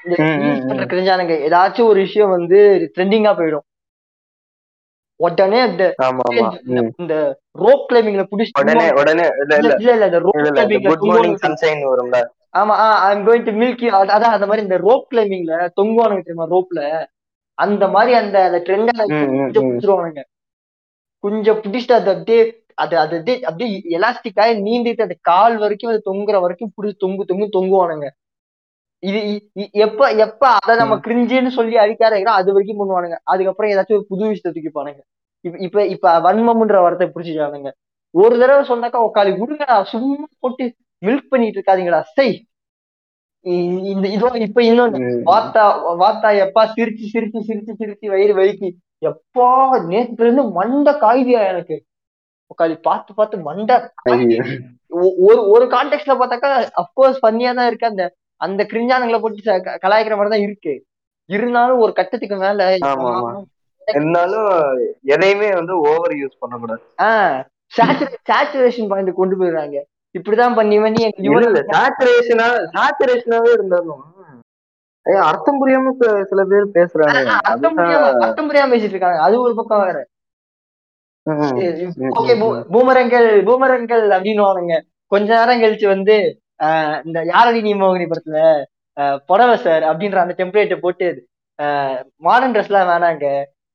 [0.03, 0.15] இந்த
[0.63, 0.89] பண்ற ம்.
[0.91, 2.59] கிரிஞ்சானுங்க ஏதாச்சும் ஒரு விஷயம் வந்து
[2.95, 3.65] ட்ரெண்டிங்கா போயிடும்.
[5.19, 7.15] உடனே இந்த
[7.59, 10.05] ரோப் கிளைம்பிங்ல புடிச்சு உடனே உடனே இல்ல இல்ல.
[10.05, 12.19] இந்த ரோப் கிளைம்பிங்ல குட் மார்னிங் சன்ஷைன் வரும்ல.
[12.53, 12.75] ஆமா
[13.07, 16.81] I'm going to milk you அதான் அந்த மாதிரி இந்த ரோப் கிளைம்பிங்ல தொங்குவானுங்க தெரியுமா ரோப்ல
[17.57, 18.37] அந்த மாதிரி அந்த
[18.69, 19.09] கொஞ்சம்
[19.61, 19.69] ம்.
[19.69, 20.21] பிடிச்சிருவானுங்க.
[21.23, 22.41] கொஞ்சம் பிடிச்சிட்டு அது அப்படியே
[22.79, 27.47] அது அது அப்படியே அப்படியே எலாஸ்டிக்காய் நீண்டிட்டு அந்த கால் வரைக்கும் அது தொங்குற வரைக்கும் பிடிச்சி தொங்கு தொங்கு
[27.55, 28.07] தொங்குவானுங்க.
[29.03, 29.19] இது
[29.81, 34.51] எப்ப எப்ப அத நம்ம கிரிஞ்சுன்னு சொல்லி அடிக்காதீங்களோ அது வரைக்கும் பண்ணுவானுங்க அதுக்கப்புறம் ஏதாச்சும் ஒரு புது விஷயத்தை
[34.55, 35.01] தூக்கிப்பானுங்க
[35.45, 37.69] இப்ப இப்ப இப்ப வன்மம்ன்ற வார்த்தை பிடிச்சிட்டானுங்க
[38.13, 40.65] ஒரு தடவை சொன்னாக்கா உக்காளி விடுங்கடா சும்மா போட்டு
[41.01, 42.29] மில்க் பண்ணிட்டு இருக்காதீங்கடா சை
[43.45, 43.59] இ-
[43.91, 44.99] இந்த இதோ இப்ப இன்னொன்னு.
[45.29, 45.63] வாத்தா
[46.01, 48.69] வாத்தா எப்பா சிரிச்சு சிரிச்சு சிரிச்சு சிரிச்சு வயிறு வலிக்கு
[49.01, 49.47] எப்பா
[49.87, 51.75] நேத்துல இருந்து மண்டை காயுதியா எனக்கு.
[52.57, 53.75] உட்காந்து பார்த்து பார்த்து மண்டை.
[54.89, 57.87] ஒரு ஒரு கான்டெக்ட்ல பார்த்தாக்கா அப்கோர்ஸ் பண்ணியா தான் இருக்கு.
[57.87, 60.83] அந்த அந்த கிரிஞ்சானுங்களை போட்டு கலாய்க்கிற மாதிரி தான் இருக்கு.
[61.25, 62.75] இருந்தாலும் ஒரு கட்டத்துக்கு மேல.
[63.85, 67.45] இருந்தாலும் எதையுமே வந்து ஓவர் யூஸ் பண்ணக்கூடாது ஆஹ்
[68.31, 69.81] சேச்சுரேஷன் பாயிண்ட் கொண்டு போயிடுறாங்க.
[70.19, 74.03] இப்படிதான் பண்ணி பண்ணி சேச்சுரேஷனா சேச்சுரேஷனாவே இருந்தாலும்
[75.21, 77.25] அர்த்தம் புரியாம சில- பேர் பேசுறாங்க.
[77.25, 79.21] அர்த்தம் புரியாம அர்த்தம் புரியாம பேசிட்டு இருக்காங்க.
[79.21, 80.05] அது ஒரு பக்கம் வேற.
[82.13, 82.33] ஓகே.
[82.73, 84.77] பூமரங்கள் பூமரங்கள் அப்படின்னு
[85.11, 86.15] கொஞ்ச நேரம் கழிச்சு வந்து
[86.59, 88.39] ஆஹ் இந்த யாரடி நீ மோகினி படத்துல
[89.29, 91.07] புடவை சார் அப்படின்ற அந்த டெம்ப்ளேட்டை போட்டு
[92.21, 93.25] மாடர்ன் ட்ரெஸ் எல்லாம் வேணாங்க.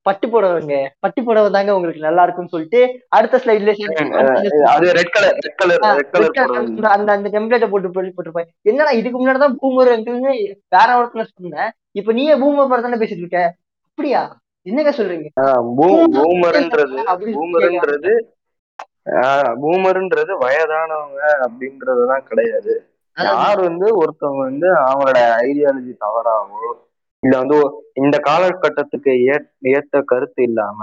[0.07, 0.75] பட்டு புடவைங்க.
[1.01, 2.81] பட்டு புடவை தாங்க உங்களுக்கு நல்லா இருக்கும்னு சொல்லிட்டு
[3.17, 3.73] அடுத்த ஸ்லைட்ல
[4.73, 4.89] அது
[6.95, 9.91] அந்த அந்த டெம்ப்ளேட்டை போட்டு போட்டு போட்டிருப்பேன் என்னடா இதுக்கு முன்னாடி தான் பூமர்
[10.73, 11.71] வேற ஒருத்தன சொன்னேன்.
[11.93, 13.41] இப்ப நீயே பூமர் படம் தானே பேசிட்டு இருக்க?
[13.89, 14.23] அப்படியா?
[14.67, 15.29] என்னங்க சொல்றீங்க?
[17.29, 18.13] பூமர்ன்றது
[19.63, 22.75] பூமர்ன்றது வயதானவங்க அப்படின்றதுதான் கிடையாது.
[23.17, 26.63] யார் வந்து ஒருத்தவங்க வந்து அவங்களோட ஐடியாலஜி தவறாவோ
[27.23, 27.59] இல்ல வந்து
[27.95, 29.13] இந்த காலகட்டத்துக்கு
[29.73, 30.81] ஏத்த கருத்து இல்லாம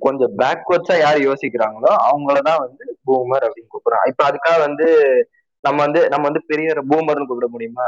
[0.00, 4.86] கொஞ்சம் பேக்வர்ட்ஸா யார் யோசிக்கிறாங்களோ அவங்களதான் வந்து பூமர் அப்படின்னு கூப்பிடுறோம் இப்ப அதுக்காக வந்து
[5.64, 7.86] நம்ம வந்து நம்ம வந்து பெரிய பூமர்னு கூப்பிட முடியுமா?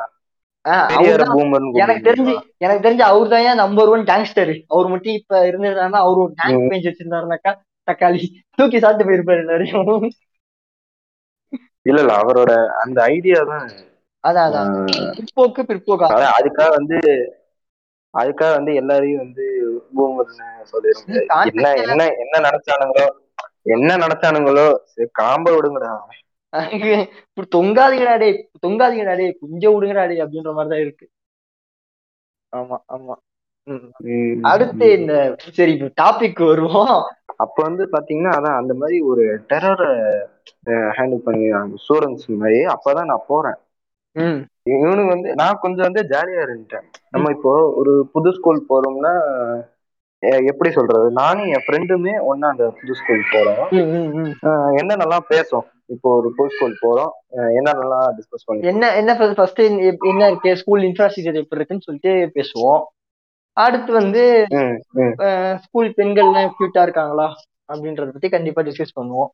[0.67, 6.23] எனக்கு தெரிஞ்சு எனக்கு தெரிஞ்சு அவர் தான் ஏன் நம்பர் ஒன் கேங்ஸ்டர் அவர் மட்டும் இப்ப இருந்திருந்தாருன்னா அவர்
[6.23, 6.69] ஒரு டேங்க்.
[6.71, 7.53] பேஞ்ச் வச்சிருந்தாருனாக்கா
[7.89, 8.23] தக்காளி
[8.59, 10.07] தூக்கி சாப்பிட்டு போயிருப்பாரு எல்லாரையும்.
[11.87, 12.53] இல்ல இல்ல அவரோட
[12.83, 13.67] அந்த ஐடியா தான்.
[14.25, 14.71] அதான் அதான்.
[15.17, 16.07] பிற்போக்கு பிற்போக்கா.
[16.39, 16.99] அதுக்காக வந்து
[18.15, 19.45] அதுக்காக வந்து எல்லாரையும் வந்து
[19.95, 20.47] பூமர்னு
[21.51, 23.07] என்ன என்ன என்ன நினைச்சானுங்களோ
[23.75, 24.67] என்ன நினைச்சானுங்களோ
[25.15, 25.91] காம்ப விடுங்கடா.
[26.53, 31.09] இப்படி தொங்காதீங்கடா டே தொங்காதீங்கடா டே கொஞ்சம் விடுங்கடா டே அப்படின்ற மாதிரிதான் இருக்கு.
[32.57, 33.15] ஆமா ஆமா.
[34.43, 37.03] அடுத்து இந்த சரி இப்ப டாபிக் வருவோம்.
[37.37, 39.91] அப்ப வந்து பாத்தீங்கன்னா அதான் அந்த மாதிரி ஒரு டெரரை
[40.67, 41.47] ஹேண்டில் பண்ணி
[41.85, 42.59] ஸ்டூடெண்ட்ஸ் மாதிரி.
[42.67, 43.59] அப்பதான் நான் போறேன்.
[44.13, 44.41] ம்.
[44.63, 46.87] இவனுக்கு வந்து நான் கொஞ்சம் வந்து ஜாலியா இருந்துட்டேன்.
[47.11, 49.15] நம்ம இப்போ ஒரு புது ஸ்கூல் போறோம்னா
[50.47, 51.11] எப்படி சொல்றது?
[51.11, 53.69] நானும் என் ஃப்ரெண்டுமே ஒண்ணா அந்த புது ஸ்கூல் போறோம்.
[54.43, 57.13] ஆஹ் என்னென்னலாம் பேசும் இப்போ ஒரு புது ஸ்கூல் போறோம்.
[57.37, 60.57] ஆஹ் என்னென்னலாம் டிஸ்கஸ் பண்ணி என்ன என்ன ஃபர்ஸ்ட் என்ன இருக்கு?
[60.57, 62.83] ஸ்கூல் இன்ஃப்ராஸ்ட்ரக்சர் எப்படி இருக்குன்னு சொல்லிட்டு பேசுவோம்.
[63.57, 64.47] அடுத்து வந்து.
[65.63, 67.29] ஸ்கூல் பெண்கள்லாம் கியூட்டா இருக்காங்களா?
[67.73, 69.31] அப்படின்றத பத்தி கண்டிப்பா டிஸ்கஸ் பண்ணுவோம்.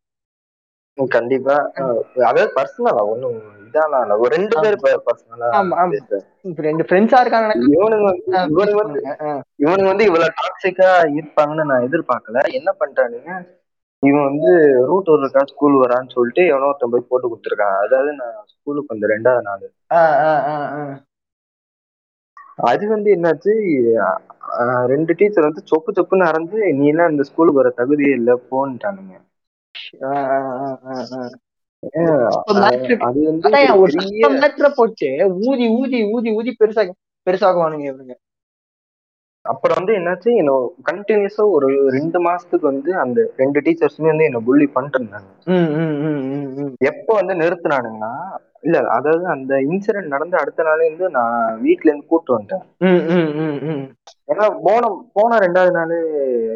[1.09, 1.55] கண்டிப்பா.
[2.15, 4.17] அதாவது பர்சனலா ஒண்ணும் இல்ல.
[4.17, 5.49] ஒரு ரெண்டு பேர் பர்சனலா
[6.69, 8.09] ரெண்டு ஃப்ரெண்ட்ஸா இருக்காங்கன்னா இவனுங்க
[8.53, 9.01] இவனுங்க வந்து
[9.65, 12.45] இவனுங்க வந்து இவ்வளவு டாக்ஸிக்கா இருப்பாங்கன்னு நான் எதிர்பார்க்கல.
[12.59, 13.31] என்ன பண்ணிட்டானுங்க
[14.03, 14.51] இவன் வந்து
[14.89, 17.79] ரூட் ஒரு இருக்கா ஸ்கூல் வரான்னு சொல்லிட்டு எவனோ ஒருத்தன் போய் போட்டு கொடுத்துருக்கான்.
[17.85, 19.67] அதாவது நான் ஸ்கூலுக்கு வந்து ரெண்டாவது நாள்.
[22.71, 23.53] அது வந்து என்னாச்சு?
[24.93, 29.15] ரெண்டு டீச்சர் வந்து சொப்பு சொப்புன்னு அரைஞ்சு நீ எல்லாம் இந்த ஸ்கூலுக்கு வர தகுதியே இல்ல போன்ட்டானுங்க.
[33.09, 35.09] அது வந்து போட்டு
[35.49, 36.91] ஊதி ஊதி ஊதி ஊதி பெருசாக
[37.27, 38.15] பெருசாகுவானுங்க இவனுங்க.
[39.51, 40.53] அப்புறம் வந்து என்னாச்சு என்ன
[40.91, 45.31] கண்டினியூஸா ஒரு ரெண்டு மாசத்துக்கு வந்து அந்த ரெண்டு டீச்சர்ஸுமே வந்து என்ன புள்ளி பண்ணிட்டு இருந்தாங்க.
[46.91, 48.13] எப்போ வந்து நிறுத்தினானுங்கன்னா
[48.67, 52.67] இல்ல அதாவது அந்த இன்சிடென்ட் நடந்த அடுத்த நாளே வந்து நான் வீட்ல இருந்து கூட்டு வந்துட்டேன்.
[54.31, 55.95] ஏன்னா போன போன ரெண்டாவது நாள்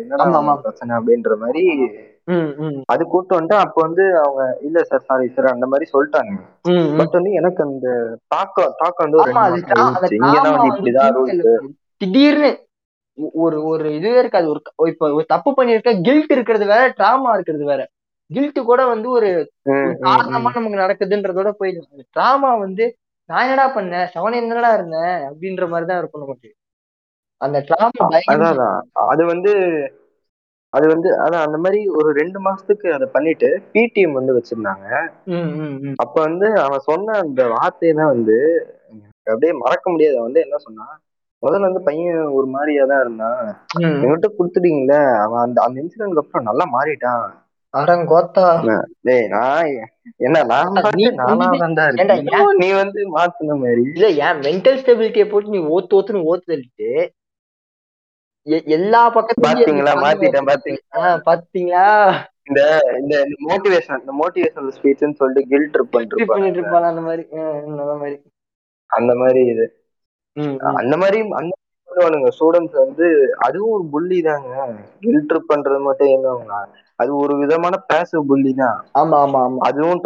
[0.03, 0.27] என்னடா.
[0.67, 1.65] பிரச்சனை அப்படின்ற மாதிரி
[2.93, 6.37] அது கூட்டு வந்துட்டு அப்ப வந்து அவங்க இல்ல சார் சாரி சார் அந்த மாதிரி சொல்லிட்டாங்க.
[7.01, 7.89] பட் வந்து எனக்கு அந்த
[8.35, 9.35] தாக்கம் தாக்கம் வந்து ஒரு
[10.53, 11.75] வந்து இப்படிதான்.
[12.03, 12.53] திடீர்னு
[13.43, 14.47] ஒரு ஒரு இதுவே இருக்காது.
[14.49, 14.61] ஒரு
[14.93, 17.83] இப்ப ஒரு தப்பு பண்ணிருக்க கில்ட் இருக்கிறது வேற டிராமா இருக்கிறது வேற.
[18.31, 19.29] கில்ட் கூட வந்து ஒரு
[20.01, 22.07] காரணமா நமக்கு நடக்குதுன்றதோட போயிடும்.
[22.11, 22.87] டிராமா வந்து
[23.31, 24.09] நான் என்னடா பண்ணேன்?
[24.15, 25.17] செவன் என்னடா இருந்தேன்?
[25.29, 26.51] அப்படின்ற மாதிரிதான் இருக்கும் நமக்கு.
[27.41, 28.69] அந்த டிராமா.
[29.07, 29.53] அது வந்து
[30.73, 34.87] அது வந்து அதான் அந்த மாதிரி ஒரு ரெண்டு மாசத்துக்கு அதை பண்ணிட்டு பிடிஎம் வந்து வச்சிருந்தாங்க.
[35.97, 38.37] அப்ப வந்து அவன் சொன்ன அந்த வார்த்தையை தான் வந்து
[39.23, 40.17] அப்படியே மறக்க முடியாது.
[40.23, 40.95] வந்து என்ன சொன்னான்?
[41.43, 43.67] முதல்ல வந்து பையன் ஒரு மாதிரியா தான் இருந்தான்.
[43.79, 47.45] என்கிட்ட கொடுத்துட்டீங்களே அவன் அந்த அந்த இன்சிடென்ட்க்கு அப்புறம் நல்லா மாறிட்டான்.
[52.57, 53.83] நீ வந்து- மாத்துன மாதிரி.
[53.95, 57.09] இல்ல ஏன் மென்டல் ஸ்டெபிலிட்டியை போட்டு நீ ஓத்து ஓத்துன்னு ஓத்து தள்ளிட்டு
[58.65, 59.93] எல்லா பக்கத்துலயும் பாத்தீங்களா?
[60.03, 62.15] மாத்திட்டேன் பாத்தீங்க ஆஹ் பாத்தீங்களா?
[62.49, 67.27] இந்த இந்த மோட்டிவேஷன் இந்த மோட்டிவேஷனல் ஸ்பீச்னு சொல்லிட்டு கில் ட்ரிப் பண்ணிட்டு இருப்பாங்க அந்த மாதிரி.
[68.87, 69.86] அந்த மாதிரி இது.
[70.81, 71.53] அந்த மாதிரி அந்த
[71.89, 73.07] பண்ணுவானுங்க ஸ்டூடெண்ட்ஸ் வந்து
[73.47, 74.55] அதுவும் ஒரு புள்ளி தாங்க.
[75.03, 76.59] கில் ட்ரிப் பண்றது மட்டும் என்னங்க
[76.99, 78.79] அது ஒரு விதமான பேசிவ் புள்ளி தான்.
[79.01, 79.61] ஆமா ஆமா ஆமா.
[79.69, 80.03] அதுவும்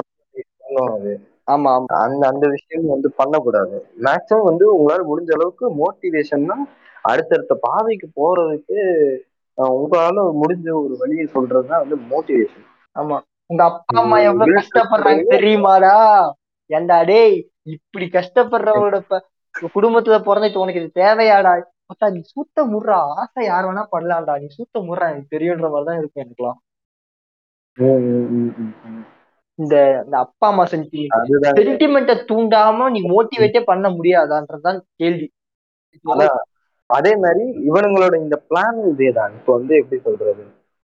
[0.90, 1.12] அது.
[1.48, 1.88] ஆமா ஆமா.
[2.04, 3.76] அந்த அந்த விஷயம் வந்து பண்ணக்கூடாது.
[4.06, 6.56] மேக்ஸிமம் வந்து உங்களால முடிஞ்ச அளவுக்கு மோட்டிவேஷன்னா
[7.04, 8.78] அடுத்தடுத்த பாதைக்கு போறதுக்கு
[9.76, 12.66] உங்களால முடிஞ்ச ஒரு வழியை சொல்றதுதான் வந்து மோட்டிவேஷன்
[12.96, 13.16] ஆமா.
[13.50, 15.94] உங்க அப்பா அம்மா எவ்வளவு கஷ்டப்படுறாங்க தெரியுமாடா?
[16.70, 17.36] ஏன்டா டேய்
[17.74, 18.98] இப்படி கஷ்டப்படுறவங்களோட
[19.60, 21.52] குடும்பத்துல பிறந்துட்டு உனக்கு இது தேவையாடா?
[21.88, 22.98] பார்த்தா நீ சூத்த முடுறா.
[23.14, 24.34] ஆசை யார் வேணா பண்ணலாம்டா.
[24.40, 25.06] நீ சூத்த முடுறா.
[25.10, 26.58] எனக்கு தெரியுன்ற மாதிரிதான் இருக்கும் எனக்குலாம்
[29.58, 31.56] இந்த இந்த அப்பா அம்மா சென்டி அதுதான்.
[31.58, 35.28] சென்டிமெண்ட்டை தூண்டாம நீ மோட்டிவேட்டே பண்ண முடியாதான்றதுதான் கேள்வி.
[36.90, 39.32] அதே மாதிரி இவனுங்களோட இந்த பிளான் இதேதான்.
[39.34, 40.44] இப்போ வந்து எப்படி சொல்றது?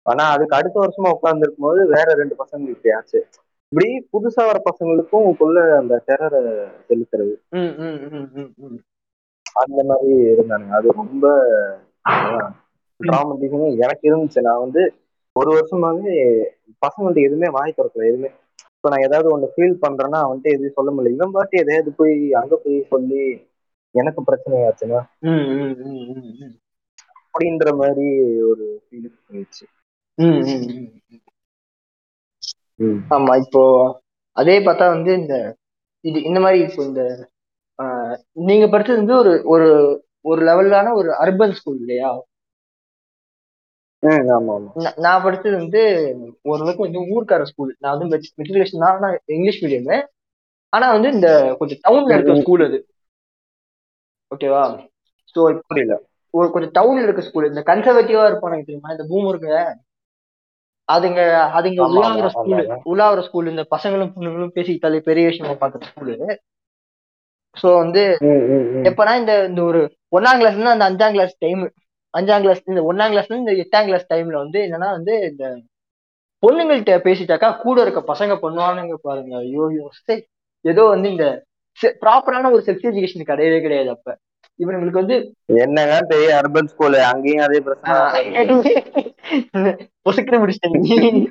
[0.06, 3.20] ஆனா அதுக்கு அடுத்த வருஷமா உட்கார்ந்து போது வேற ரெண்டு பசங்க ஆச்சு.
[3.72, 6.40] இப்படி புதுசா வர பசங்களுக்கும் உள்ள அந்த டெரரை
[6.88, 7.34] செலுத்துறது.
[9.56, 11.24] அந்த மாதிரி இருந்தானுங்க அது ரொம்ப
[13.00, 14.82] ட்ராமட்டிஸும் எனக்கு இருந்துச்சு நான் வந்து
[15.36, 16.14] ஒரு வருஷமாவே
[16.82, 18.30] பசங்கள்ட்ட எதுவுமே வாய் திறக்கல எதுவுமே
[18.74, 22.54] இப்போ நான் ஏதாவது ஒண்ணு ஃபீல் பண்றேன்னா அவன்கிட்ட எதுவும் சொல்ல முடியல இவன் பாட்டு எதையாவது போய் அங்க
[22.56, 23.22] போய் சொல்லி
[23.94, 25.00] எனக்கு பிரச்சனை ஆச்சுன்னா.
[27.26, 28.06] அப்படின்ற மாதிரி
[28.50, 29.64] ஒரு ஃபீல் போயிடுச்சு.
[33.14, 33.62] ஆமா இப்போ
[34.36, 35.34] அதே பார்த்தா வந்து இந்த
[36.04, 37.02] இது இந்த மாதிரி இப்போ இந்த
[38.46, 39.66] நீங்க படிச்சது வந்து ஒரு ஒரு
[40.24, 42.10] ஒரு லெவலான ஒரு அர்பன் ஸ்கூல் இல்லையா?
[45.02, 45.80] நான் படிச்சது வந்து
[46.44, 48.08] ஓரளவுக்கு வந்து ஊர்க்கார ஸ்கூல் நான் வந்து
[48.38, 49.04] மெட்ரிகுலேஷன் தான்
[49.34, 49.90] இங்கிலீஷ் மீடியம்
[50.72, 51.28] ஆனா வந்து இந்த
[51.60, 52.78] கொஞ்சம் டவுன்ல இருக்க ஸ்கூல் அது.
[54.30, 54.62] ஓகேவா
[55.34, 55.94] ஸோ புரியல.
[56.34, 58.92] ஒரு கொஞ்சம் டவுன்ல இருக்க ஸ்கூல் இந்த கன்சர்வேட்டிவா இருப்பானுங்க தெரியுமா?
[58.94, 59.50] இந்த பூமருங்க
[60.92, 61.20] அதுங்க
[61.56, 62.48] அதுங்க உலாவுற ஸ்கூல்.
[62.90, 66.14] உலாவுற ஸ்கூல் இந்த பசங்களும் பொண்ணுங்களும் பேசிக்கிட்டாலே பெரிய விஷயமா பார்க்குற ஸ்கூலு
[67.56, 68.02] ஸோ வந்து.
[68.88, 69.80] எப்பனா இந்த இந்த ஒரு
[70.12, 71.62] ஒன்னாம் கிளாஸ்ல அந்த அஞ்சாம் கிளாஸ் டைம்
[72.14, 75.44] அஞ்சாம் கிளாஸ் இந்த ஒன்னாம் கிளாஸ்ல இந்த எட்டாம் கிளாஸ் டைம்ல வந்து என்னன்னா வந்து இந்த
[76.42, 80.14] பொண்ணுங்கள்ட்ட பேசிட்டாக்கா கூட இருக்க பசங்க பண்ணுவானுங்க பாருங்க ஐயோ ஐயோ சே,
[80.64, 81.26] ஏதோ வந்து இந்த
[82.02, 84.08] ப்ராப்பரான ஒரு செக்ஸ் எஜுகேஷன் கிடையவே கிடையாது அப்ப
[84.60, 85.16] இவனுங்களுக்கு வந்து
[85.58, 87.94] என்னங்க பெரிய அர்பன் ஸ்கூல் அங்கேயும் அதே பிரச்சனை
[90.06, 91.26] பொசுக்கிற முடிச்சிட்டேன்.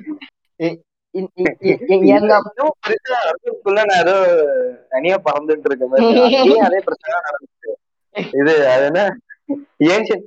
[3.98, 4.14] ஏதோ
[4.92, 6.06] தனியா பறந்துட்டு இருக்க மாதிரி.
[6.28, 7.70] அங்கேயும் அதே பிரச்சனை நடந்துச்சு.
[8.34, 9.02] இது அது என்ன?
[9.86, 10.24] Ancient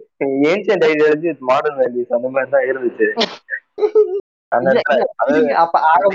[0.49, 3.07] ancient ideology modern values அந்த மாதிரி தான் இருந்துச்சு.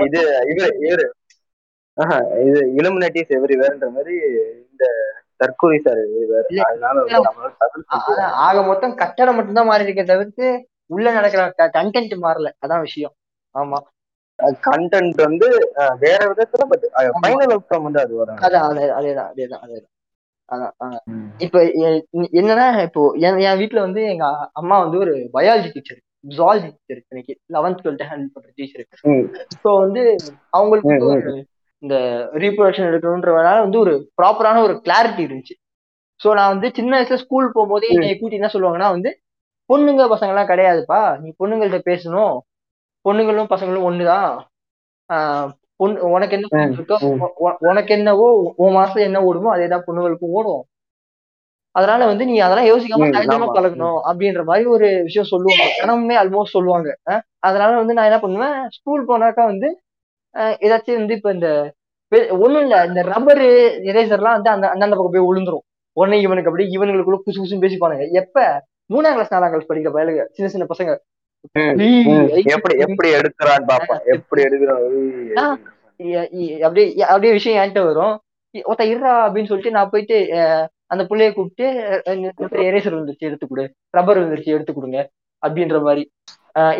[0.06, 0.20] இது
[0.52, 1.06] இவரு இவரு.
[1.96, 2.18] ஆஹா,
[2.48, 4.14] இது இலுமினேட்டிஸ் எவ்ரிவேர்ன்ற மாதிரி
[4.64, 4.84] இந்த
[5.40, 6.00] தற்கொலை சார்
[8.46, 10.46] ஆக மொத்தம் கட்டடம் மட்டும்தான் மாறி இருக்கே தவிர்த்து
[10.90, 11.42] உள்ள நடக்கிற
[11.76, 12.48] கண்டென்ட் மாறல.
[12.64, 13.14] அதான் விஷயம்.
[13.54, 13.78] ஆமா.
[14.66, 15.46] கண்டென்ட் வந்து
[15.98, 16.84] வேற விதத்துல பட்
[17.18, 18.38] ஃபைனல் அவுட்கம் வந்து அது வரும்.
[18.46, 19.90] அதான் அதே அதேதான் அதேதான் அதேதான்.
[20.48, 20.94] அதான்.
[21.38, 21.58] இப்ப
[22.40, 27.34] என்னன்னா இப்போ என் என் வீட்ல வந்து எங்க அம்மா வந்து ஒரு பயாலஜி டீச்சர் ஜுவாலஜி டீச்சர் இன்னைக்கு.
[27.54, 28.86] லெவன்த் டுவெல்த் ஹேண்டில் பண்ற டீச்சர்.
[29.62, 30.02] ஸோ வந்து
[30.52, 31.36] அவங்களுக்கு
[31.82, 31.96] இந்த
[32.34, 35.54] ரீப்ரொடக்ஷன் எடுக்கணுன்றதுனால வந்து ஒரு ப்ராப்பரான ஒரு கிளாரிட்டி இருந்துச்சு.
[36.20, 39.10] ஸோ நான் வந்து சின்ன வயசுல ஸ்கூல் போகும்போதே என்னை கூட்டி என்ன சொல்லுவாங்கன்னா வந்து
[39.70, 41.00] பொண்ணுங்க பசங்க எல்லாம் கிடையாதுப்பா.
[41.20, 42.34] நீ பொண்ணுங்கள்ட்ட பேசணும்.
[43.04, 44.30] பொண்ணுங்களும் பசங்களும் ஒண்ணுதான்.
[45.80, 46.96] பொண்ணு உனக்கு என்ன இருக்கோ
[47.60, 48.26] உனக்கு என்னவோ
[48.56, 50.62] உன் மாசம் என்ன ஓடுமோ அதேதான் பொண்ணுங்களுக்கும் ஓடும்.
[51.74, 53.54] அதனால வந்து நீ அதெல்லாம் யோசிக்காம ம், சகஜமா ஆமா.
[53.56, 53.98] பழகணும்.
[54.08, 55.66] அப்படின்ற மாதிரி ஒரு விஷயம் சொல்லுவாங்க.
[55.78, 56.88] தினமுமே ஆல்மோஸ்ட் சொல்லுவாங்க.
[57.40, 59.68] அதனால வந்து நான் என்ன பண்ணுவேன் ஸ்கூல் போனாக்கா வந்து
[60.66, 61.48] ஏதாச்சும் வந்து இப்ப இந்த
[62.44, 63.48] ஒண்ணும் இல்ல இந்த ரப்பரு
[63.90, 65.64] எரேசர்லாம் வந்து அந்த அந்தந்த பக்கம் போய் விழுந்துரும்.
[65.96, 68.04] உடனே இவனுக்கு அப்படி இவனுங்களுக்குள்ள குசு குசுன்னு பேசிப்பானுங்க.
[68.20, 68.44] எப்ப?
[68.92, 70.92] மூணாம் கிளாஸ் நாலாம் கிளாஸ் படிக்கிற பயலுங்க சின்ன சின்ன பசங்க.
[72.54, 74.82] எப்படி எப்படி எடுக்கிறான்னு பாப்பான் எப்படி எடுக்கிறான்?
[75.90, 78.16] அப்படியே அப்படியே விஷயம் என்கிட்ட வரும்.
[78.54, 80.18] ஒருத்த இருறா அப்படின்னு சொல்லிட்டு நான் போயிட்டு
[80.92, 81.66] அந்த புள்ளைய கூப்பிட்டு
[82.68, 83.64] எரேசர் வந்துருச்சு எடுத்து கொடு.
[83.96, 84.98] ரப்பர் வந்துருச்சு எடுத்து கொடுங்க
[85.42, 86.02] அப்படின்ற மாதிரி.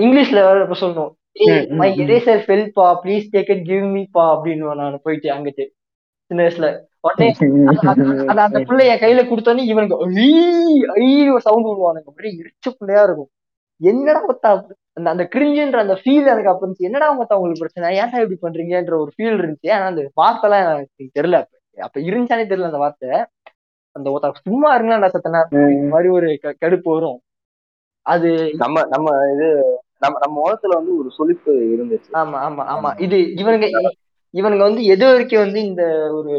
[0.05, 0.41] இங்கிலீஷ்ல
[0.83, 1.13] சொல்லணும்.
[1.33, 1.77] ம்.
[2.03, 3.01] எரேசர் ஃபெல் பா.
[3.03, 5.67] Please take it give me பா அப்படின்னு நான் போயிட்டு அங்கிட்டு
[6.27, 6.67] சின்ன வயசுல.
[7.01, 7.35] உடனே
[8.37, 9.97] அந்த- புள்ளை என் கையில கொடுத்தோன்னே இவனுக்கு
[10.95, 13.31] ஐயோ சவுண்ட் விடுவானுங்க அப்படியே இடிச்ச பிள்ளையா இருக்கும்.
[13.81, 14.49] என்னடா மொத்தா
[14.93, 16.89] அந்த அந்த கிரிஞ்சுன்ற அந்த ஃபீல் எனக்கு அப்ப இருந்துச்சு.
[16.89, 17.99] என்னடா மொத்தம் உங்களுக்கு பிரச்சனை?
[17.99, 19.73] ஏன்டா இப்படி பண்றீங்கன்ற ஒரு ஃபீல் இருந்துச்சு.
[19.73, 21.59] ஆனா அந்த வார்த்தைலாம் எனக்கு தெரியல அப்ப.
[21.81, 23.09] அப்ப இருந்துச்சானே தெரியல அந்த வார்த்தை.
[23.93, 25.41] அந்த ஒருத்தன் சும்மா இருந்தா சத்தனா.
[25.71, 27.21] இந்த மாதிரி ஒரு கடுப்பு வரும்.
[28.07, 29.49] அது நம்ம நம்ம இது
[30.03, 32.09] நம்ம நம்ம முகத்துல வந்து ஒரு சொலிப்பு இருந்துச்சு.
[32.21, 32.91] ஆமா ஆமா ஆமா.
[33.07, 33.67] இது இவனுங்க
[34.35, 35.83] இவனுங்க வந்து எது வரைக்கும் வந்து இந்த
[36.19, 36.33] ஒரு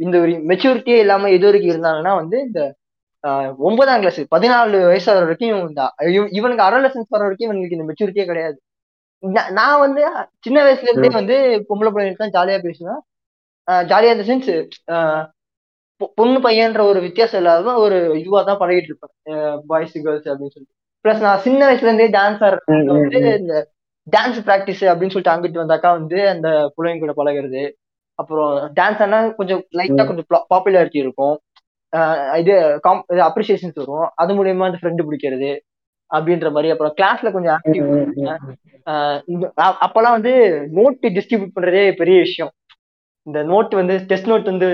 [0.00, 2.60] இந்த ஒரு மெச்சூரிட்டியே இல்லாம எது வரைக்கும் இருந்தாங்கன்னா வந்து இந்த
[3.60, 5.50] ஒன்பதாம் கிளாஸ் பதினாலு வயசு ஆகிற வரைக்கும்
[6.38, 8.58] இவனுக்கு அடலசன்ஸ் வர வரைக்கும் இவனுக்கு இந்த மெச்சூரிட்டியே கிடையாது.
[9.58, 10.02] நான் வந்து
[10.46, 11.36] சின்ன வயசுல இருந்தே வந்து
[11.68, 13.00] பொம்பளை பிள்ளைங்களுக்கு தான் ஜாலியா பேசுவேன்.
[13.90, 14.48] ஜாலியா இந்த சென்ஸ்
[16.18, 19.12] பொண்ணு பையன்ற ஒரு வித்தியாசம் இல்லாத ஒரு இதுவா தான் பழகிட்டு இருப்பேன்.
[19.70, 20.76] பாய்ஸ் கேர்ள்ஸ் அப்படின்னு சொல்லிட்டு.
[21.04, 23.54] பிளஸ் நான் சின்ன வயசுல இருந்தே டான்ஸ் ஆடுறது வந்து இந்த
[24.06, 27.62] டான்ஸ் பிராக்டிஸ் அப்படின்னு சொல்லிட்டு அங்கிட்டு வந்தாக்கா வந்து அந்த பிள்ளைங்க கூட பழகுறது.
[28.18, 31.36] அப்புறம் டான்ஸ் ஆனா கொஞ்சம் லைட்டா கொஞ்சம் பாப்புலாரிட்டி இருக்கும்.
[32.40, 32.54] இது
[32.86, 34.08] காம் இது அப்ரிசியேஷன்ஸ் வரும்.
[34.22, 35.50] அது மூலியமா அந்த ஃப்ரெண்டு பிடிக்கிறது
[36.10, 36.72] அப்படின்ற மாதிரி.
[36.74, 37.86] அப்புறம் கிளாஸ்ல கொஞ்சம் ஆக்டிவ்
[39.86, 40.34] அப்பெல்லாம் வந்து
[40.78, 42.52] நோட் டிஸ்ட்ரிபியூட் பண்றதே பெரிய விஷயம்.
[43.26, 44.68] இந்த நோட் வந்து டெஸ்ட் நோட் வந்து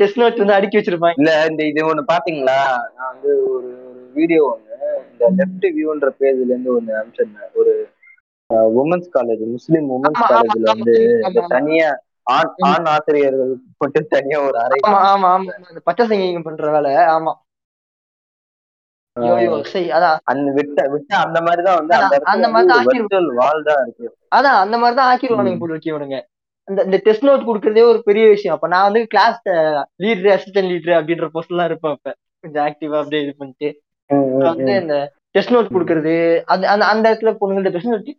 [0.00, 1.16] டெஸ்ட் நோட் வந்து அடுக்கி வச்சிருப்பாங்க.
[1.18, 2.58] இல்ல இந்த இது ஒண்ணு பாத்தீங்களா?
[2.92, 4.78] நான் வந்து ஒரு ஒரு வீடியோ ஒண்ணு
[5.10, 7.52] இந்த லெஃப்ட் வியூன்ற பேஜ்ல இருந்து ஒண்ணு அனுப்பிச்சிருந்தேன்.
[7.54, 7.74] ஒரு
[8.80, 10.94] உமன்ஸ் காலேஜ் முஸ்லிம் உமன்ஸ் காலேஜ்ல வந்து.
[11.54, 11.88] தனியா
[12.32, 13.50] ஆண் ஆண் ஆசிரியர்கள்
[13.80, 15.52] மட்டும் தனியா ஒரு அறை ஆமா ஆமா ஆமா.
[15.88, 17.32] பச்சை சங்கிங்க பண்ற வேலை ஆமா.
[20.30, 24.06] அந்த விட்ட விட்ட அந்த மாதிரிதான் வந்து அந்த அதான், அந்த இடத்துல மாதிரி வந்து தான் இருக்கு.
[24.36, 25.52] அதான் அந்த மாதிரி தான் ஆக்கிடுவானுங்க
[25.90, 26.18] இவனுங்க.
[26.68, 28.54] இந்த இந்த டெஸ்ட் நோட் கொடுக்கறதே ஒரு பெரிய விஷயம்.
[28.56, 29.40] அப்ப நான் வந்து கிளாஸ்
[30.04, 32.10] லீடர் அசிஸ்டன்ட் லீடர் அப்படின்ற போஸ்ட் எல்லாம் இருப்பேன் அப்ப.
[32.44, 33.68] கொஞ்சம் ஆக்டிவா அப்படியே இது பண்ணிட்டு.
[34.48, 34.96] வந்து இந்த
[35.36, 36.14] டெஸ்ட் நோட் கொடுக்கறது
[36.52, 38.10] அந்த அந்த அந்த இடத்துல பொண்ணுங்கள்ட்ட டெஸ்ட் நோட்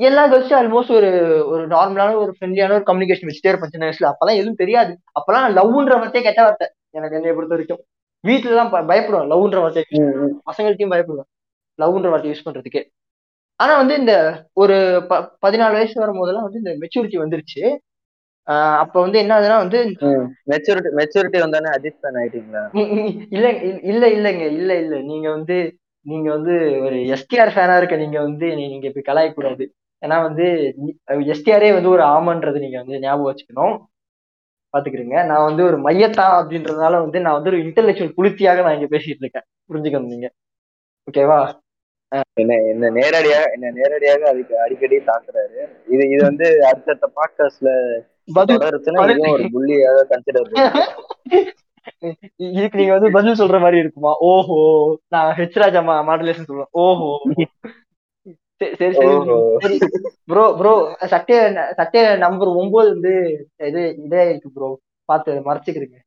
[0.00, 1.08] எல்லா கேர்ள்ஸும் ஆல்மோஸ்ட் ஒரு
[1.52, 4.10] ஒரு நார்மலான ஒரு ஃப்ரெண்ட்லியான ஒரு கம்யூனிகேஷன் வச்சுட்டே இருப்பேன் சின்ன வயசுல.
[4.12, 4.92] அப்பெல்லாம் எதுவும் தெரியாது.
[5.18, 6.66] அப்பெல்லாம் லவ்ன்ற வார்த்தையே கெட்ட வார்த்தை.
[6.92, 7.82] எனக்கு என்னைய பொறுத்த வரைக்கும்
[8.24, 9.86] வீட்டுல எல்லாம் பயப்படுவேன் லவ்ன்ற வார்த்தையை
[10.48, 11.28] பசங்கள்ட்டையும் பயப்படுவேன்
[11.78, 12.82] லவ்ன்ற வார்த்தை யூஸ் பண்றதுக்கு.
[13.60, 14.14] ஆனா வந்து இந்த
[14.62, 14.76] ஒரு
[15.10, 15.14] ப
[15.44, 17.62] பதினாலு வயசு வரும் போதெல்லாம் வந்து இந்த மெச்சூரிட்டி வந்துருச்சு.
[18.82, 19.78] அப்ப வந்து என்ன ஆகுதுன்னா வந்து
[20.52, 22.62] மெச்சூரிட்டி மெச்சூரிட்டி வந்தானே அஜித் ஃபேன் ஆயிட்டீங்களா?
[23.36, 23.46] இல்ல
[23.92, 24.94] இல்ல இல்லங்க இல்ல இல்ல.
[25.10, 25.56] நீங்க வந்து
[26.06, 26.54] நீங்க வந்து
[26.86, 29.64] ஒரு எஸ்டிஆர் ஃபேனா இருக்க நீங்க வந்து நீங்க இப்படி கலாய்க்க கூடாது
[30.02, 30.46] ஏன்னா வந்து
[31.32, 33.74] எஸ்டிஆரே வந்து ஒரு ஆமன்றது நீங்க வந்து ஞாபகம் வச்சுக்கணும்.
[34.74, 35.16] பாத்துக்கிறீங்க.
[35.26, 39.46] நான் வந்து ஒரு மையத்தா அப்படின்றதுனால வந்து நான் வந்து ஒரு இன்டெலெக்சுவல் புளுத்தியாக நான் இங்க பேசிட்டு இருக்கேன்.
[39.70, 40.28] புரிஞ்சுக்கணும் நீங்க.
[41.08, 41.40] ஓகேவா
[42.36, 45.60] என்ன என்ன நேரடியாக என்ன நேரடியாக அதுக்கு அடிக்கடி தாக்குறாரு.
[45.88, 47.70] இது இது வந்து அடுத்தடுத்த பாட்காஸ்ட்ல
[49.34, 50.50] ஒரு புள்ளியாக கன்சிடர்
[52.48, 54.12] இதுக்கு நீங்க வந்து பதில் சொல்ற மாதிரி இருக்குமா?
[54.28, 54.56] ஓஹோ.
[55.08, 56.70] நான் ஹெச் ராஜா மாடுலேஷன் சொல்றேன்.
[56.84, 57.08] ஓஹோ.
[58.72, 59.78] சரி சரி
[60.24, 61.40] ப்ரோ ப்ரோ சட்டைய
[61.76, 63.12] சட்டைய நம்பர் ஒன்பது வந்து
[63.66, 64.68] இது இதே இருக்கு ப்ரோ
[65.08, 65.98] பார்த்து மறைச்சுக்கிறீங்க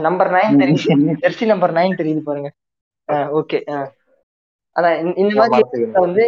[0.00, 0.74] நம்பர் நைன் தெரியுது.
[1.20, 2.50] ஜெர்சி நம்பர் நைன் தெரியுது பாருங்க.
[3.08, 3.58] ஓகே
[4.76, 5.62] அதான் இந்த- மாதிரி
[6.00, 6.24] வந்து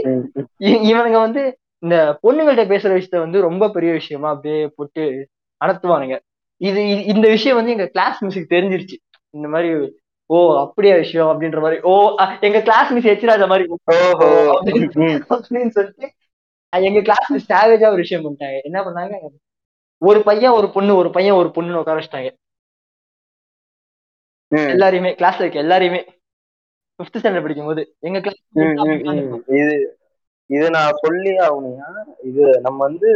[0.91, 1.43] இவனுங்க வந்து
[1.79, 5.29] இந்த பொண்ணுங்கள்ட்ட பேசுற விஷயத்த வந்து ரொம்ப பெரிய விஷயமா அப்படியே போட்டு
[5.61, 6.17] நடத்துவானுங்க
[6.61, 8.97] இது இந்த விஷயம் வந்து எங்க கிளாஸ் மிஸ்க்கு தெரிஞ்சிருச்சு.
[9.31, 9.69] இந்த மாதிரி
[10.35, 11.79] ஓ அப்படியா விஷயம் அப்படின்ற மாதிரி.
[11.91, 11.93] ஓ
[12.49, 13.65] எங்க கிளாஸ் மிஸ் எச்சிராஜ மாதிரி.
[15.35, 16.09] அப்படின்னு சொல்லிட்டு
[16.73, 18.59] எங்க கிளாஸ் மிஸ் சாவேஜா ஒரு விஷயம் பண்ணிட்டாங்க.
[18.69, 19.17] என்ன பண்ணாங்க?
[20.03, 22.31] ஒரு பையன் ஒரு பொண்ணு ஒரு பையன் ஒரு பொண்ணு உட்கார வச்சிட்டாங்க.
[24.75, 26.01] எல்லாரையுமே கிளாஸ்ல இருக்க எல்லாரையுமே.
[26.99, 28.41] ஃபிஃப்த் ஸ்டாண்டர்ட் படிக்கும் போது எங்க கிளாஸ்.
[29.61, 29.75] இது
[30.51, 31.91] இது நான் சொல்லி ஆகணும்னா
[32.31, 33.11] இது நம்ம வந்து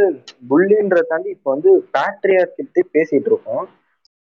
[0.51, 3.65] புல்லின்ற தாண்டி இப்போ வந்து பேட்ரியார் கிட்ட பேசிட்டு இருக்கோம்.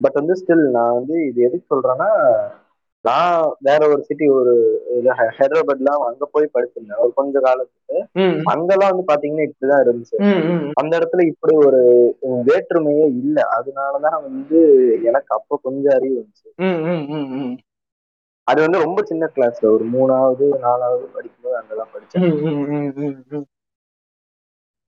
[0.02, 2.10] பட் வந்து ஸ்டில் நான் வந்து இது எதுக்கு சொல்றேன்னா
[3.06, 4.52] நான் வேற ஒரு சிட்டி ஒரு
[5.38, 7.00] ஹைதராபாத்லாம் அங்க போய் படிச்சிருந்தேன்.
[7.04, 7.98] ஒரு கொஞ்ச காலத்துக்கு.
[8.44, 10.18] அங்கெல்லாம் வந்து பாத்தீங்கன்னா இப்படிதான் இருந்துச்சு.
[10.74, 11.82] அந்த இடத்துல இப்படி ஒரு
[12.50, 13.38] வேற்றுமையே இல்ல.
[13.58, 14.60] அதனாலதான் வந்து
[15.04, 16.50] எனக்கு அப்ப கொஞ்சம் அறிவு வந்துச்சு.
[18.48, 23.46] அது வந்து ரொம்ப சின்ன கிளாஸ்ல ஒரு மூணாவது நாலாவது படிக்கும்போது அங்கதான் படிச்சேன்.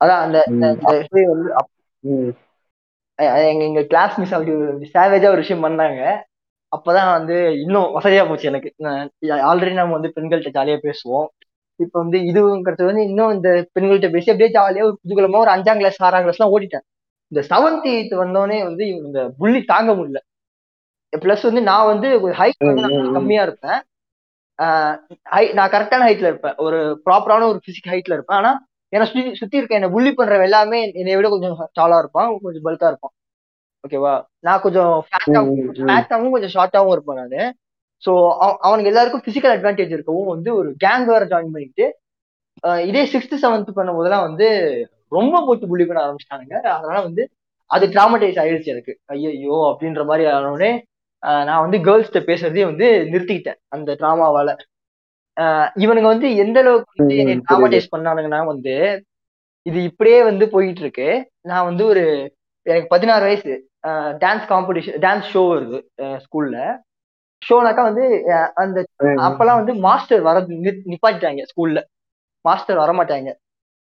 [0.02, 0.38] அதான் அந்த
[1.34, 1.50] வந்து
[3.20, 4.54] எங்க எங்க கிளாஸ் மிஸ் அப்படி
[4.94, 6.02] சேவேஜா ஒரு விஷயம் பண்ணாங்க.
[6.76, 8.74] அப்பதான் வந்து இன்னும் வசதியா போச்சு எனக்கு.
[9.22, 11.26] ஆல்ரெடி நம்ம வந்து பெண்கள்கிட்ட ஜாலியா பேசுவோம்.
[11.76, 16.04] இப்ப வந்து இதுங்கிறது வந்து இன்னும் இந்த பெண்கள்கிட்ட பேசி அப்படியே ஜாலியா ஒரு புதுகுலமா ஒரு அஞ்சாம் கிளாஸ்
[16.04, 17.14] ஆறாம் கிளாஸ் எல்லாம் ஓடிட்டேன்.
[17.28, 20.16] இந்த செவன்த் எயித் வந்தோடனே வந்து இந்த புள்ளி தாங்க முடியல.
[21.18, 22.52] பிளஸ் வந்து நான் வந்து ஹைட்.
[23.14, 23.82] கம்மியா இருப்பேன்.
[25.32, 26.56] height- நான் கரெக்டான ஹைட்ல இருப்பேன்.
[26.56, 28.38] ஒரு ப்ராப்பரான ஒரு பிசிக் ஹைட்ல இருப்பேன்.
[28.38, 32.66] ஆனா என்னை சுத்தி சுத்தி இருக்க என்ன புள்ளி பண்றவன் எல்லாமே என்னை விட கொஞ்சம் டாலா இருப்பான் கொஞ்சம்
[32.66, 33.12] பல்கா இருப்பான்.
[33.84, 34.14] ஓகேவா
[34.48, 34.94] நான் கொஞ்சம்.
[35.08, 37.42] ஃபேட்டாவும் கொஞ்சம் ஷார்ட்டாவும் இருப்பேன் நானு.
[38.04, 38.12] ஸோ
[38.68, 41.86] அவனுக்கு எல்லாருக்கும் பிசிக்கல் அட்வான்டேஜ் இருக்கவும் வந்து ஒரு கேங் வேற ஜாயின் பண்ணிட்டு
[42.90, 44.48] இதே சிக்ஸ்த் செவன்த் பண்ணும் போதெல்லாம் வந்து
[45.18, 46.56] ரொம்ப போட்டு புள்ளி பண்ண ஆரம்பிச்சிட்டானுங்க.
[46.76, 47.24] அதனால வந்து
[47.72, 48.94] அது டிராமடைஸ் ஆயிடுச்சு எனக்கு.
[49.14, 50.72] ஐயோ அப்படின்ற மாதிரி ஆனோடனே
[51.48, 54.50] நான் வந்து கேர்ள்ஸ்கிட்ட பேசுறதே வந்து நிறுத்திக்கிட்டேன் அந்த டிராமாவால
[55.84, 57.36] இவனுங்க வந்து எந்த அளவுக்கு வந்து என்னை.
[57.48, 58.74] டிராமடைஸ் பண்ணானுங்கன்னா வந்து
[59.66, 61.08] இது இப்படியே வந்து போயிட்டு இருக்கு.
[61.52, 62.04] நான் வந்து ஒரு
[62.66, 63.54] எனக்கு பதினாறு வயசு.
[64.24, 65.80] டான்ஸ் காம்படிஷன் டான்ஸ் ஷோ வருது
[66.26, 66.58] ஸ்கூல்ல
[67.42, 68.06] ஷோனாக்கா வந்து
[68.64, 68.78] அந்த
[69.26, 70.38] அப்பெல்லாம் வந்து மாஸ்டர் வர
[70.92, 71.80] நிப்பாட்டிட்டாங்க ஸ்கூல்ல
[72.46, 73.32] மாஸ்டர் வர மாட்டாங்க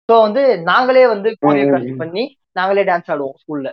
[0.08, 1.92] ஸோ வந்து நாங்களே வந்து கோரியோகிராஃபி.
[2.02, 2.22] பண்ணி
[2.58, 3.68] நாங்களே டான்ஸ் ஆடுவோம் ஸ்கூல்ல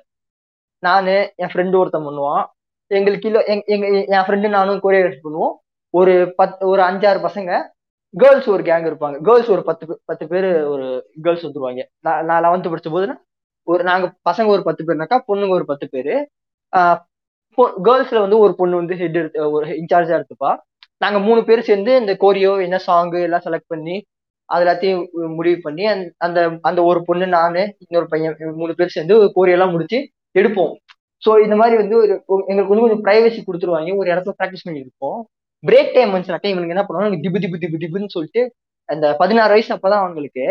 [0.84, 2.44] நானு என் ஃப்ரெண்டு ஒருத்தன் பண்ணுவான்.
[2.92, 3.40] எங்களுக்கு கீழே
[3.74, 5.56] எங்க என் ஃப்ரெண்டு நானும் கோரியோகிராஃபி பண்ணுவோம்.
[5.94, 7.52] ஒரு பத்து ஒரு அஞ்சாறு பசங்க
[8.14, 9.18] கேர்ள்ஸ் ஒரு கேங் இருப்பாங்க.
[9.28, 10.86] கேர்ள்ஸ் ஒரு பத்து பத்து பேர் ஒரு
[11.26, 11.82] கேர்ள்ஸ் வந்துருவாங்க.
[12.06, 13.18] நான் நான் லெவன்த் படிச்ச போதுன்னா
[13.70, 16.16] ஒரு நாங்க பசங்க ஒரு பத்து பேர்னாக்கா பொண்ணுங்க ஒரு பத்து பேரு.
[17.84, 20.52] கேர்ள்ஸ்ல வந்து ஒரு பொண்ணு வந்து ஹெட் எடுத்து ஒரு இன்சார்ஜா எடுத்துப்பா.
[20.98, 23.96] நாங்க மூணு பேர் சேர்ந்து இந்த கோரியோ என்ன சாங்கு எல்லாம் செலக்ட் பண்ணி
[24.50, 25.06] அது எல்லாத்தையும்
[25.36, 30.00] முடிவு பண்ணி அந்த- அந்த அந்த ஒரு பொண்ணு நானு இன்னொரு பையன் மூணு பேர் சேர்ந்து கோரியெல்லாம் முடிச்சு
[30.40, 30.74] எடுப்போம்.
[31.24, 31.96] ஸோ இந்த மாதிரி வந்து
[32.26, 33.98] ஒரு எங்களுக்கு வந்து கொஞ்சம் ப்ரைவசி கொடுத்துருவாங்க.
[33.98, 35.20] ஒரு இடத்துல ப்ராக்டிஸ் பண்ணி இருப்போம்
[35.68, 38.44] பிரேக் டைம் வந்துச்சுனாக்கா இவனுக்கு என்ன பண்ணுவாங்க திபு திபு திபு திபுன்னு சொல்லிட்டு
[38.90, 40.46] அந்த பதினாறு வயசு அப்பதான் அவங்களுக்கு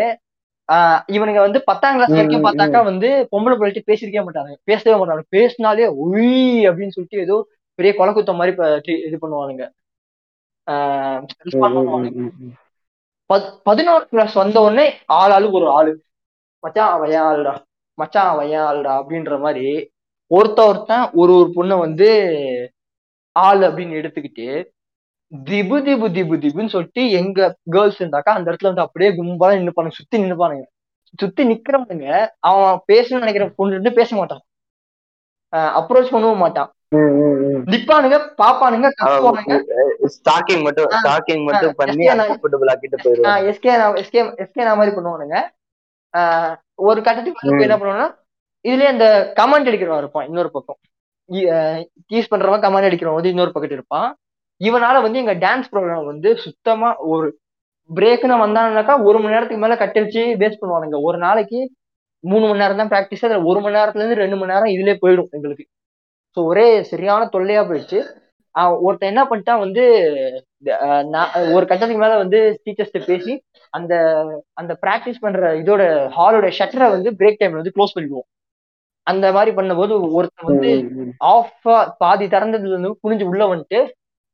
[1.15, 6.27] இவனுங்க வந்து பத்தாம் கிளாஸ் வரைக்கும் பார்த்தாக்கா வந்து பொம்பளை பிள்ளைட்டு பேசிருக்கவே மாட்டாங்க பேசவே மாட்டாங்க பேசினாலே உய்
[6.69, 7.37] அப்படின்னு சொல்லிட்டு ஏதோ
[7.79, 8.53] பெரிய கொலை குத்தம் மாதிரி
[9.07, 9.65] இது பண்ணுவானுங்க.
[13.67, 14.85] பதினோரு கிளாஸ் வந்த உடனே
[15.19, 15.91] ஆள் ஆளுக்கு ஒரு ஆளு.
[16.63, 17.53] மச்சான் அவன் ஆளுடா?
[17.97, 18.93] மச்சான் அவன் ஆளுடா?
[19.01, 19.65] அப்படின்ற மாதிரி
[20.31, 22.07] ஒருத்த ஒருத்தன் ஒரு ஒரு பொண்ணை வந்து
[23.35, 24.47] ஆள் அப்படின்னு எடுத்துக்கிட்டு
[25.31, 27.39] திபு திபு திபு திபுன்னு சொல்லிட்டு எங்க
[27.73, 29.97] கேர்ள்ஸ் இருந்தாக்கா அந்த இடத்துல வந்து அப்படியே கும்பலா நின்னுப்பானுங்க.
[29.99, 30.65] சுத்தி நின்னுப்பானுங்க.
[31.21, 32.07] சுத்தி நிக்கிறவனுங்க
[32.49, 34.43] அவன் பேசணும்னு நினைக்கிற பொண்ணு பேச மாட்டான்.
[35.79, 36.69] அப்ரோச் பண்ணவும் மாட்டான்.
[37.73, 38.87] நிப்பானுங்க பாப்பானுங்க
[40.15, 43.51] ஸ்டாக்கிங் மட்டும் ஸ்டாக்கிங் மட்டும் பண்ணி அன்கம்ஃபர்டபுள் ஆக்கிட்டு போயிருவாங்க.
[43.51, 45.37] எஸ்கே எஸ்கே எஸ்கே நான் மாதிரி பண்ணுவானுங்க.
[46.89, 48.09] ஒரு கட்டத்துக்கு என்ன பண்ணுவாங்கன்னா
[48.69, 49.05] இதுலயே அந்த
[49.39, 50.79] கமெண்ட் அடிக்கிறவன் இருப்பான் இன்னொரு பக்கம்.
[52.09, 54.09] டீஸ் பண்றவன் கமெண்ட் அடிக்கிறவன் வந்து இன்னொரு பக்கத்து இருப்பான்.
[54.61, 57.27] இவனால வந்து எங்க டான்ஸ் ப்ரோக்ராம் வந்து சுத்தமா ஒரு
[57.89, 60.97] பிரேக்னு வந்தானாக்கா ஒரு மணி நேரத்துக்கு மேல கட்டடிச்சு வேஸ்ட் பண்ணுவானுங்க.
[61.07, 61.59] ஒரு நாளைக்கு
[62.23, 65.29] மூணு மணி நேரம் தான் ப்ராக்டிஸ் அதுல ஒரு மணி நேரத்துல இருந்து ரெண்டு மணி நேரம் இதுலயே போயிடும்
[65.37, 65.65] எங்களுக்கு.
[66.37, 67.99] ஸோ ஒரே சரியான தொல்லையா போயிடுச்சு.
[68.85, 69.83] ஒருத்தன் என்ன பண்ணிட்டான் வந்து
[71.55, 73.33] ஒரு கட்டத்துக்கு மேல வந்து டீச்சர்ஸ்ட்ட பேசி
[73.73, 73.93] அந்த
[74.59, 75.83] அந்த பிராக்டிஸ் பண்ற இதோட
[76.17, 78.27] ஹாலோட ஷட்டரை வந்து பிரேக் டைம்ல வந்து க்ளோஸ் பண்ணிடுவோம்.
[79.07, 80.71] அந்த மாதிரி பண்ணும்போது ஒருத்தன் வந்து
[81.33, 83.79] ஆஃபா பாதி திறந்ததுல இருந்து குனிஞ்சு உள்ள வந்துட்டு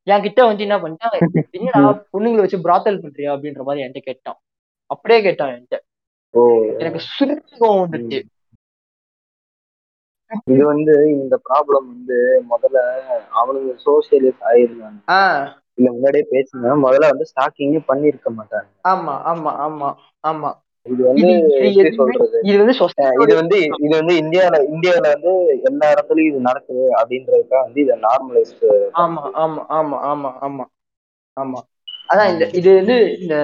[0.06, 1.14] என் கிட்ட வந்து என்ன பண்ணிட்டான்
[1.56, 1.80] என்னடா
[2.12, 4.38] பொண்ணுங்களை வச்சு பிராத்தல் பண்றியா அப்படின்ற மாதிரி என்கிட்ட கேட்டான்.
[4.90, 5.78] அப்படியே கேட்டான் என்கிட்ட.
[6.80, 8.18] எனக்கு சுருக்கம் வந்துச்சு
[10.46, 12.16] இது வந்து இந்த ப்ராப்ளம் வந்து
[12.50, 12.78] முதல்ல
[13.40, 14.98] அவனுங்க சோசியலிஸ்ட் ஆயிருந்தாங்க.
[15.78, 18.68] இல்ல முன்னாடியே பேசுங்க முதல்ல வந்து ஸ்டாக்கிங்கே பண்ணிருக்க மாட்டாங்க.
[18.84, 19.88] ஆமா ஆமா ஆமா
[20.24, 20.50] ஆமா.
[20.86, 21.28] இது வந்து
[22.48, 22.88] இது வந்து
[23.20, 25.32] இது வந்து இது வந்து இந்தியால இந்தியால வந்து
[25.62, 28.54] எல்லா இடத்துலயும் இது நடக்குது அப்படின்றதுக்காக வந்து இதை நார்மலைஸ்
[29.04, 30.64] ஆமா ஆமா ஆமா ஆமா ஆமா
[31.36, 31.60] ஆமா.
[32.08, 33.36] அதான் இந்த இது வந்து இந்த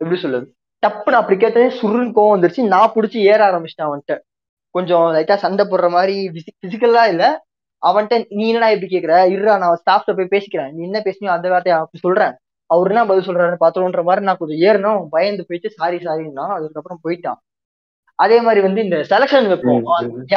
[0.00, 0.46] எப்படி சொல்றது?
[0.82, 2.62] டப்புன்னு அப்படி கேட்டதே சுருன்னு கோவம் வந்துருச்சு.
[2.68, 4.14] நான் புடிச்சு ஏற ஆரம்பிச்சிட்டேன் அவன்கிட்ட.
[4.74, 6.16] கொஞ்சம் லைட்டா சண்டை போடுற மாதிரி
[6.62, 7.24] பிசிக்கலா இல்ல.
[7.82, 9.14] அவன்கிட்ட நீ என்னடா இப்படி கேக்குற?
[9.32, 10.70] இருடா நான் ஸ்டாஃப்ட போய் பேசிக்கிறேன்.
[10.74, 12.34] நீ என்ன பேசுனியோ அந்த வார்த்தையை அப்படி சொல்றேன்.
[12.70, 15.02] அவர் என்ன பதில் சொல்றாரு பாத்துருன்ற மாதிரி நான் கொஞ்சம் ஏறணும்.
[15.14, 17.38] பயந்து போயிட்டு சாரி சாரின்னா அதுக்கப்புறம் போயிட்டான்.
[18.18, 19.84] அதே மாதிரி வந்து இந்த செலக்ஷன் வைப்போம்.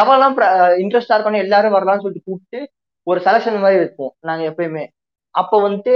[0.02, 0.36] எவெல்லாம்
[0.84, 2.60] இன்ட்ரெஸ்டா இருக்கணும் எல்லாரும் வரலாம்னு சொல்லிட்டு கூப்பிட்டு
[3.08, 4.86] ஒரு செலக்ஷன் மாதிரி வைப்போம் நாங்க எப்பயுமே.
[5.36, 5.94] அப்ப வந்துட்டு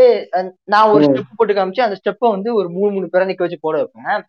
[0.73, 1.03] நான் ஒரு.
[1.07, 4.21] ஸ்டெப் போட்டு காமிச்சு அந்த ஸ்டெப்பை வந்து ஒரு மூணு மூணு பேரை நிக்க வச்சு போட வைப்பேன்.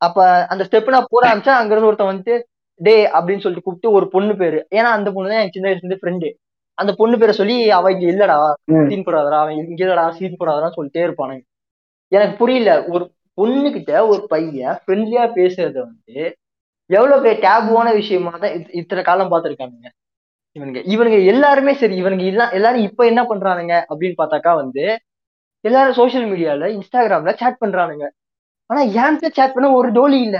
[0.00, 2.34] அப்ப அந்த ஸ்டெப் நான் போட ஆரம்பிச்சா அங்க இருந்து ஒருத்தன் வந்துட்டு
[2.80, 4.58] டே அப்படின்னு சொல்லிட்டு கூப்பிட்டு ஒரு பொண்ணு பேரு.
[4.78, 6.30] ஏன்னா அந்த பொண்ணு தான் எனக்கு சின்ன வயசுல இருந்து ஃப்ரெண்டு
[6.78, 8.36] அந்த பொண்ணு பேரை சொல்லி அவ இங்க இல்லடா.
[8.88, 11.44] சீன் போடாதடா அவன் இங்க இல்லடா சீன் போடாதடான்னு சொல்லிட்டே இருப்பானுங்க.
[12.12, 13.04] எனக்கு புரியல ஒரு
[13.38, 16.16] பொண்ணு கிட்ட ஒரு பையன் ஃப்ரெண்ட்லியா பேசுறத வந்து
[16.90, 19.88] எவ்வளவு பெரிய டேபுவான விஷயமா தான் இத்- இத்தனை காலம் பார்த்திருக்கானுங்க.
[20.56, 24.84] இவனுங்க இவனுங்க எல்லாருமே சரி இவனுங்க இல்ல எல்லாரும் இப்ப என்ன பண்றானுங்க அப்படின்னு பார்த்தாக்கா வந்து
[25.64, 28.06] எல்லாரும் சோஷியல் மீடியால இன்ஸ்டாகிராம்ல சேட் பண்றானுங்க.
[28.70, 30.38] ஆனா என்கிட்ட சேட் பண்ண ஒரு டோலி இல்ல.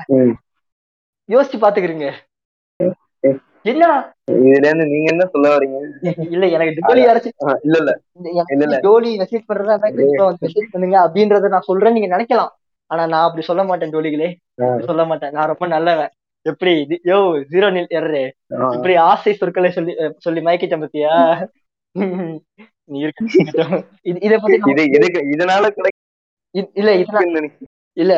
[1.29, 2.07] யோசிச்சு பாத்துக்கிறீங்க
[3.67, 3.97] என்னடா?
[4.47, 5.77] இதுல இருந்து நீங்க என்ன சொல்ல வரீங்க?
[6.35, 7.35] இல்ல எனக்கு டோலி யாராச்சும்
[7.67, 7.93] இல்ல இல்ல.
[8.51, 8.77] இல்ல, இல்ல.
[8.81, 12.53] டோலி மெசேஜ் பண்றதா மெசேஜ் பண்ணுங்க அப்படின்றத நான் சொல்றேன் நீங்க நினைக்கலாம்.
[12.91, 13.93] ஆனா நான் அப்படி சொல்ல மாட்டேன்.
[14.63, 15.33] அப்படி சொல்ல மாட்டேன்.
[15.33, 16.13] நான் ரொம்ப நல்லவன்.
[16.47, 16.73] எப்படி?
[17.11, 17.19] யோ
[17.53, 18.25] ஜீரோ நில் எர்ரே.
[18.77, 21.15] இப்படி ஆசை சொற்களை சொல்லி சொல்லி மயக்கிட்டேன் பத்தியா?
[22.91, 23.23] நீ இருக்க
[24.23, 25.65] இது பத்தி இது இதுக்கு இதனால
[26.55, 27.71] இல்ல இது கிடைக்கும்னு நினைக்கிறேன்.
[27.97, 28.13] இல்ல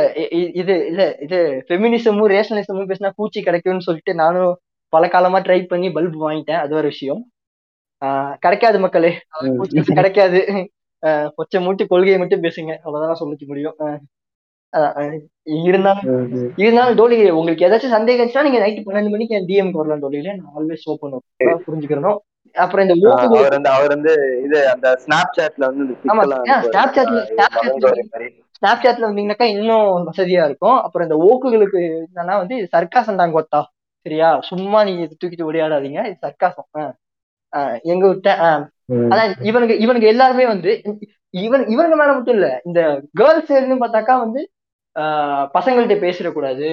[0.54, 1.38] இது இல்ல இது
[1.68, 4.52] ஃபெமினிசமும் ரேஷனலிசமும் பேசினா பூச்சி கிடைக்கும்னு சொல்லிட்டு நானும்
[4.92, 6.60] பல காலமா ட்ரை பண்ணி பல்ப் வாங்கிட்டேன்.
[6.64, 7.22] அது ஒரு விஷயம்.
[8.38, 9.10] கிடைக்காது மக்களே.
[9.98, 10.40] கிடைக்காது.
[11.36, 12.72] கொச்சை மூட்டி கொள்கையை மட்டும் பேசுங்க.
[12.84, 13.76] அவ்வளவுதான் சொல்லிக்க முடியும்.
[15.66, 16.08] இருந்தாலும்.
[16.56, 20.52] இருந்தாலும் டோலி உங்களுக்கு ஏதாச்சும் சந்தேகம் இருந்துச்சுன்னா நீங்க நைட் பன்னெண்டு மணிக்கு என் டிஎம்க்கு வரலாம் டோலியில நான்
[20.58, 21.14] ஆல்வேஸ் ஓப்பன்
[21.66, 22.18] புரிஞ்சுக்கிறணும்.
[22.54, 24.12] அப்புறம் இந்த அவர் வந்து அவர் வந்து
[24.44, 26.22] இது அந்த ஸ்னாப் சாட்ல வந்து ஆமா,
[26.66, 27.16] Snapchatல
[28.12, 28.28] மாதிரி.
[28.58, 30.78] ஸ்னாப் சாட்ல வந்தீங்கன்னாக்கா இன்னும் வசதியா இருக்கும்.
[30.82, 33.60] அப்புறம் இந்த ஓக்குகளுக்கு என்னன்னா வந்து இது சர்க்காசம் தான் கொத்தா.
[34.06, 34.28] சரியா?
[34.50, 36.00] சும்மா நீங்க தூக்கிட்டு ஓடியாடாதீங்க.
[36.08, 36.68] இது சர்க்காசம்
[37.92, 38.28] எங்க விட்ட.
[39.12, 40.70] அதான் இவனுங்க இவனுங்க எல்லாருமே வந்து
[41.46, 42.80] இவன் இவனுங்க மேல மட்டும் இல்ல இந்த
[43.12, 44.40] கேர்ள்ஸ் சைடுன்னு பார்த்தாக்கா வந்து
[44.96, 46.68] ஆஹ் பசங்கள்ட்ட பேசிடக்கூடாது.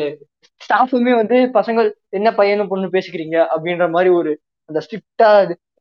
[0.62, 3.38] ஸ்டாஃபுமே வந்து பசங்க என்ன பையனும் பொண்ணு பேசிக்கிறீங்க?
[3.54, 4.32] அப்படின்ற மாதிரி ஒரு
[4.70, 5.30] அந்த ஸ்ட்ரிக்டா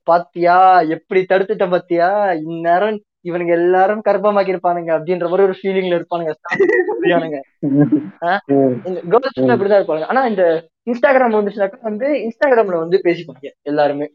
[0.07, 0.57] பாத்தியா?
[0.97, 2.09] எப்படி தடுத்துட்ட பாத்தியா?
[2.49, 6.33] இந்நேரம் இவனுங்க எல்லாரும் கர்ப்பமாக்கி இருப்பானுங்க அப்படின்ற மாதிரி ஒரு ஃபீலிங்ல இருப்பானுங்க.
[9.11, 10.45] கேர்ள்ஸ் அப்படிதான் இருப்பாங்க ஆனா இந்த
[10.91, 14.07] இன்ஸ்டாகிராம் வந்துச்சுனாக்கா வந்து இன்ஸ்டாகிராம்ல வந்து பேசிப்பாங்க எல்லாருமே.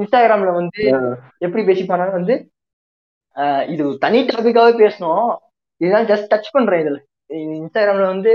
[0.00, 0.82] இன்ஸ்டாகிராம்ல வந்து
[1.38, 2.34] எப்படி பேசிப்பாங்கன்னா வந்து
[3.72, 5.28] இது தனி டாபிக்காவே பேசணும்.
[5.80, 6.98] இதுதான் ஜஸ்ட் டச் பண்றேன் இதுல.
[7.62, 8.32] இன்ஸ்டாகிராம்ல வந்து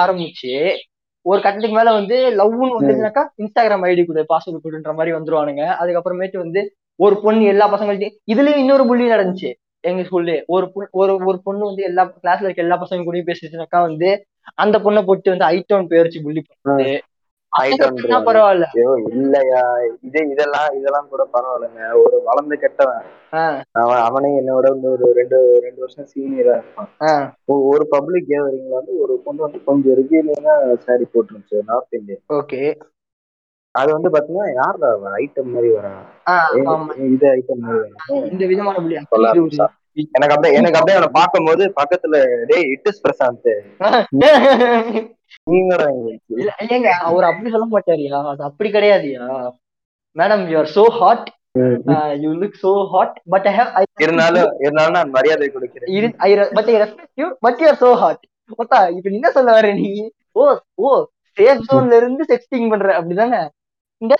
[0.00, 0.54] ஆரம்பிச்சு
[1.28, 5.64] ஒரு கட்டத்துக்கு மேல வந்து லவ்னு வந்துச்சுனாக்கா இன்ஸ்டாகிராம் ஐடி கொடு பாஸ்வேர்டு கொடுன்ற மாதிரி வந்துருவானுங்க.
[5.80, 6.60] அதுக்கப்புறமேட்டு வந்து
[7.00, 9.50] ஒரு பொண்ணு எல்லா பசங்கள்ட்டையும் இதுலயும் இன்னொரு புள்ளி நடந்துச்சு
[9.84, 14.08] எங்க ஸ்கூல்ல ஒரு ஒரு ஒரு பொண்ணு வந்து எல்லா கிளாஸ்ல இருக்க எல்லா பசங்க கூடயும் பேசிச்சுனாக்கா வந்து
[14.58, 17.17] அந்த பொண்ணை போட்டு வந்து ஐட்டோன் பேரிச்சு புள்ளி பண்ணுது Item பசங்க பண்ணா
[18.26, 18.66] பரவாயில்ல.
[18.74, 19.62] ஐயோ இல்லையா?
[20.00, 21.82] இது இதெல்லாம் இதெல்லாம் கூட பரவாயில்லைங்க.
[22.02, 23.06] ஒரு வளர்ந்து கெட்டவன்.
[23.74, 26.90] அவன் அவனே என்னோட வந்து ஒரு ரெண்டு ரெண்டு வருஷம் சீனியரா இருப்பான்.
[27.70, 32.62] ஒரு பப்ளிக் கேதரிங்ல வந்து ஒரு பொண்ணு வந்து கொஞ்சம் ரிஜியனா சாரி போட்டுருந்துச்சு நார்த் இந்தியன் ஓகே.
[33.74, 34.88] அது வந்து பாத்தீங்கன்னா யாரா
[35.18, 35.92] ஐட்டம் மாதிரி வரா
[37.08, 37.90] இது ஐட்டம் மாதிரி
[38.30, 38.76] இந்த விதமான.
[40.14, 43.52] எனக்கு அப்படியே எனக்கு அப்படியே அவனை பார்க்கும்போது பக்கத்துல டேய் இட்டுஸ் பிரசாந்த்.
[45.50, 48.28] ஏங்க அவர் அப்படி சொல்ல மாட்டாருயா?
[48.28, 49.50] அது அப்படி கிடையாதுயா?
[50.18, 51.30] Madam you are so hot.
[52.20, 56.14] You look so hot but I have இருந்தாலும் இருந்தாலும் நான் மரியாதை கொடுக்கிறேன்.
[56.16, 59.52] I but I respect you but you are so hot ஓத்தா இப்ப நீ என்ன சொல்ல
[59.52, 60.10] வர நீ?
[60.32, 61.06] ஓ ஓ
[61.40, 63.48] சேஃப் ஜோன்ல இருந்து செக்ஸ்டிங் பண்ற அப்படிதானே?
[63.98, 64.14] இந்த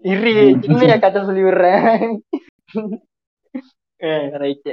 [0.00, 2.18] இரு சின்னையா கட்ட சொல்லி விடுறேன்.
[4.38, 4.68] ரைட்.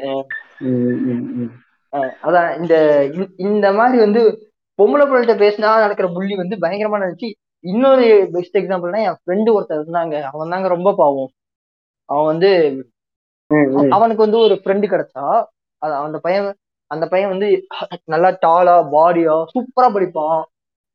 [2.24, 7.28] அதான் இந்த- இந்த மாதிரி வந்து பொம்பளை பிள்ளைகிட்ட பேசினா நடக்கிற புள்ளி வந்து பயங்கரமா நினைச்சு
[7.64, 10.16] இன்னொரு பெஸ்ட் எக்ஸாம்பிள்னா என் ஃப்ரெண்டு ஒருத்தர் இருந்தாங்க.
[10.32, 11.30] அவன் தாங்க ரொம்ப பாவம்.
[12.10, 12.52] அவன் வந்து.
[13.96, 15.26] அவனுக்கு வந்து ஒரு ஃப்ரெண்டு கிடைச்சா
[15.82, 16.48] அது அந்த பையன்
[16.92, 17.48] அந்த பையன் வந்து
[18.14, 20.42] நல்லா டாலா பாடியா சூப்பரா படிப்பான்.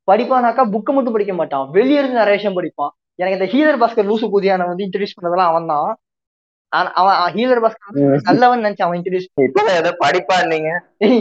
[0.09, 1.65] படிப்பானாக்கா புக்கு மட்டும் படிக்க மாட்டான்.
[1.77, 2.93] வெளிய இருந்து நிறைய விஷயம் படிப்பான்.
[3.21, 5.89] எனக்கு இந்த ஹீலர் பாஸ்கர் லூசு புதியான வந்து இன்ட்ரடியூஸ் பண்ணதெல்லாம் அவன் தான்
[6.73, 8.17] அவன் ஹீலர் ம்.
[8.25, 10.37] நல்லவன் நினைச்சு அவன் இன்ட்ரடியூஸ் இப்பதான் ஏதோ படிப்பா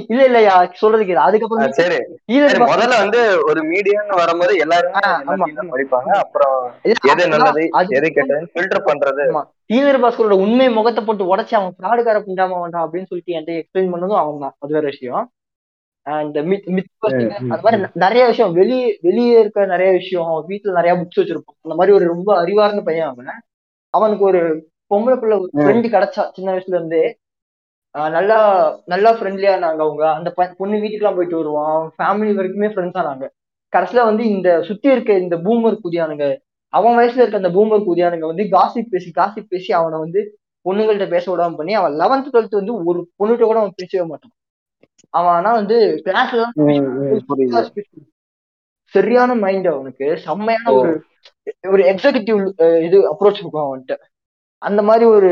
[0.10, 1.20] இல்ல இல்லையா சொல்றதுக்கு இது.
[1.20, 1.98] அதுக்கப்புறம் சரி.
[2.32, 5.02] ஹீலர் முதல்ல வந்து ஒரு மீடியம்னு வரும்போது எல்லாருமே.
[5.72, 6.12] படிப்பாங்க?
[6.18, 6.58] அப்புறம்
[7.12, 7.64] எது நல்லது
[7.98, 9.26] எது கெட்டதுன்னு ஃபில்டர் பண்றது.
[9.70, 14.22] ஹீலர் பாஸ்கரோட உண்மை முகத்தை போட்டு உடச்சு அவன் ஃப்ராடுக்கார பிண்டாம வேண்டாம் அப்படின்னு சொல்லிட்டு என்கிட்ட எக்ஸ்பிளைன் பண்ணதும்
[14.22, 15.26] அவன் தான் அது வேற விஷயம்.
[16.24, 16.92] இந்த மித் மித்
[17.40, 18.54] அந்த மாதிரி நிறைய விஷயம்.
[18.54, 21.58] வெளியே வெளியே இருக்க நிறைய விஷயம் வீட்டுல நிறைய புக்ஸ் வச்சிருப்பான்.
[21.66, 23.42] அந்த மாதிரி ஒரு ரொம்ப அறிவார்ந்த பையன் அவன்.
[23.94, 24.42] அவனுக்கு ஒரு
[24.92, 25.50] பொம்பளை பிள்ளை ஒரு.
[25.58, 27.04] ஃப்ரெண்டு கிடைச்சா சின்ன வயசுல இருந்தே.
[28.16, 28.38] நல்லா
[28.94, 30.04] நல்லா ஃப்ரெண்ட்லியா இருந்தாங்க அவங்க.
[30.18, 31.80] அந்த பொண்ணு வீட்டுக்குலாம் போயிட்டு வருவான்.
[31.98, 33.26] ஃபேமிலி வரைக்குமே ஃப்ரெண்ட்ஸா நாங்க
[33.74, 36.26] கடைசியில வந்து இந்த சுத்தி இருக்க இந்த பூமர் குதியானுங்க
[36.74, 40.22] அவன் வயசுல இருக்க அந்த பூமர் குதியானுங்க வந்து காசிப் பேசி காசிப் பேசி அவனை வந்து
[40.66, 44.34] பொண்ணுங்கள்ட்ட பேச விடாம பண்ணி அவன் லெவன்த் டுவெல்த் வந்து ஒரு பொண்ணுகிட்ட கூட அவன் பேசவே மாட்டான்.
[45.14, 46.44] அவன் ஆனா வந்து கிளாஸ்ல
[48.96, 50.08] சரியான மைண்ட் அவனுக்கு.
[50.26, 50.92] செம்மையான ஒரு
[51.74, 52.40] ஒரு எக்ஸிகூட்டிவ்
[52.88, 53.96] இது அப்ரோச் இருக்கும் அவன்கிட்ட.
[54.62, 55.30] அந்த மாதிரி ஒரு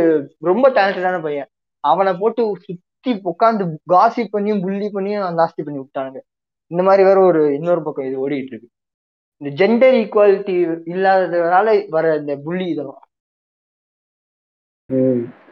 [0.50, 1.50] ரொம்ப டேலண்டடான பையன்.
[1.84, 6.20] அவனை போட்டு சுத்தி உட்காந்து காசி பண்ணியும் புள்ளி பண்ணியும் நாஸ்தி பண்ணி விட்டானுங்க.
[6.72, 8.70] இந்த மாதிரி வேற ஒரு இன்னொரு பக்கம் இது ஓடிட்டு இருக்கு.
[9.42, 10.56] இந்த ஜெண்டர் ஈக்குவாலிட்டி
[10.94, 13.02] இல்லாததுனால வர இந்த புள்ளி இதெல்லாம்.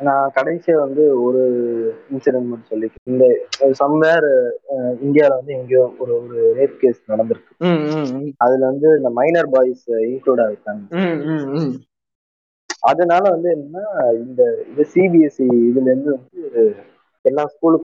[0.08, 1.42] நான் கடைசியா வந்து ஒரு
[2.14, 3.26] இன்சிடென்ட் மட்டும் சொல்லி இந்த
[3.82, 4.28] சம்வேர்
[5.06, 7.54] இந்தியால வந்து எங்கேயோ ஒரு ஒரு ரேப் கேஸ் நடந்திருக்கு.
[8.46, 10.84] அதுல வந்து இந்த மைனர் பாய்ஸ் இன்க்ளூட் ஆயிருக்காங்க.
[12.84, 13.84] அதனால வந்து என்னன்னா
[14.24, 16.64] இந்த இது சிபிஎஸ்சி இதுல இருந்து வந்து
[17.26, 17.92] எல்லா ஸ்கூலுக்குமே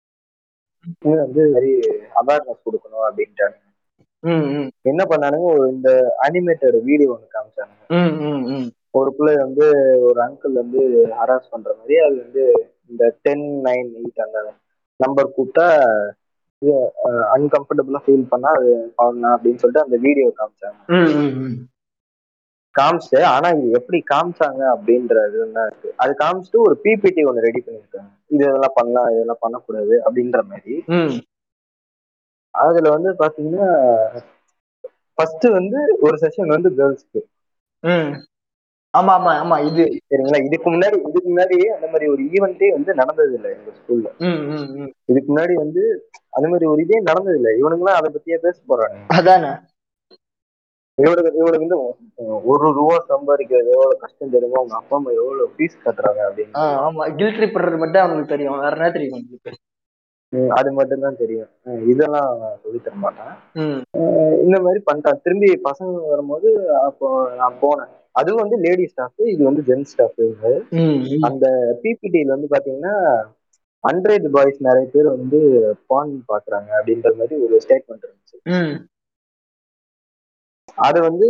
[1.22, 1.72] வந்து வெரி
[2.20, 3.56] அவேர்னஸ் கொடுக்கணும் அப்படின்ட்டாங்க.
[4.84, 5.48] என்ன பண்ணானுங்க?
[5.54, 5.90] ஒரு இந்த
[6.26, 7.28] அனிமேட்டட் வீடியோ ஒன்று
[7.96, 8.14] ம்.
[8.94, 9.66] ஒரு பிள்ளை வந்து
[10.02, 10.80] ஒரு அங்கிள் வந்து
[11.18, 12.44] ஹராஸ் பண்ற மாதிரி அது வந்து
[12.90, 14.38] இந்த டென் நைன் எயிட் அந்த
[15.00, 15.66] நம்பர் கூப்பிட்டா
[17.34, 20.80] அன்கம்ஃபர்டபுளா ஃபீல் பண்ணா அது பண்ணலாம் அப்படின்னு சொல்லிட்டு அந்த வீடியோ காமிச்சாங்க.
[22.74, 24.62] காமிச்சிட்டு ஆனா இது எப்படி காமிச்சாங்க?
[24.74, 25.88] அப்படின்றது இருக்கு.
[25.96, 30.74] அது காமிச்சிட்டு ஒரு பிபிடி ஒன்று ரெடி பண்ணியிருக்காங்க இது இதெல்லாம் பண்ணலாம் இதெல்லாம் பண்ணக்கூடாது அப்படின்ற மாதிரி.
[32.54, 33.68] அதுல வந்து பாத்தீங்கன்னா
[35.18, 37.20] ஃபர்ஸ்ட் வந்து ஒரு செஷன் வந்து கேர்ள்ஸ்க்கு.
[38.94, 39.84] ஆமா ஆமா ஆமா இது.
[40.10, 40.38] சரிங்களா?
[40.46, 44.08] இதுக்கு முன்னாடி இதுக்கு முன்னாடி அந்த மாதிரி ஒரு ஈவெண்ட்டே வந்து நடந்தது இல்லை எங்க ஸ்கூல்ல.
[45.10, 45.82] இதுக்கு முன்னாடி வந்து
[46.36, 49.50] அந்த மாதிரி ஒரு இதே நடந்தது இல்லை இவனுங்களாம் அதை பத்தியே பேச போறாங்க அதானே?
[50.98, 51.78] இவனுக்கு இவனுக்கு வந்து
[52.50, 54.58] ஒரு ரூபா சம்பாதிக்கிறது எவ்வளவு கஷ்டம் தெரியுமோ?
[54.58, 56.54] அவங்க அப்பா அம்மா எவ்வளவு ஃபீஸ் கட்டுறாங்க அப்படின்னு.
[56.84, 57.02] ஆமா.
[57.18, 58.58] கில்ட் ட்ரிப்பர் மட்டும் அவங்களுக்கு தெரியும்.
[58.58, 59.52] வேற என்ன தெரியும் உங்களுக்கு
[60.32, 61.50] ம், அது மட்டும் தான் தெரியும்
[61.88, 62.30] இதெல்லாம்
[62.62, 63.30] சொல்லி தர மாட்டேன்.
[64.44, 66.48] இந்த மாதிரி பண்ணிட்டான் திரும்பி பசங்க வரும்போது
[66.80, 67.06] அப்போ
[67.36, 67.92] நான் போனேன்.
[68.14, 70.20] அதுவும் வந்து லேடி ஸ்டாஃப் இது வந்து ஜென்ஸ் ஸ்டாஃப்.
[71.28, 71.46] அந்த
[71.82, 72.94] பிபிடியில் வந்து பாத்தீங்கன்னா
[73.84, 75.40] அண்ட்ரேஜ் பாய்ஸ் நிறைய பேர் வந்து
[75.86, 78.38] பான் பாக்குறாங்க அப்படின்ற மாதிரி ஒரு ஸ்டேட்மெண்ட் இருந்துச்சு.
[80.86, 81.26] அது வந்து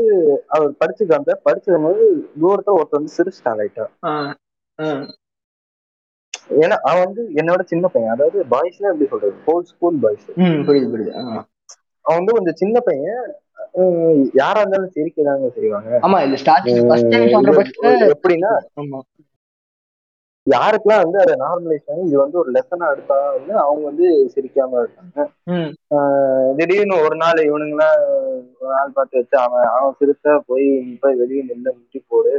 [0.55, 2.05] அவர் படிச்சு காமிச்சா படிச்சது போது
[2.43, 3.87] தூரத்துல ஒருத்தர் வந்து சிரிச்சிட்டான் லைட்டா.
[6.63, 8.15] ஏன்னா அவன் வந்து என்னோட சின்ன பையன்.
[8.15, 9.35] அதாவது பாய்ஸ்னா எப்படி சொல்றது?
[9.47, 10.27] ஹோல் ஸ்கூல் பாய்ஸ்
[10.69, 11.13] புரியுது புரியுது.
[12.05, 13.23] அவன் வந்து கொஞ்சம் சின்ன பையன்.
[14.41, 15.91] யாரா இருந்தாலும் சிரிக்கதாங்க செய்வாங்க.
[16.07, 16.79] ஆமா இது ஸ்டார்டிங்
[18.15, 18.53] எப்படின்னா
[20.49, 25.25] யாருக்கெல்லாம் வந்து அதை நார்மலைஸ் பண்ணி இது வந்து ஒரு லெசனா எடுத்தா வந்து அவங்க வந்து சிரிக்காம இருக்காங்க
[26.59, 27.99] திடீர்னு ஒரு நாள் இவனுங்களாம்
[28.59, 30.69] ஒரு நாள் பார்த்து வச்சு அவன் அவன் சிரிச்சா போய்
[31.03, 32.35] போய் வெளியே நின்று முட்டி போடு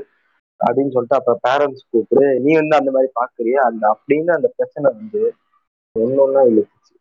[0.59, 3.59] அப்படின்னு சொல்லிட்டு அப்ப பேரண்ட்ஸ் கூப்பிடு நீ வந்து அந்த மாதிரி பாக்குறியா?
[3.69, 5.21] அந்த அப்படின்னு அந்த பிரச்சனை வந்து
[5.95, 6.93] ஒன்னொன்னா இழுத்துச்சு.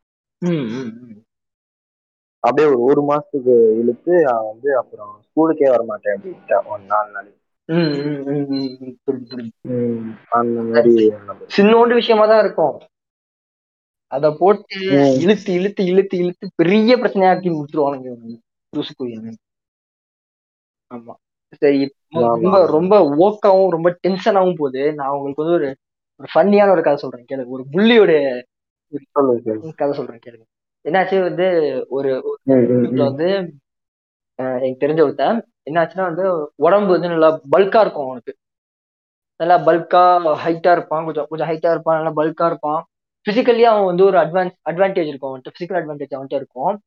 [2.44, 7.28] அப்படியே ஒரு ஒரு மாசத்துக்கு இழுத்து அவன் வந்து அப்புறம் ஸ்கூலுக்கே வரமாட்டேன் அப்படின்ட்டான் ஒரு நாலு நாள்
[11.48, 12.76] சின்னோண்டு விஷயமா தான் இருக்கும்
[14.12, 14.76] அத போட்டு.
[15.20, 18.10] இழுத்து இழுத்து இழுத்து இழுத்து பெரிய பிரச்சனையாக்கி முடிச்சிருவானுங்க.
[18.72, 19.32] லூசுக்குயினுங்க.
[20.90, 21.14] ஆமா
[21.62, 21.80] சரி
[22.34, 22.66] ரொம்ப.
[22.66, 25.68] ரொம்ப ஓக்காவும் ரொம்ப டென்ஷனாவும் போகுது நான் உங்களுக்கு வந்து ஒரு
[26.20, 28.12] ஒரு ஃபன்னியான ஒரு கதை சொல்றேன் கேளுங்க ஒரு புள்ளியோட.
[29.76, 30.46] கதை சொல்றேன் கேளுங்க
[30.84, 31.46] என்னாச்சு வந்து
[31.88, 32.10] ஒரு.
[33.04, 33.28] வந்து
[34.58, 35.38] எனக்கு தெரிஞ்ச ஒருத்தன்
[35.68, 38.36] என்னாச்சுன்னா வந்து உடம்பு வந்து நல்லா பல்கா இருக்கும் அவனுக்கு.
[39.36, 41.04] நல்லா பல்கா ஹைட்டா இருப்பான்.
[41.04, 42.02] கொஞ்சம் கொஞ்சம் ஹைட்டா இருப்பான்.
[42.02, 42.86] நல்லா பல்கா இருப்பான்.
[43.30, 45.44] பிசிக்கலி அவன் வந்து ஒரு அட்வான்ஸ் அட்வான்டேஜ் இருக்கும் அவன்கிட்ட.
[45.44, 46.80] பிசிக்கல் அட்வான்டேஜ் அவன்கிட்ட இருக்கும்.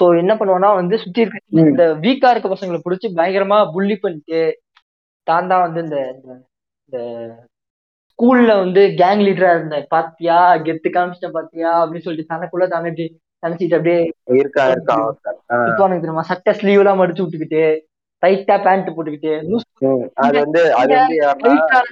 [0.00, 1.38] ஸோ என்ன பண்ணுவான்னா வந்து சுத்தி இருக்க.
[1.50, 4.60] இந்த வீக்கா இருக்க பசங்களை பிடிச்சி பயங்கரமா புள்ளி பண்ணிட்டு
[5.22, 6.20] தான் தான் வந்து இந்த
[6.84, 7.44] இந்த-
[8.12, 9.86] ஸ்கூல்ல வந்து கேங் லீடரா இருந்தேன்.
[9.88, 10.54] பாத்தியா?
[10.54, 11.86] கெத்து காமிச்சிட்டேன் பாத்தியா?
[11.86, 14.12] அப்படின்னு சொல்லிட்டு தனக்குள்ள தானே இப்படி நினைச்சிட்டு அப்படியே
[15.04, 15.36] ஒருத்தன்.
[15.50, 15.56] ஆ.
[15.56, 16.22] சுத்துவானுங்க தெரியுமா?
[16.22, 17.80] சட்டை ஸ்லீவ் எல்லாம் மடிச்சு விட்டுக்கிட்டு.
[18.26, 19.32] டைட்டா பேண்ட் போட்டுக்கிட்டு.
[20.24, 21.16] அது வந்து அது வந்து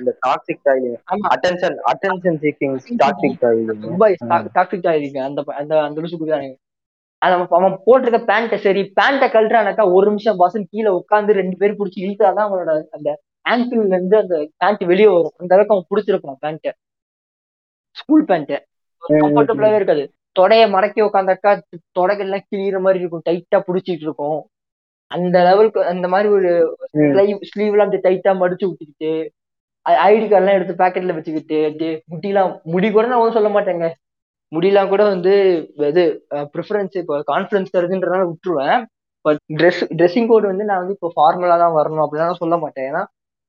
[0.00, 0.68] இந்த டாக்ஸிக்
[1.12, 1.26] ஆமா.
[1.34, 4.08] அட்டென்ஷன் அட்டென்ஷன் சீக்கிங் டாக்ஸிக் டைலிங் ரொம்ப
[4.58, 6.56] டாக்ஸிக் ஆயிருங்க அந்த அந்த அந்த லூசு குடியானுங்க
[7.22, 12.00] அது அவன் போட்டிருக்க பேண்ட்டை சரி பேண்ட்டை கழட்டுறானாக்கா ஒரு நிமிஷம் பசங்க கீழே உட்காந்து ரெண்டு பேர் பிடிச்சி
[12.06, 13.10] இழுத்தாதான் அவனோட அந்த
[13.46, 15.34] ஆங்கிள் இருந்து அந்த பேண்ட் வெளியே வரும்.
[15.40, 16.72] அந்த அளவுக்கு அவன் பிடிச்சிருப்பான் பேண்ட்டை
[17.96, 18.58] ஸ்கூல் பேண்ட்டை
[19.02, 20.04] கம்ஃபர்டபுளாவே இருக்காது.
[20.36, 21.50] தொடைய மடக்கி உட்காந்தாக்கா
[21.98, 23.24] தொடைகள்லாம் கிழியிற மாதிரி இருக்கும்.
[23.28, 24.38] டைட்டா பிடிச்சிட்டு இருக்கும்.
[25.14, 26.50] அந்த லெவலுக்கு அந்த மாதிரி ஒரு
[26.92, 29.12] ஸ்லீவ் ஸ்லீவ்லாம் அப்படி டைட்டா மடிச்சு விட்டுக்கிட்டு
[30.06, 33.88] ஐடி கார்டெல்லாம் எடுத்து பாக்கெட்ல வச்சுக்கிட்டு அப்படியே முடியெல்லாம் முடி கூட நான் ஒன்றும் சொல்ல மாட்டேங்க.
[34.52, 35.32] முடியெல்லாம் கூட வந்து
[35.90, 36.02] இது
[36.54, 38.78] ப்ரிஃபரன்ஸ் இப்போ கான்ஃபிடன்ஸ் தருதுன்றதுனால விட்டுருவேன்.
[39.24, 42.86] பட் ட்ரெஸ் ட்ரெஸ்ஸிங் கோட் வந்து நான் வந்து இப்போ ஃபார்மலா தான் வரணும் அப்படிலாம் சொல்ல மாட்டேன்.
[42.90, 43.02] ஏன்னா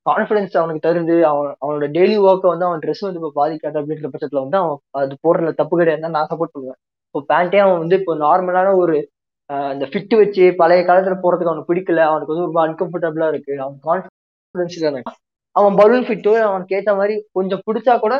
[0.05, 1.15] கான்ஃபிடன்ஸ் அவனுக்கு தருது.
[1.31, 5.15] அவன் அவனோட டெய்லி ஒர்க்கை வந்து அவன் ட்ரெஸ் வந்து இப்போ பாதிக்காது அப்படின்ற பட்சத்துல வந்து அவன் அது
[5.25, 6.79] போடுறதுல தப்பு கிடையாதுன்னு நான் சப்போர்ட் பண்ணுவேன்.
[7.09, 8.95] இப்போ பேண்ட்டே அவன் வந்து இப்போ நார்மலான ஒரு
[9.73, 12.03] இந்த ஃபிட் வச்சு பழைய காலத்துல போறதுக்கு அவனுக்கு பிடிக்கல.
[12.11, 13.53] அவனுக்கு வந்து ரொம்ப அன்கம்ஃபர்டபுளா இருக்கு.
[13.65, 15.15] அவன் கான்ஃபிடன்ஸ் இருக்கான்
[15.55, 18.15] அவன் பலூன் ஃபிட்டோ அவனுக்கு ஏத்த மாதிரி கொஞ்சம் பிடிச்சா கூட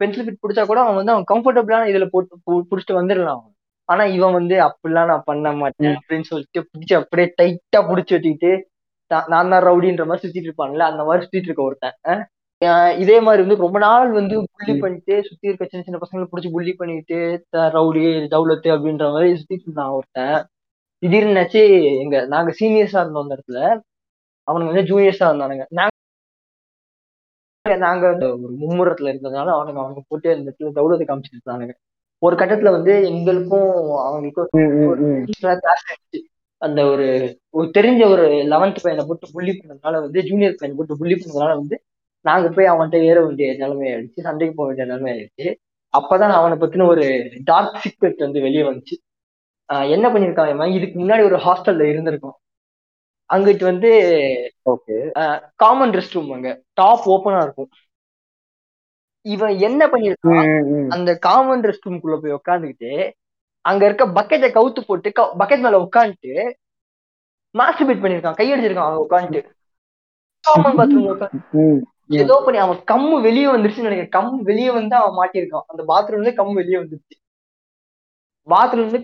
[0.00, 2.38] பென்சில் ஃபிட் பிடிச்சா கூட அவன் வந்து அவன் கம்ஃபர்டபுளான இதுல போட்டு
[2.70, 3.54] புடிச்சிட்டு வந்துடலாம் அவன்.
[3.88, 8.52] ஆனா இவன் வந்து அப்படிலாம் நான் பண்ண மாட்டேன் அப்படின்னு சொல்லிட்டு பிடிச்சி அப்படியே டைட்டா புடிச்சு வச்சுக்கிட்டு
[9.32, 12.22] நான் தான் ரவுடின்ற மாதிரி சுத்திட்டு இருப்பான்ல அந்த மாதிரி சுத்திட்டு இருக்க ஒருத்தன்
[13.02, 14.74] இதே மாதிரி வந்து ரொம்ப நாள் வந்து புள்ளி.
[14.84, 17.18] பண்ணிட்டு சுத்தி இருக்க சின்ன சின்ன பசங்களை புடிச்சு புள்ளி பண்ணிட்டு
[17.76, 18.02] ரவுடி
[18.34, 20.38] தௌலத்து அப்படின்ற மாதிரி சுத்திட்டு இருந்தான் ஒருத்தன்.
[21.02, 21.60] திடீர்னு நினைச்சு
[22.00, 23.60] எங்க நாங்க சீனியர்ஸா இருந்தோம் அந்த இடத்துல.
[24.48, 25.64] அவனுங்க வந்து ஜூனியர்ஸா இருந்தானுங்க.
[25.78, 25.88] நாங்க
[27.86, 28.06] நாங்க
[28.44, 31.74] ஒரு மும்முரத்துல இருந்ததுனால அவனுங்க அவங்க போட்டு அந்த இடத்துல தௌலத்தை காமிச்சிட்டு இருந்தானுங்க.
[32.22, 33.70] ஒரு கட்டத்துல வந்து எங்களுக்கும்
[34.06, 34.48] அவங்களுக்கும்
[36.58, 37.06] அந்த ஒரு
[37.50, 41.76] ஒரு தெரிஞ்ச ஒரு லெவன்த் பையனை போட்டு புள்ளி பண்ணதுனால வந்து ஜூனியர் பையனை போட்டு புள்ளி பண்ணதுனால வந்து
[42.24, 45.46] நாங்க போய் அவன்கிட்ட ஏற வேண்டிய நிலைமை ஆயிடுச்சு சண்டைக்கு போக வேண்டிய நிலைமை ஆயிடுச்சு.
[45.94, 47.04] அப்பதான் அவனை பத்தின ஒரு
[47.44, 48.96] டார்க் சீக்ரெட் வந்து வெளியே வந்துச்சு.
[49.94, 52.38] என்ன பண்ணிருக்கான் இதுக்கு முன்னாடி ஒரு ஹாஸ்டல்ல இருந்திருக்கான்.
[53.30, 53.90] அங்கிட்டு வந்து
[55.62, 56.50] காமன் ரெஸ்ட் ரூம் அங்க.
[56.80, 57.70] டாப் ஓப்பனா இருக்கும்.
[59.26, 60.88] இவன் என்ன பண்ணிருக்கான்.
[60.96, 62.92] அந்த காமன் ரெஸ்ட் ரூம்குள்ள போய் உட்காந்துக்கிட்டு
[63.64, 66.34] அங்க இருக்க பக்கெட்டை கவுத்து போட்டு பக்கெட் மேல உட்காந்துட்டு
[67.54, 68.38] மாஸ்டர்பேட் பண்ணிருக்கான்.
[68.40, 69.50] கையடிச்சிருக்கான் அவன் உட்காந்துட்டு
[70.44, 71.80] காமன் பாத்ரூம் உட்காந்து.
[72.20, 74.14] ஏதோ பண்ணி அவன் கம்மு வெளியே வந்துருச்சுன்னு நினைக்கிறேன்.
[74.18, 75.66] கம்மு வெளியே வந்து அவன் மாட்டியிருக்கான்.
[75.72, 77.16] அந்த பாத்ரூம்ல கம்மு வெளியே வந்துருச்சு.
[78.48, 79.00] பாத்ரூம்ல இருந்து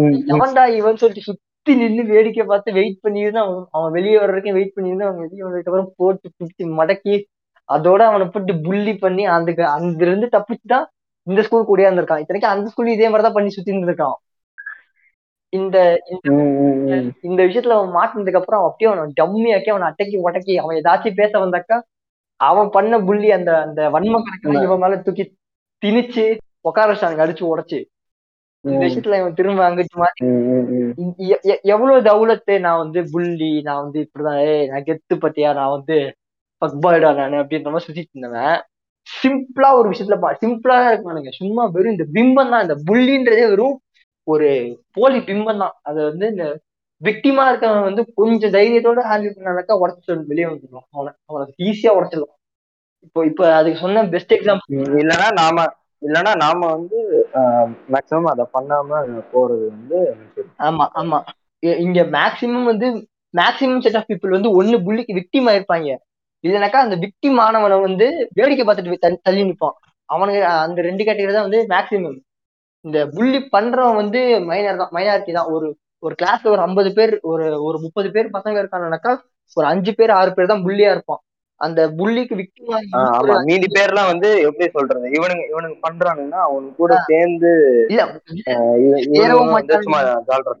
[0.00, 0.16] ம்.
[0.32, 4.74] எவன்டா இவன் சொல்லிட்டு சுத்தி நின்னு வேடிக்கை பார்த்து வெயிட் பண்ணிருந்து அவன் அவன் வெளியே வர்ற வரைக்கும் வெயிட்
[4.76, 7.14] பண்ணிருந்து அவன் வெளியே வந்ததுக்கு அப்புறம் போட்டு பிடிச்சி மடக்கி
[7.68, 10.86] அதோட அவனை போட்டு புள்ளி பண்ணி அந்த அங்க இருந்து தப்பிச்சுதான்
[11.26, 14.16] இந்த ஸ்கூல் கூடயே இருந்திருக்கான் இத்தனைக்கும் அந்த ஸ்கூல் இதே மாதிரிதான் பண்ணி சுத்தி இருந்திருக்கான்.
[15.52, 15.76] இந்த
[17.22, 21.14] இந்த விஷயத்துல அவன் மாட்டினதுக்கு அப்புறம் அவன் அப்படியே அவனை டம்மி ஆக்கி அவனை அட்டக்கி உடக்கி அவன் ஏதாச்சும்
[21.14, 21.76] பேச வந்தாக்கா
[22.40, 25.24] அவன் பண்ண புள்ளி அந்த அந்த வன்ம கணக்கு இவன் மேல தூக்கி
[25.82, 26.24] திணிச்சு
[26.64, 27.78] உட்கார வச்சானுங்க அடிச்சு உடைச்சு.
[28.64, 28.80] இந்த.
[28.80, 31.14] விஷயத்துல இவன் திரும்ப அங்கிட்டு மாத்தி ம், ம், ம்.
[31.28, 35.70] எ- எ- எவ்வளவு தௌலத்து நான் வந்து புள்ளி நான் வந்து இப்படிதான் ஏய் நான் கெத்து பத்தியா நான்
[35.70, 35.96] வந்து
[36.62, 38.58] பக்பாய்டா நானு அப்படின்ற மாதிரி சுத்திட்டு இருந்தவன்.
[39.06, 42.62] சிம்பிளா ஒரு விஷயத்துல சிம்பிளா தான் இருக்கானுங்க சும்மா வெறும் இந்த பிம்பம் தான்.
[42.62, 43.76] இந்த புள்ளின்றதே வெறும்
[44.28, 44.48] ஒரு
[44.92, 45.74] போலி பிம்பம் தான்.
[45.82, 46.44] அது வந்து இந்த
[47.00, 52.36] விக்டிமா இருக்கவன் வந்து கொஞ்சம் தைரியத்தோட ஹேண்டில் பண்ணாக்கா உடச்சு வெளியே வந்துடும் அவனை அவனை ஈஸியா உடச்சிடலாம்.
[53.00, 55.64] இப்போ இப்போ அதுக்கு சொன்ன பெஸ்ட் எக்ஸாம்பிள் இல்லைன்னா நாம
[56.02, 56.98] இல்லைன்னா நாம வந்து
[57.92, 59.00] மேக்சிமம் அதை பண்ணாம
[59.32, 59.98] போறது வந்து
[60.58, 61.18] ஆமா ஆமா.
[61.84, 62.86] இங்க மேக்சிமம் வந்து
[63.34, 65.90] மேக்சிமம் செட் ஆஃப் பீப்புள் வந்து ஒண்ணு புள்ளிக்கு விக்டிம் ஆயிருப்பாங்க.
[66.44, 69.76] இல்லைனாக்கா அந்த விக்டிம் ஆனவனை வந்து வேடிக்கை பார்த்துட்டு தள்ளி- நிற்பான்
[70.08, 72.18] அவனுக்கு அந்த ரெண்டு கேட்டகரி தான் வந்து மேக்சிமம்
[72.84, 75.46] இந்த புள்ளி பண்றவன் வந்து மைனர் தான் மைனாரிட்டி தான்.
[75.46, 75.66] ஒரு
[76.02, 79.12] ஒரு கிளாஸ்ல ஒரு ஐம்பது பேர் ஒரு ஒரு முப்பது பேர் பசங்க இருக்காங்கனாக்கா
[79.56, 81.20] ஒரு அஞ்சு பேர் ஆறு பேர் தான் புள்ளியா இருப்பான்.
[81.62, 82.76] அந்த புள்ளிக்கு விக்டிமா
[83.48, 85.06] மீதி பேர்லாம் வந்து எப்படி சொல்றது?
[85.16, 87.50] இவனுங்க இவனுங்க பண்றானுங்கன்னா அவனுக்கு கூட சேர்ந்து
[87.90, 88.02] இல்ல
[89.16, 90.00] சேரவும் மாட்டானுங்க.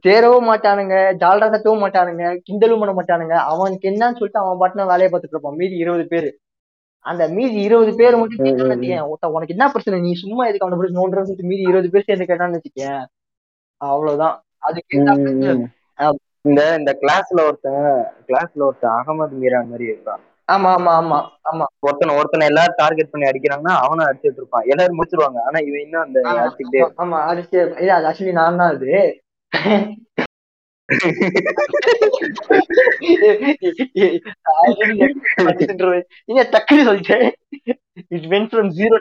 [0.06, 3.36] சேரவும் மாட்டானுங்க ஜால்ரா தட்டவும் மாட்டானுங்க கிண்டலும் பண்ண மாட்டானுங்க.
[3.52, 5.60] அவனுக்கு என்னன்னு சொல்லிட்டு அவன் பாட்டுனா வேலையை பார்த்துட்டு இருப்பான்.
[5.62, 6.30] மீதி இருபது பேரு.
[7.06, 10.02] அந்த மீதி இருபது பேர் மட்டும் கேட்டான்னு உனக்கு என்ன பிரச்சனை?
[10.06, 13.00] நீ சும்மா இதுக்கு அவனை பிடிச்சி நோண்டுறன்னு சொல்லிட்டு மீதி இருபது பேர் சேர்ந்து கேட்டான்னு வச்சுக்கேன்.
[13.80, 14.36] அவ்வளவுதான்.
[14.68, 14.98] அதுக்கு.
[16.48, 17.84] இந்த இந்த கிளாஸ்ல ஒருத்தன்
[18.28, 20.22] கிளாஸ்ல ஒருத்தன் அகமது மீரா மாதிரி இருக்கான்.
[20.48, 21.18] ஆமா ஆமா ஆமா
[21.50, 21.66] ஆமா.
[21.80, 24.66] ஒருத்தனை ஒருத்தனை எல்லாரும் டார்கெட் பண்ணி அடிக்கிறாங்கன்னா அவனை அடிச்சிட்டு இருப்பான்.
[24.72, 25.40] எல்லாரும் முடிச்சிருவாங்க.
[25.46, 28.90] ஆனா இவன் இன்னும் அந்த ஆமா, அடிச்சுக்கிட்டே ஆமா, அடிச்சு இல்ல அது ஆக்சுவலி நான் தான் அது.
[36.28, 37.26] நீங்க டக்குனு சொல்லிட்டேன்.
[38.16, 38.98] இட் வென்ட் ஃப்ரம் ஜீரோ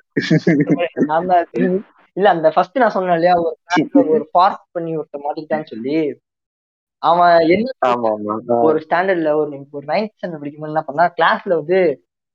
[1.10, 1.46] நான் தான்.
[2.18, 3.36] இல்ல அந்த ஃபர்ஸ்ட் நான் சொன்னேன் இல்லையா
[4.14, 5.96] ஒரு ஃபார்க் பண்ணி ஒருத்தன் மாட்டிக்கிட்டான்னு சொல்லி.
[7.04, 7.68] அவன் என்ன
[8.62, 11.80] ஒரு ஸ்டாண்டர்ட்ல ஒரு ஒரு நைன்த் ஸ்டாண்டர்ட் படிக்கும்போது என்ன பண்ணா கிளாஸ்ல வந்து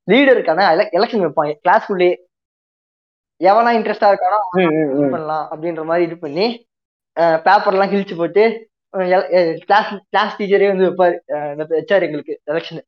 [0.09, 0.65] லீடருக்கான
[0.99, 1.53] எலெக்ஷன் வைப்பாங்க.
[1.65, 2.15] கிளாஸ்க்குள்ளேயே
[3.41, 4.41] எவனா இன்ட்ரெஸ்டா இருக்கானோ.
[5.11, 6.47] பண்ணலாம் அப்படின்ற மாதிரி இது பண்ணி
[7.47, 8.45] பேப்பர் எல்லாம் கிழிச்சு போட்டு
[9.65, 11.17] கிளாஸ் கிளாஸ் டீச்சரே வந்து வைப்பாரு.
[11.75, 12.83] வச்சாரு எங்களுக்கு எலெக்ஷன்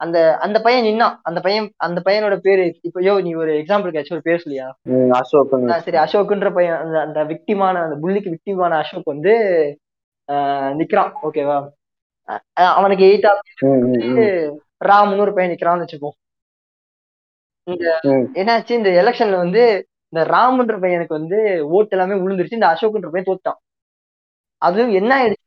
[0.00, 1.14] அந்த அந்த பையன் நின்னான்.
[1.22, 4.66] அந்த பையன் அந்த பையனோட பேரு இப்போ யோ நீ ஒரு எக்ஸாம்பிளுக்கு ஏதாச்சும் ஒரு பேர் சொல்லியா?
[5.68, 9.34] ஆ, சரி அசோக்குன்ற பையன் அந்த அந்த விக்டிமான அந்த புள்ளிக்கு விக்டிமான அசோக் வந்து
[10.78, 11.56] நிக்கிறான் ஓகேவா
[12.74, 13.26] அவனுக்கு எயிட்.
[14.86, 16.16] ராம்னு ஒரு பையன் நிக்கிறான்னு வச்சுப்போம்
[17.66, 18.24] ம்.
[18.36, 19.62] என்னாச்சு இந்த எலெக்ஷன்ல வந்து
[20.12, 21.38] இந்த ராம்ன்ற பையனுக்கு வந்து
[21.70, 23.60] ஓட்டு எல்லாமே விழுந்துருச்சு இந்த அசோக்ன்ற பையன் தோத்துட்டான்
[24.62, 25.42] அதுவும் என்ன ஆயிடுச்சு.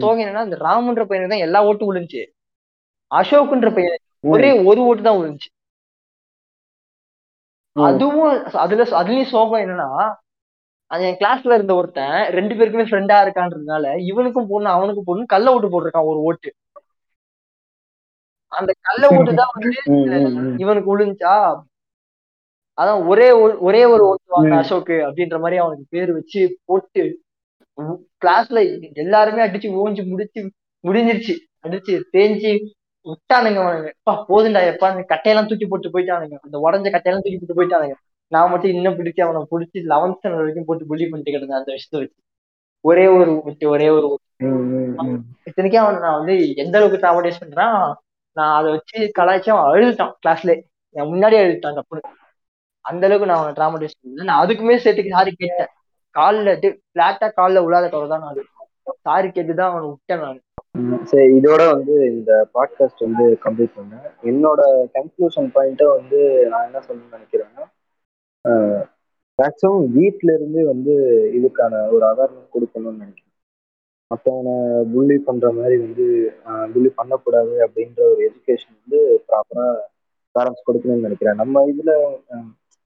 [0.00, 2.22] சோகம் என்னன்னா இந்த ராம்ன்ற பையனுக்கு தான் எல்லா ஓட்டும் விழுந்துச்சு
[3.10, 3.98] அசோக்ன்ற பையன்.
[4.24, 5.50] ஒரே ஒரு ஓட்டு தான் விழுந்துச்சு.
[7.76, 8.32] அதுவும்
[8.62, 9.88] அதுல அதுலயும் சோகம் என்னன்னா
[10.90, 15.68] அது என் கிளாஸ்ல இருந்த ஒருத்தன் ரெண்டு பேருக்குமே ஃப்ரெண்டா இருக்கான்றதுனால இவனுக்கும் பொண்ணு அவனுக்கும் பொண்ணு கள்ள ஓட்டு
[15.68, 16.50] போட்டிருக்கான் ஒரு ஓட்டு.
[18.52, 19.70] அந்த கள்ள ஓட்டு தான் வந்து.
[20.62, 21.34] இவனுக்கு விழுந்துச்சா?
[22.78, 24.58] அதான் ஒரே ஒரு- ஒரே ஓட்டு வாங்கின ம்.
[24.58, 27.04] அசோக் அப்படின்ற மாதிரி அவனுக்கு பேர் வச்சு போட்டு
[28.24, 28.58] கிளாஸ்ல
[28.94, 30.40] எல்லாருமே அடிச்சு ஓஞ்சி முடிச்சு
[30.84, 31.34] முடிஞ்சிருச்சு.
[31.64, 32.52] அடிச்சு தேஞ்சு
[33.06, 33.90] விட்டானுங்க அவனுங்க.
[34.02, 36.36] அப்பா போதுண்டா எப்பா கட்டையெல்லாம் தூக்கி போட்டு போயிட்டானுங்க.
[36.44, 37.96] அந்த உடஞ்ச கட்டையெல்லாம் தூக்கி போட்டு போயிட்டானுங்க.
[38.32, 41.96] நான் மட்டும் இன்னும் பிடிச்சி அவனை பிடிச்சி லெவன்த் ஸ்டாண்டர்ட் வரைக்கும் போட்டு புள்ளி பண்ணிட்டு கிடந்தேன் அந்த விஷயத்த
[42.00, 42.18] வச்சு.
[42.84, 43.24] ஒரே ஒரு
[43.74, 44.08] ஒரே ஒரு.
[45.48, 47.74] இத்தனைக்கும் அவனை நான் வந்து எந்த அளவுக்கு ட்ராமடைஸ் பண்றேன்
[48.36, 50.52] நான் அதை வச்சு கலாய்ச்சி அவன் அழுதுட்டான் கிளாஸ்ல
[50.96, 52.16] என் முன்னாடியே அழுதுட்டான் தப்புன்னு
[52.84, 55.72] அந்த அளவுக்கு நான் அவனை ட்ராமடைஸ் பண்ணேன் நான் அதுக்குமே சேர்த்துக்கு சாரி கேட்டேன்.
[56.14, 56.52] காலில்
[56.94, 58.38] பிளாட்டா காலில் விழாத தவிர தான் நான்
[59.08, 60.40] சாரி கேட்டு தான் அவனை விட்டேன் நான்.
[61.10, 64.06] சரி இதோட வந்து இந்த பாட்காஸ்ட் வந்து கம்ப்ளீட் பண்ணேன்.
[64.30, 64.60] என்னோட
[64.96, 66.18] கன்க்ளூஷன் பாயிண்ட்டை வந்து
[66.52, 67.66] நான் என்ன சொல்லணும்னு நினைக்கிறேன்னா
[69.38, 70.94] மேக்ஸிமம் வீட்டில இருந்து வந்து
[71.38, 73.26] இதுக்கான ஒரு அவேர்னஸ் கொடுக்கணும்னு நினைக்கிறேன்.
[74.10, 74.54] மற்றவனை
[74.92, 76.06] புள்ளி பண்ற மாதிரி வந்து
[76.72, 79.66] புள்ளி பண்ணக்கூடாது அப்படின்ற ஒரு எஜுகேஷன் வந்து ப்ராப்பரா
[80.34, 81.38] பேரண்ட்ஸ் கொடுக்கணும்னு நினைக்கிறேன்.
[81.42, 81.92] நம்ம இதுல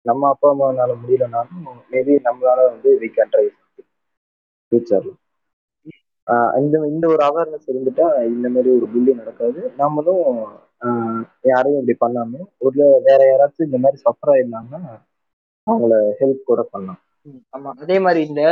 [0.07, 3.45] நம்ம அப்பா அம்மானால முடியலனாலும் மேபி நம்மளால வந்து வி கேன் ட்ரை
[4.73, 5.13] ஃபியூச்சர்ல
[6.63, 9.61] இந்த இந்த ஒரு அவேர்னஸ் இருந்துட்டா இந்த மாதிரி ஒரு புள்ளி நடக்காது.
[9.81, 10.27] நம்மளும்
[11.51, 14.83] யாரையும் இப்படி பண்ணாம ஒரு வேற யாராச்சும் இந்த மாதிரி சஃபர் ஆயிருந்தாங்கன்னா
[15.67, 17.01] அவங்கள ஹெல்ப் கூட பண்ணலாம்.
[17.57, 17.71] ஆமா.
[17.83, 18.43] அதே மாதிரி இந்த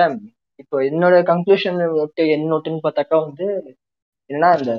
[0.62, 3.46] இப்போ என்னோட கன்க்ளூஷன் நோட்டு என் நோட்டுன்னு பார்த்தாக்கா வந்து
[4.30, 4.74] என்னன்னா இந்த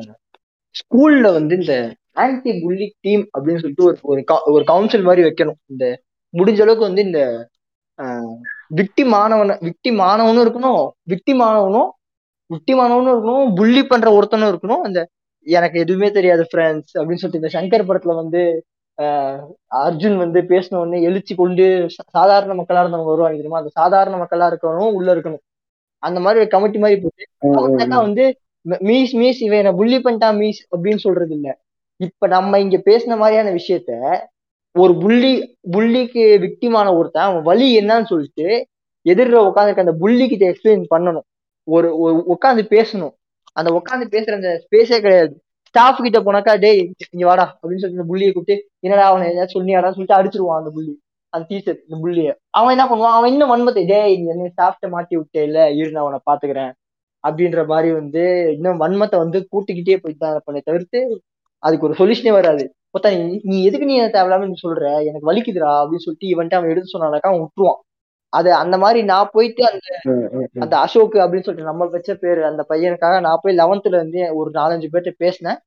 [0.76, 1.76] ஸ்கூல்ல வந்து இந்த
[2.24, 4.22] ஆன்டி புள்ளி டீம் அப்படின்னு சொல்லிட்டு ஒரு ஒரு
[4.54, 5.60] ஒரு கவுன்சில் மாதிரி வைக்கணும்.
[5.74, 5.86] இந்த
[6.34, 7.22] முடிஞ்ச அளவுக்கு வந்து இந்த
[8.80, 11.90] விட்டி மாணவன விட்டி மாணவனும் இருக்கணும் விட்டி மாணவனும்
[12.50, 14.84] விட்டி மாணவனும் இருக்கணும் புள்ளி பண்ற ஒருத்தனும் இருக்கணும்.
[14.88, 15.00] அந்த
[15.48, 18.42] எனக்கு எதுவுமே தெரியாது ஃப்ரெண்ட்ஸ் அப்படின்னு சொல்லிட்டு இந்த சங்கர் படத்துல வந்து
[19.76, 23.58] அர்ஜுன் வந்து பேசின உடனே எழுச்சி கொண்டு சாதாரண மக்களா இருந்தவங்க வருவாங்க தெரியுமா?
[23.58, 25.44] அந்த சாதாரண மக்களா இருக்கணும் உள்ள இருக்கணும்.
[26.04, 28.26] அந்த மாதிரி ஒரு கமிட்டி மாதிரி போட்டு வந்து
[28.70, 31.60] மீஸ் மீஸ் இவன் என்ன புள்ளி பண்ணிட்டான் மீஸ் அப்படின்னு சொல்றது இல்ல.
[31.98, 34.20] இப்ப நம்ம இங்க பேசின மாதிரியான விஷயத்த
[34.72, 38.68] ஒரு புள்ளி புள்ளிக்கு விக்டிமான ஒருத்தன் அவன் வலி என்னன்னு சொல்லிட்டு
[39.06, 41.28] எதிரில் உட்காந்துருக்க அந்த புள்ளி கிட்ட எக்ஸ்பிளைன் பண்ணணும்.
[41.64, 41.88] ஒரு
[42.36, 43.14] உட்காந்து பேசணும்.
[43.54, 45.34] அந்த உட்காந்து பேசுற அந்த ஸ்பேஸே கிடையாது.
[45.76, 46.82] ஸ்டாஃப் கிட்ட போனாக்கா டேய்
[47.14, 50.94] இங்க வாடா அப்படின்னு சொல்லிட்டு இந்த புள்ளியை கூப்பிட்டு என்னடா அவனை ஏதாவது சொன்னியாடான்னு சொல்லிட்டு அடிச்சிருவான் அந்த புள்ளி.
[51.34, 52.30] அந்த டீச்சர் இந்த புள்ளிய.
[52.58, 53.16] அவன் என்ன பண்ணுவான்?
[53.18, 56.72] அவன் இன்னும் வன்மத்தை டேய் நீ என்ன ஸ்டாஃப்ட மாட்டி விட்டே இல்ல இரு நான் அவனை பாத்துக்கிறேன்.
[57.24, 58.24] அப்படின்ற மாதிரி வந்து
[58.56, 61.00] இன்னும் வன்மத்தை வந்து கூட்டிக்கிட்டே போயிட்டு தான் பண்ண தவிர்த்து
[61.64, 62.64] அதுக்கு ஒரு சொல்யூஷனே வராது.
[62.96, 64.86] மொத்தா நீ நீ எதுக்கு நீ தேவையில்லாம நீ சொல்ற?
[65.10, 67.80] எனக்கு வலிக்குதுடா அப்படின்னு சொல்லிட்டு இவன்ட்டு அவன் எடுத்து சொன்னானாக்கா அவன் விட்டுருவான்.
[68.32, 70.00] அது அந்த மாதிரி நான் போயிட்டு அந்த
[70.60, 74.88] அந்த அசோக் அப்படின்னு சொல்லிட்டு நம்ம வச்ச பேரு அந்த பையனுக்காக நான் போய் லெவன்த்ல இருந்து ஒரு நாலஞ்சு
[74.94, 75.58] பேர்ட்ட பேசினேன்.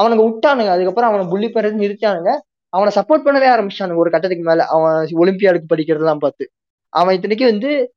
[0.00, 0.68] அவனுங்க விட்டானுங்க.
[0.68, 2.38] அதுக்கப்புறம் அவனை புள்ளி பண்றது நிறுத்தானுங்க
[2.68, 4.66] அவனை சப்போர்ட் பண்ணவே ஆரம்பிச்சானுங்க ஒரு கட்டத்துக்கு மேல.
[4.66, 6.50] அவன் ஒலிம்பியாடுக்கு படிக்கிறதெல்லாம் பார்த்து.
[6.88, 7.94] அவன் இத்தனைக்கு வந்து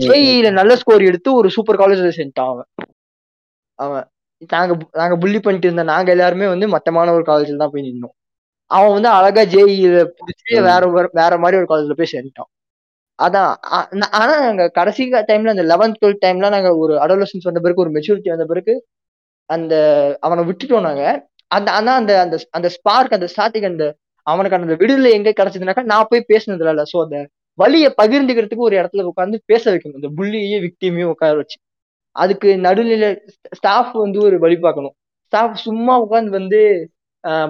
[0.00, 2.64] ஜேஇல நல்ல ஸ்கோர் எடுத்து ஒரு சூப்பர் காலேஜ்ல சேர்ந்துட்டான் அவன்.
[3.74, 4.04] அவன்
[4.48, 8.32] நாங்க நாங்க புள்ளி பண்ணிட்டு இருந்த நாங்க எல்லாருமே வந்து மத்த மாணவர் காலேஜ்ல தான் போய் நின்னோம்.
[8.66, 12.53] அவன் வந்து அழகா ஜேஇல பிடிச்சி வேற ஒரு- வேற மாதிரி ஒரு காலேஜ்ல போய் சேர்ந்துட்டான்.
[13.18, 13.50] அதான்
[14.18, 18.30] ஆனா நாங்க கடைசி டைம்ல அந்த லெவன்த் டுவெல்த் டைம்ல நாங்க ஒரு அடோலசன்ஸ் வந்த பிறகு ஒரு மெச்சூரிட்டி
[18.32, 18.72] வந்த பிறகு
[19.50, 19.74] அந்த
[20.26, 21.04] அவனை விட்டுட்டோம் நாங்க.
[21.50, 23.84] அந்த ஆனா அந்த அந்த அந்த ஸ்பார்க் அந்த ஸ்டார்டிங் அந்த
[24.26, 26.84] அவனுக்கு அந்த விடுதலை எங்க கிடைச்சதுனாக்கா நான் போய் பேசினதுல இல்ல.
[26.92, 27.18] சோ அந்த
[27.58, 29.98] வழியை பகிர்ந்துக்கிறதுக்கு ஒரு இடத்துல உட்காந்து பேச வைக்கணும்.
[30.00, 31.58] இந்த புள்ளியே விக்டிமையும் உட்கார வச்சு.
[32.16, 33.10] அதுக்கு நடுநிலை
[33.58, 34.94] ஸ்டாஃப் வந்து ஒரு வழி பார்க்கணும்.
[35.32, 36.60] ஸ்டாஃப் சும்மா உட்காந்து வந்து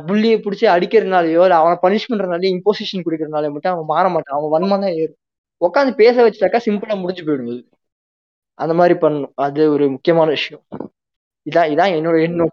[0.08, 4.38] புள்ளியை பிடிச்சி அடிக்கிறதுனாலயோ இல்லை அவனை பனிஷ் பண்றதுனாலயோ இம்போசிஷன் கொடுக்கறதுனால மட்டும் அவன் மாற மாட்டான்.
[4.38, 5.18] அவன் வன்மம் தான் ஏறும்.
[5.60, 7.64] உட்காந்து பேச வச்சுட்டாக்கா சிம்பிளா முடிஞ்சு போயிடும் அது
[8.54, 9.32] அந்த மாதிரி பண்ணணும்.
[9.34, 10.62] அது ஒரு முக்கியமான விஷயம்.
[11.50, 12.50] இதான் இதான் என்னோட எண்ணம்.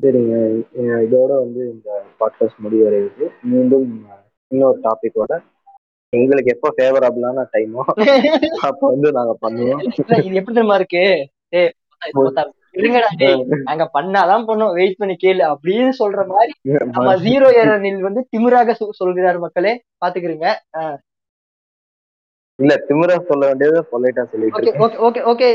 [0.00, 0.64] சரிங்க.
[0.82, 3.28] இதோட வந்து இந்த பாட்காஸ்ட் முடிவடையுது.
[3.42, 4.06] மீண்டும்
[4.48, 5.42] இன்னொரு டாபிக்கோட
[6.08, 7.80] எங்களுக்கு எப்போ ஃபேவரபிளான டைமோ
[8.60, 9.82] அப்போ வந்து நாங்க பண்ணுவோம்.
[10.24, 11.28] இது எப்படி தெரியுமா இருக்கு?
[13.64, 15.54] நாங்க பண்ணாதான் பண்ணுவோம் வெயிட் பண்ணி கேளு.
[15.54, 19.82] அப்படின்னு சொல்ற மாதிரி நம்ம ஜீரோ எரனில் வந்து திமிராக சொ- சொல்கிறார் மக்களே.
[20.06, 20.54] பாத்துக்கிறீங்க
[22.60, 25.48] இல்ல திமிரா சொல்ல வேண்டியதை பொலைட்டா சொல்லிட்டு okay okay okay okay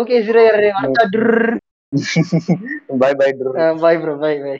[0.00, 1.60] okay zero earn
[3.00, 3.30] bye bye
[3.80, 4.56] bye bro bye bye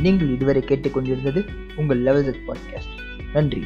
[0.00, 1.40] நீங்கள் இதுவரை கேட்டுக்கொண்டிருந்தது
[1.76, 2.96] உங்கள் லெவல் பாட்காஸ்ட்
[3.32, 3.62] நன்றி.